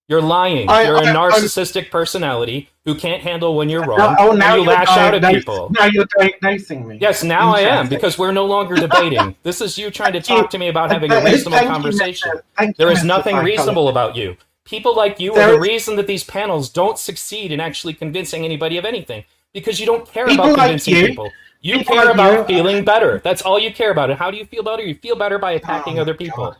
You're 0.09 0.23
lying. 0.23 0.71
I, 0.71 0.85
you're 0.85 0.97
I, 0.97 1.11
a 1.11 1.15
narcissistic 1.15 1.87
I, 1.87 1.89
personality 1.91 2.71
who 2.87 2.95
can't 2.95 3.23
handle 3.23 3.57
when 3.57 3.69
you're 3.69 3.85
wrong. 3.85 4.17
oh, 4.19 4.33
now 4.33 4.55
you 4.55 4.65
lash 4.65 4.89
out 4.89 5.15
at 5.15 5.35
people. 5.35 5.71
Now 5.79 5.85
you're 5.85 6.07
diagnosing 6.19 6.89
me. 6.89 6.99
Yes, 6.99 7.23
now 7.23 7.55
I 7.55 7.61
am 7.61 7.89
because 7.89 8.17
we're 8.17 8.33
no 8.33 8.47
longer 8.47 8.77
debating. 8.77 9.35
this 9.43 9.61
is 9.61 9.77
you 9.77 9.91
trying 9.91 10.15
to 10.15 10.23
talk 10.23 10.49
to 10.51 10.59
me 10.59 10.69
about 10.69 10.91
having 10.91 11.13
a 11.13 11.23
reasonable 11.23 11.67
conversation. 11.67 12.33
You, 12.59 12.73
there 12.79 12.91
is 12.91 13.05
nothing 13.05 13.37
reasonable 13.37 13.89
about 13.89 14.17
you. 14.17 14.37
People 14.65 14.97
like 14.97 15.21
you 15.21 15.35
there 15.35 15.49
are 15.49 15.53
the 15.53 15.59
is... 15.59 15.69
reason 15.69 15.97
that 15.97 16.07
these 16.07 16.25
panels 16.25 16.71
don't 16.71 16.99
succeed 16.99 17.53
in 17.53 17.61
actually 17.61 17.95
convincing 17.95 18.45
anybody 18.45 18.79
of 18.79 18.85
anything 18.87 19.25
because 19.53 19.81
you 19.81 19.87
don't 19.87 20.07
care 20.07 20.27
people 20.27 20.47
about 20.47 20.59
convincing 20.59 20.95
like 20.95 21.07
people. 21.07 21.31
You 21.61 21.79
people 21.79 21.97
care 21.97 22.11
about 22.11 22.49
you. 22.49 22.57
feeling 22.57 22.85
better. 22.85 23.19
That's 23.19 23.43
all 23.43 23.59
you 23.59 23.73
care 23.73 23.91
about. 23.91 24.11
And 24.11 24.19
how 24.19 24.31
do 24.31 24.37
you 24.37 24.45
feel 24.45 24.63
better? 24.63 24.83
You 24.83 24.95
feel 24.95 25.17
better 25.17 25.39
by 25.39 25.53
attacking 25.53 25.99
oh, 25.99 26.03
other 26.03 26.15
people. 26.15 26.47
God. 26.47 26.57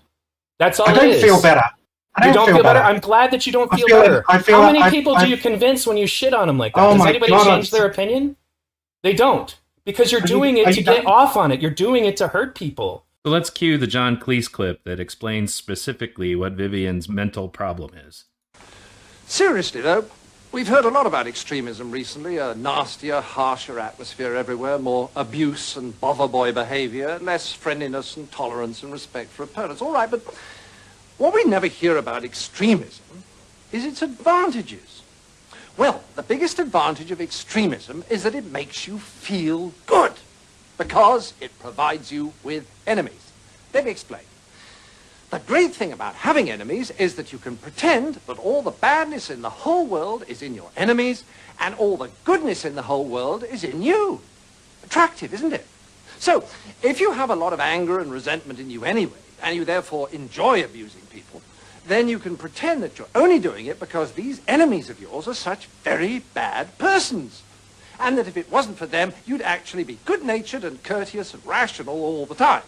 That's 0.59 0.81
all 0.81 0.89
I 0.89 0.95
don't 0.95 1.21
feel 1.21 1.41
better. 1.41 1.63
I 2.17 2.29
you 2.29 2.35
don't 2.35 2.47
feel, 2.47 2.57
feel 2.57 2.63
better. 2.65 2.81
better. 2.81 2.95
I'm 2.95 3.01
glad 3.01 3.31
that 3.31 3.47
you 3.47 3.53
don't 3.53 3.71
feel, 3.73 3.87
feel 3.87 4.01
better. 4.01 4.25
Like, 4.29 4.45
feel 4.45 4.61
How 4.61 4.67
many 4.67 4.81
like, 4.81 4.93
people 4.93 5.17
I, 5.17 5.25
do 5.25 5.31
you 5.31 5.37
convince 5.37 5.87
when 5.87 5.97
you 5.97 6.07
shit 6.07 6.35
on 6.35 6.49
them 6.49 6.59
like 6.59 6.75
that? 6.75 6.85
Oh 6.85 6.97
Does 6.97 7.07
anybody 7.07 7.31
God, 7.31 7.45
change 7.45 7.71
their 7.71 7.87
opinion? 7.87 8.37
They 9.03 9.13
don't 9.13 9.57
because 9.85 10.11
you're 10.11 10.21
doing 10.21 10.57
you, 10.57 10.67
it 10.67 10.75
to 10.75 10.83
get 10.83 11.07
off 11.07 11.37
on 11.37 11.53
it. 11.53 11.63
You're 11.63 11.71
doing 11.71 12.05
it 12.05 12.17
to 12.17 12.29
hurt 12.29 12.55
people. 12.57 13.05
So 13.25 13.33
let's 13.33 13.51
cue 13.51 13.79
the 13.79 13.87
John 13.87 14.17
Cleese 14.17 14.51
clip 14.51 14.85
that 14.85 14.99
explains 14.99 15.55
specifically 15.55 16.35
what 16.35 16.53
Vivian's 16.55 17.09
mental 17.09 17.49
problem 17.49 17.93
is. 17.95 18.25
Seriously, 19.27 19.81
though, 19.81 20.07
we've 20.53 20.69
heard 20.69 20.85
a 20.85 20.89
lot 20.89 21.07
about 21.07 21.27
extremism 21.27 21.91
recently. 21.91 22.39
A 22.39 22.55
nastier, 22.55 23.21
harsher 23.21 23.79
atmosphere 23.79 24.35
everywhere, 24.35 24.79
more 24.79 25.11
abuse 25.17 25.77
and 25.77 25.99
bovver 26.01 26.31
boy 26.31 26.53
behavior, 26.53 27.19
less 27.21 27.53
friendliness 27.53 28.17
and 28.17 28.31
tolerance 28.31 28.83
and 28.83 28.93
respect 28.93 29.31
for 29.31 29.43
opponents. 29.43 29.83
All 29.83 29.93
right, 29.93 30.11
but 30.11 30.23
what 31.19 31.35
we 31.35 31.45
never 31.45 31.67
hear 31.67 31.97
about 31.97 32.25
extremism 32.25 33.25
is 33.73 33.85
its 33.85 34.03
advantages. 34.03 35.03
Well, 35.77 36.03
the 36.17 36.23
biggest 36.23 36.59
advantage 36.59 37.11
of 37.11 37.21
extremism 37.21 38.05
is 38.11 38.25
that 38.25 38.35
it 38.35 38.51
makes 38.51 38.87
you 38.87 38.99
feel 38.99 39.73
good 39.87 40.13
because 40.77 41.35
it 41.41 41.57
provides 41.61 42.11
you 42.11 42.33
with 42.43 42.69
enemies. 42.87 43.33
Let 43.75 43.85
me 43.85 43.91
explain. 43.91 44.23
The 45.31 45.39
great 45.41 45.75
thing 45.75 45.93
about 45.93 46.15
having 46.15 46.49
enemies 46.49 46.91
is 46.93 47.17
that 47.17 47.33
you 47.33 47.39
can 47.39 47.59
pretend 47.59 48.15
that 48.27 48.39
all 48.39 48.63
the 48.63 48.71
badness 48.71 49.29
in 49.29 49.43
the 49.43 49.51
whole 49.51 49.87
world 49.87 50.25
is 50.27 50.41
in 50.41 50.55
your 50.55 50.71
enemies 50.75 51.23
and 51.61 51.75
all 51.75 51.99
the 51.99 52.11
goodness 52.25 52.65
in 52.65 52.77
the 52.77 52.83
whole 52.83 53.05
world 53.05 53.45
is 53.45 53.63
in 53.63 53.83
you. 53.83 54.23
Attractive, 54.85 55.35
isn't 55.35 55.53
it? 55.53 55.67
So, 56.19 56.45
if 56.83 56.99
you 57.01 57.13
have 57.13 57.29
a 57.29 57.37
lot 57.37 57.53
of 57.53 57.61
anger 57.61 58.01
and 58.01 58.11
resentment 58.11 58.59
in 58.59 58.71
you 58.71 58.85
anyway, 58.85 59.19
and 59.43 59.55
you 59.55 59.65
therefore 59.65 60.09
enjoy 60.11 60.65
abusing 60.65 61.03
people, 61.11 61.43
then 61.87 62.09
you 62.09 62.19
can 62.19 62.37
pretend 62.37 62.83
that 62.83 62.99
you're 62.99 63.09
only 63.15 63.39
doing 63.39 63.67
it 63.67 63.79
because 63.79 64.13
these 64.13 64.41
enemies 64.49 64.89
of 64.89 65.01
yours 65.01 65.29
are 65.29 65.35
such 65.35 65.67
very 65.85 66.21
bad 66.33 66.77
persons. 66.79 67.43
And 68.01 68.17
that 68.17 68.29
if 68.29 68.37
it 68.37 68.51
wasn't 68.51 68.79
for 68.79 68.87
them, 68.87 69.13
you'd 69.27 69.43
actually 69.43 69.85
be 69.85 69.99
good-natured 70.05 70.65
and 70.65 70.83
courteous 70.83 71.35
and 71.35 71.45
rational 71.45 72.03
all 72.03 72.27
the 72.27 72.35
time. 72.35 72.63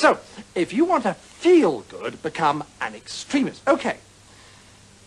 So, 0.00 0.18
if 0.54 0.72
you 0.72 0.86
want 0.86 1.02
to 1.02 1.12
feel 1.12 1.80
good, 1.80 2.22
become 2.22 2.64
an 2.80 2.94
extremist. 2.94 3.60
Okay, 3.68 3.98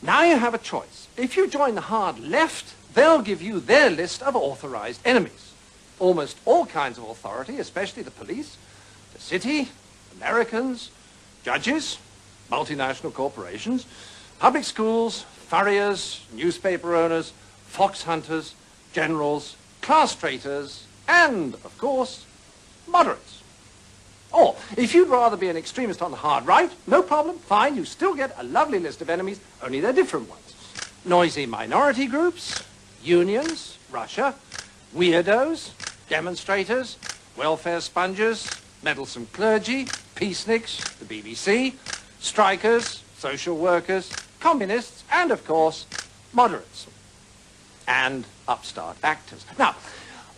now 0.03 0.21
you 0.21 0.37
have 0.37 0.53
a 0.53 0.59
choice. 0.59 1.07
If 1.17 1.35
you 1.35 1.49
join 1.49 1.73
the 1.73 1.81
hard 1.81 2.19
left, 2.19 2.75
they'll 2.93 3.23
give 3.23 3.41
you 3.41 3.59
their 3.59 3.89
list 3.89 4.21
of 4.21 4.35
authorized 4.35 5.01
enemies. 5.03 5.51
Almost 5.97 6.37
all 6.45 6.67
kinds 6.67 6.99
of 6.99 7.05
authority, 7.05 7.57
especially 7.57 8.03
the 8.03 8.11
police, 8.11 8.55
the 9.13 9.19
city, 9.19 9.69
Americans, 10.17 10.91
judges, 11.41 11.97
multinational 12.51 13.11
corporations, 13.11 13.87
public 14.37 14.63
schools, 14.63 15.23
furriers, 15.47 16.23
newspaper 16.35 16.95
owners, 16.95 17.33
fox 17.65 18.03
hunters, 18.03 18.53
generals, 18.91 19.55
class 19.81 20.13
traitors, 20.13 20.85
and, 21.07 21.55
of 21.65 21.75
course, 21.79 22.27
moderates. 22.87 23.42
Or, 24.33 24.55
if 24.75 24.95
you'd 24.95 25.09
rather 25.09 25.37
be 25.37 25.49
an 25.49 25.57
extremist 25.57 26.01
on 26.01 26.09
the 26.09 26.17
hard 26.17 26.47
right, 26.47 26.71
no 26.87 27.03
problem, 27.03 27.37
fine, 27.37 27.75
you 27.75 27.85
still 27.85 28.15
get 28.15 28.35
a 28.37 28.43
lovely 28.43 28.79
list 28.79 29.01
of 29.01 29.09
enemies, 29.09 29.39
only 29.61 29.79
they're 29.79 29.93
different 29.93 30.27
ones. 30.27 30.41
Noisy 31.05 31.45
minority 31.45 32.07
groups, 32.07 32.63
unions, 33.03 33.77
Russia, 33.91 34.33
weirdos, 34.95 35.71
demonstrators, 36.09 36.97
welfare 37.37 37.79
sponges, 37.79 38.49
meddlesome 38.81 39.27
clergy, 39.33 39.85
peaceniks, 40.15 40.97
the 40.97 41.05
BBC, 41.05 41.73
strikers, 42.19 43.03
social 43.17 43.55
workers, 43.55 44.11
communists, 44.39 45.03
and, 45.11 45.31
of 45.31 45.45
course, 45.45 45.85
moderates. 46.33 46.87
And 47.87 48.25
upstart 48.47 48.97
actors. 49.03 49.45
Now, 49.59 49.75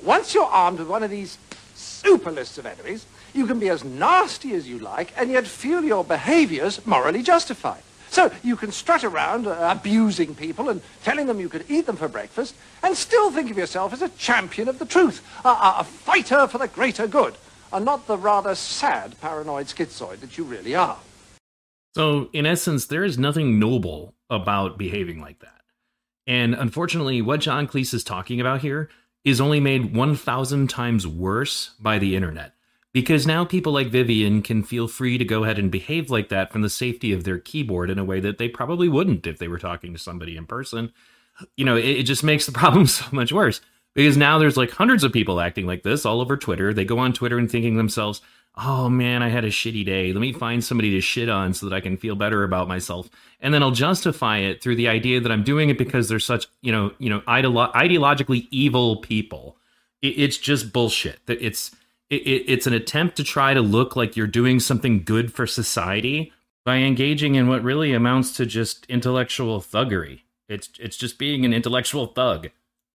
once 0.03 0.33
you're 0.33 0.43
armed 0.43 0.79
with 0.79 0.87
one 0.89 1.03
of 1.03 1.09
these 1.09 1.37
super 1.75 2.31
lists 2.31 2.57
of 2.57 2.65
enemies, 2.65 3.05
you 3.35 3.45
can 3.45 3.59
be 3.59 3.69
as 3.69 3.83
nasty 3.83 4.53
as 4.53 4.67
you 4.67 4.79
like 4.79 5.13
and 5.17 5.29
yet 5.29 5.45
feel 5.45 5.83
your 5.83 6.03
behaviors 6.03 6.85
morally 6.85 7.21
justified. 7.21 7.81
So 8.09 8.31
you 8.43 8.55
can 8.55 8.71
strut 8.71 9.03
around 9.03 9.45
uh, 9.45 9.75
abusing 9.77 10.35
people 10.35 10.69
and 10.69 10.81
telling 11.03 11.27
them 11.27 11.39
you 11.39 11.49
could 11.49 11.65
eat 11.69 11.85
them 11.85 11.97
for 11.97 12.07
breakfast 12.07 12.55
and 12.81 12.95
still 12.95 13.29
think 13.29 13.51
of 13.51 13.57
yourself 13.57 13.91
as 13.91 14.01
a 14.01 14.09
champion 14.09 14.69
of 14.69 14.79
the 14.79 14.85
truth, 14.85 15.21
a, 15.43 15.49
a, 15.49 15.75
a 15.79 15.83
fighter 15.83 16.47
for 16.47 16.57
the 16.57 16.69
greater 16.69 17.07
good, 17.07 17.35
and 17.73 17.83
not 17.83 18.07
the 18.07 18.17
rather 18.17 18.55
sad 18.55 19.19
paranoid 19.19 19.67
schizoid 19.67 20.21
that 20.21 20.37
you 20.37 20.45
really 20.45 20.75
are. 20.75 20.97
So, 21.93 22.29
in 22.31 22.45
essence, 22.45 22.85
there 22.85 23.03
is 23.03 23.17
nothing 23.17 23.59
noble 23.59 24.13
about 24.29 24.77
behaving 24.77 25.19
like 25.19 25.39
that. 25.39 25.61
And 26.27 26.55
unfortunately, 26.55 27.21
what 27.21 27.41
John 27.41 27.67
Cleese 27.67 27.93
is 27.93 28.03
talking 28.03 28.39
about 28.39 28.61
here 28.61 28.89
is 29.23 29.41
only 29.41 29.59
made 29.59 29.93
1,000 29.93 30.69
times 30.69 31.05
worse 31.05 31.71
by 31.79 31.99
the 31.99 32.15
internet 32.15 32.54
because 32.95 33.27
now 33.27 33.43
people 33.43 33.73
like 33.73 33.87
Vivian 33.87 34.41
can 34.41 34.63
feel 34.63 34.87
free 34.87 35.17
to 35.17 35.25
go 35.25 35.43
ahead 35.43 35.59
and 35.59 35.69
behave 35.69 36.09
like 36.09 36.29
that 36.29 36.49
from 36.49 36.61
the 36.61 36.69
safety 36.69 37.11
of 37.11 37.25
their 37.25 37.37
keyboard 37.37 37.89
in 37.89 37.99
a 37.99 38.05
way 38.05 38.21
that 38.21 38.37
they 38.37 38.47
probably 38.47 38.87
wouldn't 38.87 39.27
if 39.27 39.37
they 39.37 39.49
were 39.49 39.59
talking 39.59 39.91
to 39.91 39.99
somebody 39.99 40.37
in 40.37 40.45
person. 40.45 40.93
You 41.57 41.65
know, 41.65 41.75
it, 41.75 41.83
it, 41.83 42.03
just 42.03 42.23
makes 42.23 42.45
the 42.45 42.51
problem 42.57 42.87
so 42.87 43.03
much 43.11 43.33
worse 43.33 43.59
because 43.95 44.15
now 44.15 44.37
there's 44.39 44.55
like 44.55 44.71
hundreds 44.71 45.03
of 45.03 45.11
people 45.11 45.41
acting 45.41 45.65
like 45.65 45.83
this 45.83 46.05
all 46.05 46.21
over 46.21 46.37
Twitter. 46.37 46.73
They 46.73 46.85
go 46.85 46.97
on 46.97 47.11
Twitter 47.11 47.37
and 47.37 47.51
thinking 47.51 47.75
themselves, 47.75 48.21
oh 48.55 48.87
man, 48.87 49.21
I 49.21 49.27
had 49.27 49.43
a 49.43 49.49
shitty 49.49 49.85
day. 49.85 50.13
Let 50.13 50.21
me 50.21 50.31
find 50.31 50.63
somebody 50.63 50.91
to 50.91 51.01
shit 51.01 51.27
on 51.27 51.53
so 51.53 51.67
that 51.67 51.75
I 51.75 51.81
can 51.81 51.97
feel 51.97 52.15
better 52.15 52.45
about 52.45 52.69
myself. 52.69 53.09
And 53.41 53.53
then 53.53 53.61
I'll 53.61 53.71
justify 53.71 54.37
it 54.37 54.63
through 54.63 54.77
the 54.77 54.87
idea 54.87 55.19
that 55.19 55.33
I'm 55.33 55.43
doing 55.43 55.69
it 55.69 55.77
because 55.77 56.07
they're 56.07 56.17
such, 56.17 56.47
you 56.61 56.71
know, 56.71 56.93
you 56.99 57.09
know, 57.09 57.19
ideolo- 57.27 57.73
ideologically 57.73 58.47
evil 58.51 59.01
people. 59.01 59.57
It, 60.01 60.17
it's 60.17 60.37
just 60.37 60.71
bullshit. 60.71 61.19
That 61.25 61.45
it's 61.45 61.75
it, 62.09 62.43
it's 62.47 62.67
an 62.67 62.73
attempt 62.73 63.17
to 63.17 63.23
try 63.23 63.53
to 63.53 63.61
look 63.61 63.95
like 63.95 64.15
you're 64.15 64.27
doing 64.27 64.59
something 64.59 65.03
good 65.03 65.33
for 65.33 65.47
society 65.47 66.31
by 66.63 66.77
engaging 66.77 67.35
in 67.35 67.47
what 67.47 67.63
really 67.63 67.93
amounts 67.93 68.35
to 68.37 68.45
just 68.45 68.85
intellectual 68.87 69.61
thuggery. 69.61 70.21
It's 70.47 70.69
it's 70.79 70.97
just 70.97 71.17
being 71.17 71.45
an 71.45 71.53
intellectual 71.53 72.07
thug. 72.07 72.49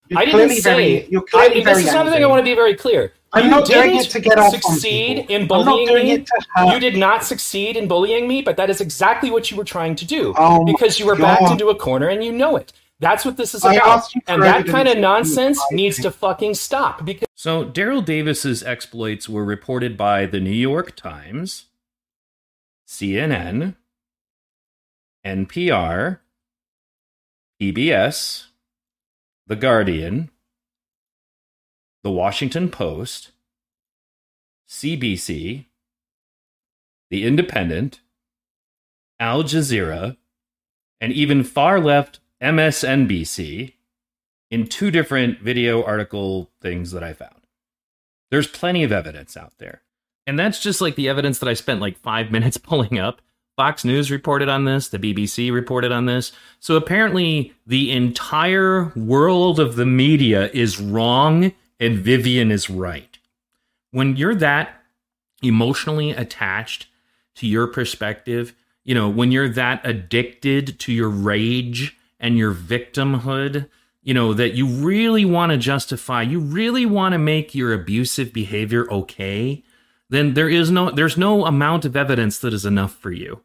You're 0.09 0.19
I 0.19 0.25
didn't 0.25 0.49
say. 0.57 0.99
Very, 1.01 1.07
you're 1.09 1.25
I, 1.33 1.49
this 1.49 1.79
is 1.79 1.91
something 1.91 2.21
I 2.21 2.25
want 2.27 2.39
to 2.39 2.43
be 2.49 2.55
very 2.55 2.75
clear. 2.75 3.13
I'm 3.33 3.45
you 3.45 3.51
not 3.51 3.65
doing 3.65 3.97
it 3.97 4.09
to 4.09 4.19
get 4.19 4.39
off 4.39 4.51
succeed 4.51 5.29
in 5.29 5.47
bullying 5.47 5.93
me. 5.93 6.25
You 6.65 6.79
did 6.79 6.97
not 6.97 7.23
succeed 7.23 7.75
in 7.75 7.87
bullying 7.87 8.27
me, 8.27 8.41
but 8.41 8.55
that 8.55 8.69
is 8.69 8.79
exactly 8.79 9.29
what 9.29 9.51
you 9.51 9.57
were 9.57 9.65
trying 9.65 9.95
to 9.95 10.05
do 10.05 10.33
oh 10.37 10.63
because 10.65 10.99
you 10.99 11.05
were 11.05 11.15
God. 11.15 11.39
backed 11.39 11.51
into 11.51 11.67
a 11.69 11.75
corner 11.75 12.07
and 12.07 12.23
you 12.23 12.31
know 12.31 12.55
it. 12.55 12.71
That's 12.99 13.25
what 13.25 13.37
this 13.37 13.53
is 13.53 13.63
about. 13.63 14.11
And 14.27 14.41
that 14.41 14.65
kind 14.65 14.87
of 14.87 14.97
nonsense 14.97 15.61
needs 15.71 15.97
to 15.97 16.11
fucking 16.11 16.55
stop 16.55 17.05
because 17.05 17.27
So 17.35 17.63
Daryl 17.63 18.03
Davis's 18.03 18.63
exploits 18.63 19.29
were 19.29 19.45
reported 19.45 19.95
by 19.97 20.25
the 20.25 20.39
New 20.39 20.49
York 20.49 20.95
Times, 20.95 21.65
CNN, 22.87 23.75
NPR, 25.23 26.19
PBS, 27.61 28.45
The 29.45 29.55
Guardian, 29.55 30.31
The 32.03 32.11
Washington 32.11 32.69
Post, 32.69 33.31
CBC, 34.67 35.65
The 37.11 37.25
Independent, 37.25 38.01
Al 39.19 39.43
Jazeera, 39.43 40.17
and 40.99 41.13
even 41.13 41.43
far 41.43 41.79
left 41.79 42.19
MSNBC 42.41 43.73
in 44.49 44.67
two 44.67 44.91
different 44.91 45.39
video 45.39 45.83
article 45.83 46.51
things 46.61 46.91
that 46.91 47.03
I 47.03 47.13
found. 47.13 47.47
There's 48.29 48.47
plenty 48.47 48.83
of 48.83 48.91
evidence 48.91 49.35
out 49.35 49.53
there. 49.57 49.81
And 50.25 50.37
that's 50.37 50.61
just 50.61 50.81
like 50.81 50.95
the 50.95 51.09
evidence 51.09 51.39
that 51.39 51.49
I 51.49 51.53
spent 51.53 51.81
like 51.81 51.97
five 51.97 52.31
minutes 52.31 52.57
pulling 52.57 52.99
up. 52.99 53.21
Fox 53.55 53.83
News 53.83 54.11
reported 54.11 54.49
on 54.49 54.65
this, 54.65 54.89
the 54.89 54.99
BBC 54.99 55.51
reported 55.51 55.91
on 55.91 56.05
this. 56.05 56.31
So 56.59 56.75
apparently, 56.75 57.53
the 57.65 57.91
entire 57.91 58.91
world 58.95 59.59
of 59.59 59.75
the 59.75 59.85
media 59.85 60.51
is 60.53 60.79
wrong 60.79 61.53
and 61.79 61.97
Vivian 61.97 62.51
is 62.51 62.69
right. 62.69 63.17
When 63.89 64.15
you're 64.15 64.35
that 64.35 64.83
emotionally 65.41 66.11
attached 66.11 66.85
to 67.35 67.47
your 67.47 67.65
perspective, 67.65 68.53
you 68.83 68.93
know, 68.93 69.09
when 69.09 69.31
you're 69.31 69.49
that 69.49 69.81
addicted 69.83 70.79
to 70.81 70.93
your 70.93 71.09
rage 71.09 71.96
and 72.19 72.37
your 72.37 72.53
victimhood, 72.53 73.69
you 74.01 74.13
know, 74.13 74.33
that 74.33 74.53
you 74.53 74.67
really 74.67 75.25
want 75.25 75.51
to 75.51 75.57
justify, 75.57 76.21
you 76.21 76.39
really 76.39 76.85
want 76.85 77.13
to 77.13 77.19
make 77.19 77.53
your 77.53 77.73
abusive 77.73 78.33
behavior 78.33 78.89
okay, 78.91 79.63
then 80.09 80.33
there 80.33 80.49
is 80.49 80.71
no 80.71 80.89
there's 80.91 81.17
no 81.17 81.45
amount 81.45 81.85
of 81.85 81.95
evidence 81.95 82.39
that 82.39 82.53
is 82.53 82.65
enough 82.65 82.95
for 82.95 83.11
you. 83.11 83.41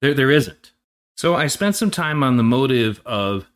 There 0.00 0.14
there 0.14 0.30
isn't. 0.30 0.72
So 1.16 1.34
I 1.34 1.48
spent 1.48 1.74
some 1.74 1.90
time 1.90 2.22
on 2.22 2.36
the 2.36 2.44
motive 2.44 3.02
of 3.04 3.50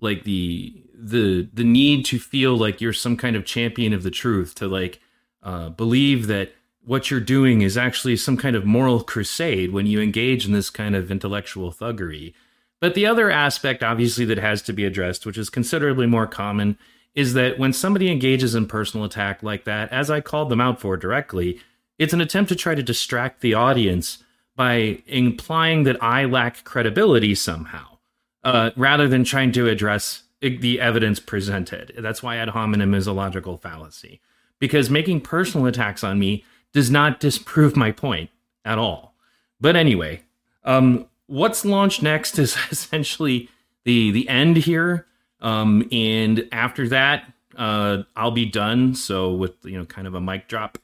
like 0.00 0.24
the 0.24 0.82
the 0.92 1.48
the 1.52 1.64
need 1.64 2.04
to 2.06 2.18
feel 2.18 2.56
like 2.56 2.80
you're 2.80 2.92
some 2.92 3.16
kind 3.16 3.36
of 3.36 3.44
champion 3.44 3.92
of 3.92 4.02
the 4.02 4.10
truth 4.10 4.54
to 4.56 4.66
like 4.66 5.00
uh, 5.42 5.68
believe 5.68 6.26
that 6.26 6.52
what 6.84 7.10
you're 7.10 7.20
doing 7.20 7.62
is 7.62 7.76
actually 7.76 8.16
some 8.16 8.36
kind 8.36 8.56
of 8.56 8.64
moral 8.64 9.02
crusade 9.02 9.72
when 9.72 9.86
you 9.86 10.00
engage 10.00 10.46
in 10.46 10.52
this 10.52 10.70
kind 10.70 10.96
of 10.96 11.10
intellectual 11.10 11.72
thuggery 11.72 12.32
but 12.80 12.94
the 12.94 13.06
other 13.06 13.30
aspect, 13.30 13.82
obviously, 13.82 14.24
that 14.26 14.38
has 14.38 14.62
to 14.62 14.72
be 14.72 14.84
addressed, 14.84 15.26
which 15.26 15.38
is 15.38 15.50
considerably 15.50 16.06
more 16.06 16.26
common, 16.26 16.78
is 17.14 17.32
that 17.34 17.58
when 17.58 17.72
somebody 17.72 18.10
engages 18.10 18.54
in 18.54 18.66
personal 18.66 19.06
attack 19.06 19.42
like 19.42 19.64
that, 19.64 19.90
as 19.90 20.10
I 20.10 20.20
called 20.20 20.50
them 20.50 20.60
out 20.60 20.80
for 20.80 20.96
directly, 20.96 21.60
it's 21.98 22.12
an 22.12 22.20
attempt 22.20 22.50
to 22.50 22.56
try 22.56 22.74
to 22.74 22.82
distract 22.82 23.40
the 23.40 23.54
audience 23.54 24.22
by 24.54 25.02
implying 25.06 25.84
that 25.84 26.02
I 26.02 26.24
lack 26.26 26.64
credibility 26.64 27.34
somehow, 27.34 27.98
uh, 28.44 28.70
rather 28.76 29.08
than 29.08 29.24
trying 29.24 29.52
to 29.52 29.68
address 29.68 30.24
the 30.40 30.80
evidence 30.80 31.18
presented. 31.18 31.94
That's 31.98 32.22
why 32.22 32.36
ad 32.36 32.50
hominem 32.50 32.94
is 32.94 33.06
a 33.06 33.12
logical 33.12 33.56
fallacy, 33.56 34.20
because 34.58 34.90
making 34.90 35.22
personal 35.22 35.66
attacks 35.66 36.04
on 36.04 36.18
me 36.18 36.44
does 36.72 36.90
not 36.90 37.20
disprove 37.20 37.76
my 37.76 37.90
point 37.90 38.28
at 38.64 38.78
all. 38.78 39.14
But 39.58 39.76
anyway, 39.76 40.22
um, 40.64 41.06
what's 41.26 41.64
launched 41.64 42.02
next 42.02 42.38
is 42.38 42.56
essentially 42.70 43.48
the 43.84 44.10
the 44.10 44.28
end 44.28 44.56
here. 44.56 45.06
Um, 45.40 45.86
and 45.92 46.48
after 46.52 46.88
that, 46.88 47.32
uh, 47.56 48.02
I'll 48.16 48.30
be 48.30 48.46
done. 48.46 48.94
So 48.94 49.32
with 49.32 49.54
you 49.64 49.78
know, 49.78 49.84
kind 49.84 50.06
of 50.06 50.14
a 50.14 50.20
mic 50.20 50.48
drop. 50.48 50.78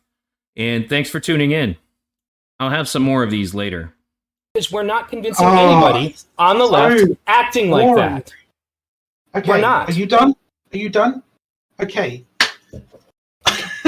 And 0.56 0.88
thanks 0.88 1.08
for 1.08 1.20
tuning 1.20 1.52
in. 1.52 1.76
I'll 2.60 2.70
have 2.70 2.88
some 2.88 3.02
more 3.02 3.22
of 3.22 3.30
these 3.30 3.54
later. 3.54 3.94
Because 4.52 4.70
we're 4.70 4.82
not 4.82 5.08
convincing 5.08 5.46
oh, 5.46 5.56
anybody 5.56 6.14
on 6.38 6.58
the 6.58 6.66
left 6.66 7.12
acting 7.26 7.70
like 7.70 7.96
that. 7.96 8.32
Okay, 9.34 9.48
we're 9.50 9.60
not. 9.60 9.88
Are 9.88 9.92
you 9.92 10.04
done? 10.04 10.34
Are 10.72 10.76
you 10.76 10.90
done? 10.90 11.22
Okay. 11.80 12.24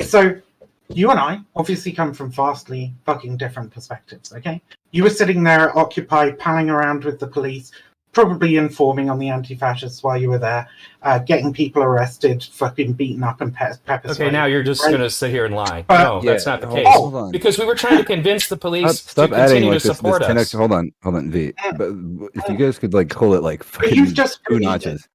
so 0.00 0.40
you 0.88 1.10
and 1.10 1.20
I 1.20 1.40
obviously 1.54 1.92
come 1.92 2.12
from 2.12 2.30
vastly 2.30 2.92
fucking 3.06 3.36
different 3.36 3.72
perspectives, 3.72 4.32
okay? 4.32 4.60
You 4.94 5.02
were 5.02 5.10
sitting 5.10 5.42
there 5.42 5.76
occupied, 5.76 6.38
palling 6.38 6.70
around 6.70 7.02
with 7.02 7.18
the 7.18 7.26
police, 7.26 7.72
probably 8.12 8.58
informing 8.58 9.10
on 9.10 9.18
the 9.18 9.28
anti-fascists 9.28 10.04
while 10.04 10.16
you 10.16 10.30
were 10.30 10.38
there, 10.38 10.68
uh, 11.02 11.18
getting 11.18 11.52
people 11.52 11.82
arrested, 11.82 12.44
fucking 12.44 12.92
beaten 12.92 13.24
up 13.24 13.40
and 13.40 13.52
pe- 13.52 13.72
pepper 13.86 14.12
Okay, 14.12 14.30
now 14.30 14.44
you're 14.44 14.62
just 14.62 14.82
right? 14.82 14.90
going 14.90 15.02
to 15.02 15.10
sit 15.10 15.32
here 15.32 15.46
and 15.46 15.56
lie. 15.56 15.84
Uh, 15.88 15.98
no, 16.00 16.22
yeah, 16.22 16.30
that's 16.30 16.46
not 16.46 16.60
the 16.60 16.68
case. 16.68 16.86
Oh, 16.88 17.28
because 17.32 17.58
we 17.58 17.64
were 17.64 17.74
trying 17.74 17.98
to 17.98 18.04
convince 18.04 18.46
the 18.46 18.56
police 18.56 19.00
stop, 19.00 19.30
stop 19.30 19.30
to 19.30 19.34
continue 19.34 19.70
like 19.70 19.82
to 19.82 19.88
this, 19.88 19.96
support 19.96 20.22
this 20.22 20.30
us. 20.30 20.52
hold 20.52 20.70
on, 20.70 20.92
hold 21.02 21.16
on, 21.16 21.28
V. 21.28 21.52
But 21.76 21.90
if 22.34 22.48
you 22.48 22.56
guys 22.56 22.78
could 22.78 22.94
like 22.94 23.10
call 23.10 23.34
it 23.34 23.42
like 23.42 23.64
you've 23.90 24.14
just 24.14 24.44
two 24.48 24.60
notches. 24.60 25.08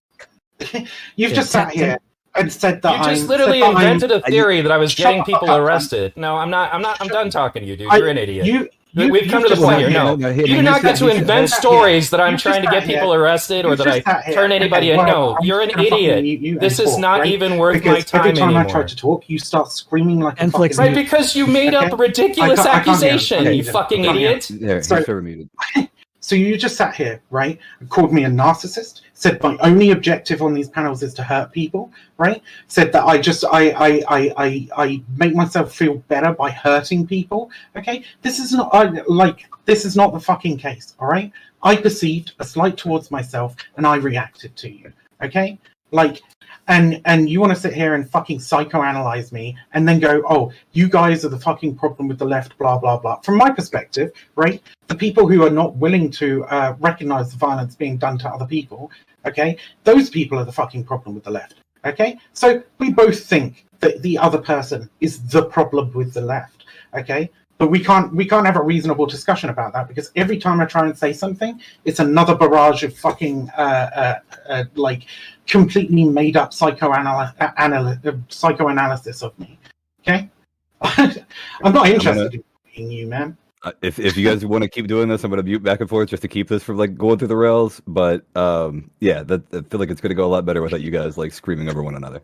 you've 0.60 0.92
yeah, 1.16 1.30
just 1.30 1.52
sat 1.52 1.72
here 1.72 1.98
and 2.36 2.52
said 2.52 2.82
that 2.82 3.00
you 3.00 3.14
just 3.14 3.24
I'm, 3.24 3.28
literally 3.30 3.62
invented 3.62 4.12
a 4.12 4.20
theory 4.24 4.60
that 4.60 4.74
I 4.74 4.78
was 4.78 4.94
getting 4.94 5.24
people 5.24 5.50
arrested. 5.50 6.12
No, 6.18 6.36
I'm 6.36 6.50
not. 6.50 6.74
I'm 6.74 6.82
not. 6.82 6.98
I'm 7.00 7.08
done 7.08 7.30
talking 7.30 7.62
to 7.62 7.68
you, 7.68 7.78
dude. 7.78 7.94
You're 7.94 8.10
an 8.10 8.18
idiot. 8.18 8.46
You 8.46 8.70
you, 8.92 9.12
We've 9.12 9.30
come 9.30 9.44
to 9.44 9.50
the 9.50 9.56
point 9.56 9.80
here. 9.80 9.90
No, 9.92 10.16
no, 10.16 10.30
you 10.30 10.48
do 10.48 10.62
not 10.64 10.82
get 10.82 10.98
to 10.98 11.10
invent 11.10 11.50
stories 11.50 12.10
that 12.10 12.20
I'm 12.20 12.38
trying 12.38 12.64
to 12.64 12.68
get 12.70 12.86
people 12.86 13.14
arrested 13.14 13.66
or 13.66 13.76
that 13.76 13.88
I 13.88 14.34
turn 14.34 14.52
anybody 14.52 14.92
in. 14.92 14.98
No, 14.98 15.38
you're 15.42 15.62
an 15.62 15.80
idiot. 15.80 16.60
This 16.60 16.80
is 16.80 16.98
not 16.98 17.28
even 17.28 17.58
worth 17.58 17.84
my 17.86 18.02
time 18.02 18.20
Every 18.20 18.34
time 18.34 18.58
I 18.58 18.64
try 18.64 18.84
to 18.84 18.96
talk, 18.96 19.30
you 19.30 19.38
start 19.38 19.72
screaming 19.72 20.20
like 20.20 20.42
a 20.42 20.50
fucking 20.50 20.78
Right, 20.78 20.96
because 20.96 21.36
you 21.36 21.46
made 21.46 21.74
up 21.74 21.94
a 21.94 21.96
ridiculous 21.96 22.66
accusation, 22.66 23.54
you 23.54 23.64
fucking 23.64 24.06
idiot. 24.06 24.48
There, 24.50 24.82
so, 24.82 25.22
muted. 25.22 25.50
So 26.22 26.36
you 26.36 26.58
just 26.58 26.76
sat 26.76 26.96
here, 26.96 27.22
right, 27.30 27.58
called 27.88 28.12
me 28.12 28.26
a 28.26 28.30
narcissist. 28.30 29.02
Said 29.14 29.42
my 29.42 29.58
only 29.62 29.92
objective 29.92 30.42
on 30.42 30.54
these 30.54 30.70
panels 30.70 31.02
is 31.02 31.14
to 31.16 31.24
hurt 31.24 31.52
people, 31.52 31.92
right? 32.18 32.42
Said 32.68 32.92
that 32.92 33.06
I 33.06 33.18
just 33.18 33.44
I 33.46 33.72
I 33.72 34.04
I 34.08 34.34
I, 34.38 34.68
I 34.76 35.04
make 35.18 35.34
myself 35.34 35.74
feel 35.74 35.96
better 36.08 36.34
by 36.34 36.52
hurting 36.52 37.08
people. 37.08 37.50
Okay, 37.76 38.04
this 38.22 38.40
is 38.40 38.52
not 38.52 38.70
I, 38.74 39.02
like 39.08 39.50
this 39.66 39.86
is 39.86 39.96
not 39.96 40.14
the 40.14 40.20
fucking 40.20 40.58
case. 40.58 40.96
All 41.00 41.08
right, 41.08 41.32
I 41.64 41.76
perceived 41.76 42.34
a 42.40 42.44
slight 42.44 42.78
towards 42.78 43.12
myself, 43.12 43.56
and 43.78 43.88
I 43.88 43.96
reacted 43.96 44.56
to 44.58 44.70
you. 44.70 44.92
Okay, 45.22 45.58
like 45.92 46.22
and 46.68 47.02
and 47.06 47.30
you 47.30 47.40
want 47.42 47.54
to 47.54 47.60
sit 47.60 47.74
here 47.74 47.96
and 47.96 48.10
fucking 48.10 48.40
psychoanalyze 48.40 49.32
me 49.32 49.58
and 49.74 49.88
then 49.88 50.00
go 50.00 50.22
oh 50.30 50.52
you 50.72 50.88
guys 50.88 51.26
are 51.26 51.30
the 51.30 51.40
fucking 51.40 51.76
problem 51.76 52.08
with 52.08 52.20
the 52.20 52.26
left 52.26 52.58
blah 52.58 52.78
blah 52.78 52.98
blah. 52.98 53.20
From 53.22 53.38
my 53.38 53.50
perspective 53.50 54.12
right 54.36 54.62
the 54.88 54.96
people 54.96 55.28
who 55.28 55.46
are 55.46 55.50
not 55.50 55.76
willing 55.76 56.10
to 56.12 56.46
uh, 56.46 56.76
recognize 56.80 57.32
the 57.32 57.38
violence 57.38 57.76
being 57.76 57.98
done 57.98 58.18
to 58.20 58.30
other 58.30 58.46
people 58.46 58.92
okay 59.26 59.58
those 59.84 60.10
people 60.10 60.38
are 60.38 60.46
the 60.46 60.52
fucking 60.52 60.84
problem 60.84 61.16
with 61.16 61.24
the 61.24 61.32
left 61.32 61.56
okay? 61.86 62.18
So 62.34 62.62
we 62.78 62.92
both 62.92 63.24
think 63.24 63.66
that 63.80 64.02
the 64.02 64.18
other 64.18 64.40
person 64.40 64.90
is 65.00 65.22
the 65.28 65.44
problem 65.46 65.92
with 65.94 66.14
the 66.14 66.22
left 66.22 66.66
okay 66.94 67.30
but 67.60 67.70
we 67.70 67.84
can't 67.84 68.12
we 68.16 68.26
can't 68.26 68.46
have 68.46 68.56
a 68.56 68.64
reasonable 68.64 69.06
discussion 69.06 69.50
about 69.50 69.74
that 69.74 69.88
because 69.88 70.12
every 70.16 70.40
time 70.40 70.62
I 70.62 70.66
try 70.66 70.86
and 70.88 70.98
say 70.98 71.14
something, 71.14 71.62
it's 71.86 72.00
another 72.00 72.34
barrage 72.34 72.84
of 72.84 72.98
fucking 72.98 73.50
uh, 73.50 73.62
uh, 73.62 74.20
uh, 74.50 74.64
like 74.76 75.04
completely 75.46 76.06
made 76.06 76.38
up 76.38 76.52
psychoanal- 76.52 77.34
uh, 77.40 78.12
psychoanalysis 78.30 79.22
of 79.22 79.38
me. 79.38 79.60
Okay, 80.02 80.30
I'm 80.82 81.74
not 81.74 81.90
interested 81.90 82.32
gonna, 82.32 82.44
in 82.76 82.92
you, 82.92 83.08
man. 83.08 83.38
Uh, 83.64 83.74
if 83.82 84.00
if 84.00 84.16
you 84.16 84.26
guys 84.26 84.46
want 84.46 84.64
to 84.64 84.70
keep 84.70 84.88
doing 84.88 85.10
this, 85.10 85.26
I'm 85.26 85.30
going 85.30 85.44
to 85.44 85.44
mute 85.44 85.62
back 85.62 85.82
and 85.82 85.90
forth 85.90 86.10
just 86.10 86.22
to 86.22 86.30
keep 86.30 86.48
this 86.48 86.64
from 86.64 86.78
like 86.78 86.98
going 86.98 87.20
through 87.20 87.28
the 87.28 87.36
rails. 87.36 87.82
But 87.86 88.24
um, 88.38 88.90
yeah, 89.02 89.22
that, 89.24 89.44
I 89.54 89.62
feel 89.64 89.82
like 89.82 89.90
it's 89.90 90.00
going 90.00 90.12
to 90.12 90.16
go 90.16 90.24
a 90.26 90.32
lot 90.32 90.46
better 90.46 90.62
without 90.62 90.80
you 90.80 90.92
guys 90.92 91.18
like 91.18 91.34
screaming 91.34 91.70
over 91.70 91.84
one 91.84 91.96
another. 91.96 92.22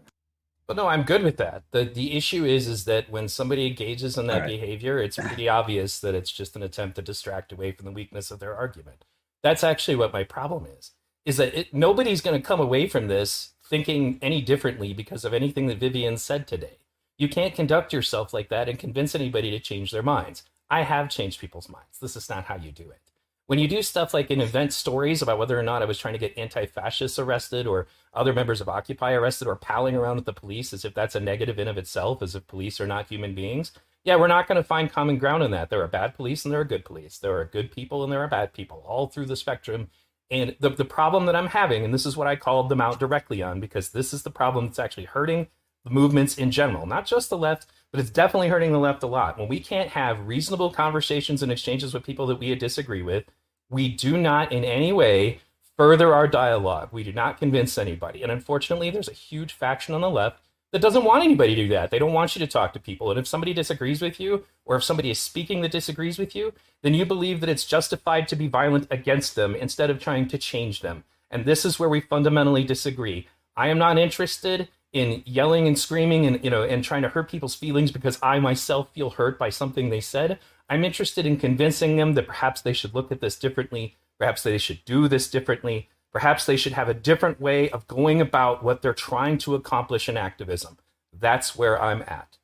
But 0.68 0.78
no, 0.78 0.88
I'm 0.88 1.04
good 1.04 1.24
with 1.24 1.38
that. 1.38 1.64
the 1.72 1.84
The 1.84 2.16
issue 2.18 2.44
is, 2.44 2.68
is 2.68 2.86
that 2.86 3.10
when 3.10 3.28
somebody 3.28 3.68
engages 3.68 4.18
in 4.18 4.28
that 4.28 4.42
right. 4.42 4.48
behavior, 4.48 5.00
it's 5.00 5.18
pretty 5.28 5.48
obvious 5.48 6.00
that 6.00 6.16
it's 6.16 6.32
just 6.32 6.56
an 6.56 6.64
attempt 6.64 6.96
to 6.96 7.02
distract 7.02 7.52
away 7.52 7.72
from 7.72 7.86
the 7.86 7.92
weakness 7.92 8.32
of 8.32 8.40
their 8.40 8.56
argument. 8.56 9.06
That's 9.44 9.64
actually 9.64 9.96
what 9.96 10.14
my 10.14 10.24
problem 10.24 10.66
is. 10.66 10.92
Is 11.26 11.38
that 11.38 11.54
it, 11.54 11.74
nobody's 11.74 12.22
going 12.22 12.40
to 12.40 12.48
come 12.48 12.60
away 12.60 12.88
from 12.88 13.08
this 13.08 13.54
thinking 13.64 14.20
any 14.22 14.42
differently 14.42 14.94
because 14.94 15.26
of 15.26 15.34
anything 15.34 15.68
that 15.68 15.80
Vivian 15.80 16.18
said 16.18 16.48
today. 16.48 16.78
You 17.18 17.30
can't 17.30 17.56
conduct 17.56 17.94
yourself 17.94 18.34
like 18.34 18.50
that 18.50 18.68
and 18.68 18.78
convince 18.78 19.16
anybody 19.16 19.50
to 19.52 19.60
change 19.60 19.92
their 19.92 20.04
minds. 20.04 20.44
I 20.70 20.84
have 20.84 21.10
changed 21.10 21.40
people's 21.40 21.70
minds. 21.70 22.00
This 22.00 22.16
is 22.16 22.30
not 22.30 22.46
how 22.46 22.56
you 22.58 22.72
do 22.72 22.90
it 22.90 23.05
when 23.48 23.60
you 23.60 23.68
do 23.68 23.82
stuff 23.82 24.14
like 24.14 24.32
in 24.32 24.42
event 24.42 24.74
stories 24.74 25.22
about 25.22 25.38
whether 25.38 25.60
or 25.60 25.64
not 25.64 25.82
I 25.82 25.86
was 25.86 26.00
trying 26.00 26.14
to 26.14 26.20
get 26.20 26.38
anti-fascists 26.38 27.20
arrested 27.20 27.68
or 27.68 27.88
other 28.14 28.34
members 28.34 28.62
of 28.62 28.70
Occupy 28.70 29.14
arrested 29.14 29.48
or 29.48 29.56
palling 29.56 29.96
around 29.96 30.16
with 30.16 30.26
the 30.26 30.34
police 30.34 30.74
as 30.74 30.84
if 30.84 30.94
that's 30.94 31.16
a 31.16 31.20
negative 31.20 31.60
in 31.60 31.68
of 31.68 31.78
itself, 31.78 32.22
as 32.22 32.36
if 32.36 32.48
police 32.48 32.82
are 32.82 32.88
not 32.88 33.08
human 33.08 33.36
beings, 33.36 33.72
yeah, 34.04 34.16
we're 34.16 34.28
not 34.28 34.48
going 34.48 34.58
to 34.58 34.64
find 34.64 34.92
common 34.92 35.18
ground 35.18 35.44
in 35.44 35.52
that. 35.52 35.70
There 35.70 35.84
are 35.84 35.88
bad 35.88 36.14
police 36.16 36.46
and 36.46 36.54
there 36.54 36.62
are 36.62 36.66
good 36.66 36.86
police. 36.86 37.18
There 37.18 37.38
are 37.38 37.46
good 37.46 37.72
people 37.72 38.04
and 38.04 38.12
there 38.12 38.22
are 38.22 38.28
bad 38.28 38.54
people 38.54 38.84
all 38.86 39.08
through 39.08 39.26
the 39.26 39.36
spectrum. 39.36 39.90
And 40.32 40.56
the, 40.60 40.70
the 40.70 40.86
problem 40.86 41.26
that 41.26 41.36
I'm 41.36 41.48
having, 41.48 41.84
and 41.84 41.94
this 41.94 42.06
is 42.06 42.16
what 42.16 42.28
I 42.28 42.36
called 42.36 42.70
them 42.70 42.82
out 42.82 43.00
directly 43.00 43.42
on, 43.42 43.60
because 43.60 43.90
this 43.90 44.14
is 44.14 44.24
the 44.24 44.32
problem 44.32 44.66
that's 44.66 44.80
actually 44.80 45.06
hurting 45.06 45.48
the 45.84 45.90
movements 45.92 46.38
in 46.38 46.52
general, 46.52 46.86
not 46.86 47.06
just 47.06 47.30
the 47.30 47.38
left, 47.38 47.68
but 47.96 48.02
it's 48.02 48.12
definitely 48.12 48.50
hurting 48.50 48.74
the 48.74 48.78
left 48.78 49.04
a 49.04 49.08
lot. 49.08 49.40
When 49.40 49.48
we 49.48 49.62
can't 49.62 49.88
have 49.92 50.28
reasonable 50.28 50.70
conversations 50.70 51.42
and 51.42 51.50
exchanges 51.50 51.94
with 51.94 52.04
people 52.04 52.28
that 52.28 52.40
we 52.40 52.54
disagree 52.56 53.02
with, 53.02 53.24
we 53.70 53.88
do 53.88 54.18
not 54.18 54.52
in 54.52 54.66
any 54.66 54.92
way 54.92 55.40
further 55.78 56.14
our 56.14 56.28
dialogue. 56.28 56.90
We 56.92 57.06
do 57.06 57.14
not 57.14 57.40
convince 57.40 57.78
anybody. 57.78 58.22
And 58.22 58.34
unfortunately, 58.34 58.90
there's 58.90 59.08
a 59.08 59.14
huge 59.14 59.54
faction 59.54 59.96
on 59.96 60.02
the 60.02 60.10
left 60.10 60.42
that 60.74 60.82
doesn't 60.82 61.06
want 61.06 61.24
anybody 61.24 61.56
to 61.56 61.64
do 61.64 61.70
that. 61.70 61.90
They 61.90 61.98
don't 61.98 62.12
want 62.12 62.36
you 62.36 62.42
to 62.42 62.52
talk 62.52 62.74
to 62.74 62.82
people. 62.82 63.12
And 63.12 63.18
if 63.18 63.28
somebody 63.28 63.54
disagrees 63.54 64.02
with 64.02 64.20
you, 64.20 64.44
or 64.66 64.76
if 64.76 64.84
somebody 64.84 65.10
is 65.10 65.18
speaking 65.18 65.62
that 65.62 65.72
disagrees 65.72 66.20
with 66.20 66.36
you, 66.36 66.52
then 66.82 66.94
you 66.94 67.06
believe 67.06 67.40
that 67.40 67.50
it's 67.50 67.64
justified 67.64 68.28
to 68.28 68.36
be 68.36 68.50
violent 68.50 68.88
against 68.92 69.36
them 69.36 69.56
instead 69.56 69.90
of 69.90 70.02
trying 70.02 70.28
to 70.28 70.38
change 70.38 70.82
them. 70.82 71.06
And 71.32 71.46
this 71.46 71.64
is 71.64 71.80
where 71.80 71.88
we 71.88 72.02
fundamentally 72.02 72.66
disagree. 72.66 73.30
I 73.56 73.70
am 73.70 73.78
not 73.78 73.98
interested 73.98 74.68
in 74.96 75.22
yelling 75.26 75.68
and 75.68 75.78
screaming 75.78 76.26
and 76.26 76.42
you 76.42 76.50
know 76.50 76.64
and 76.64 76.82
trying 76.82 77.02
to 77.02 77.10
hurt 77.10 77.30
people's 77.30 77.54
feelings 77.54 77.92
because 77.92 78.18
I 78.24 78.40
myself 78.40 78.94
feel 78.94 79.12
hurt 79.12 79.38
by 79.38 79.50
something 79.50 79.90
they 79.90 80.00
said. 80.00 80.40
I'm 80.70 80.86
interested 80.86 81.26
in 81.26 81.38
convincing 81.38 81.98
them 81.98 82.14
that 82.14 82.26
perhaps 82.26 82.62
they 82.62 82.72
should 82.72 82.96
look 82.96 83.12
at 83.12 83.20
this 83.20 83.38
differently, 83.38 83.98
perhaps 84.18 84.42
they 84.42 84.58
should 84.58 84.84
do 84.86 85.10
this 85.10 85.30
differently, 85.30 85.90
perhaps 86.14 86.46
they 86.46 86.56
should 86.56 86.72
have 86.74 86.88
a 86.88 86.94
different 86.94 87.42
way 87.42 87.70
of 87.70 87.86
going 87.88 88.22
about 88.22 88.64
what 88.64 88.82
they're 88.82 88.94
trying 88.94 89.38
to 89.40 89.54
accomplish 89.54 90.08
in 90.08 90.16
activism. 90.16 90.78
That's 91.12 91.58
where 91.58 91.80
I'm 91.80 92.02
at. 92.04 92.38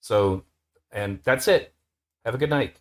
So, 0.00 0.44
and 0.92 1.20
that's 1.24 1.48
it. 1.48 1.72
Have 2.26 2.34
a 2.34 2.38
good 2.38 2.50
night. 2.50 2.80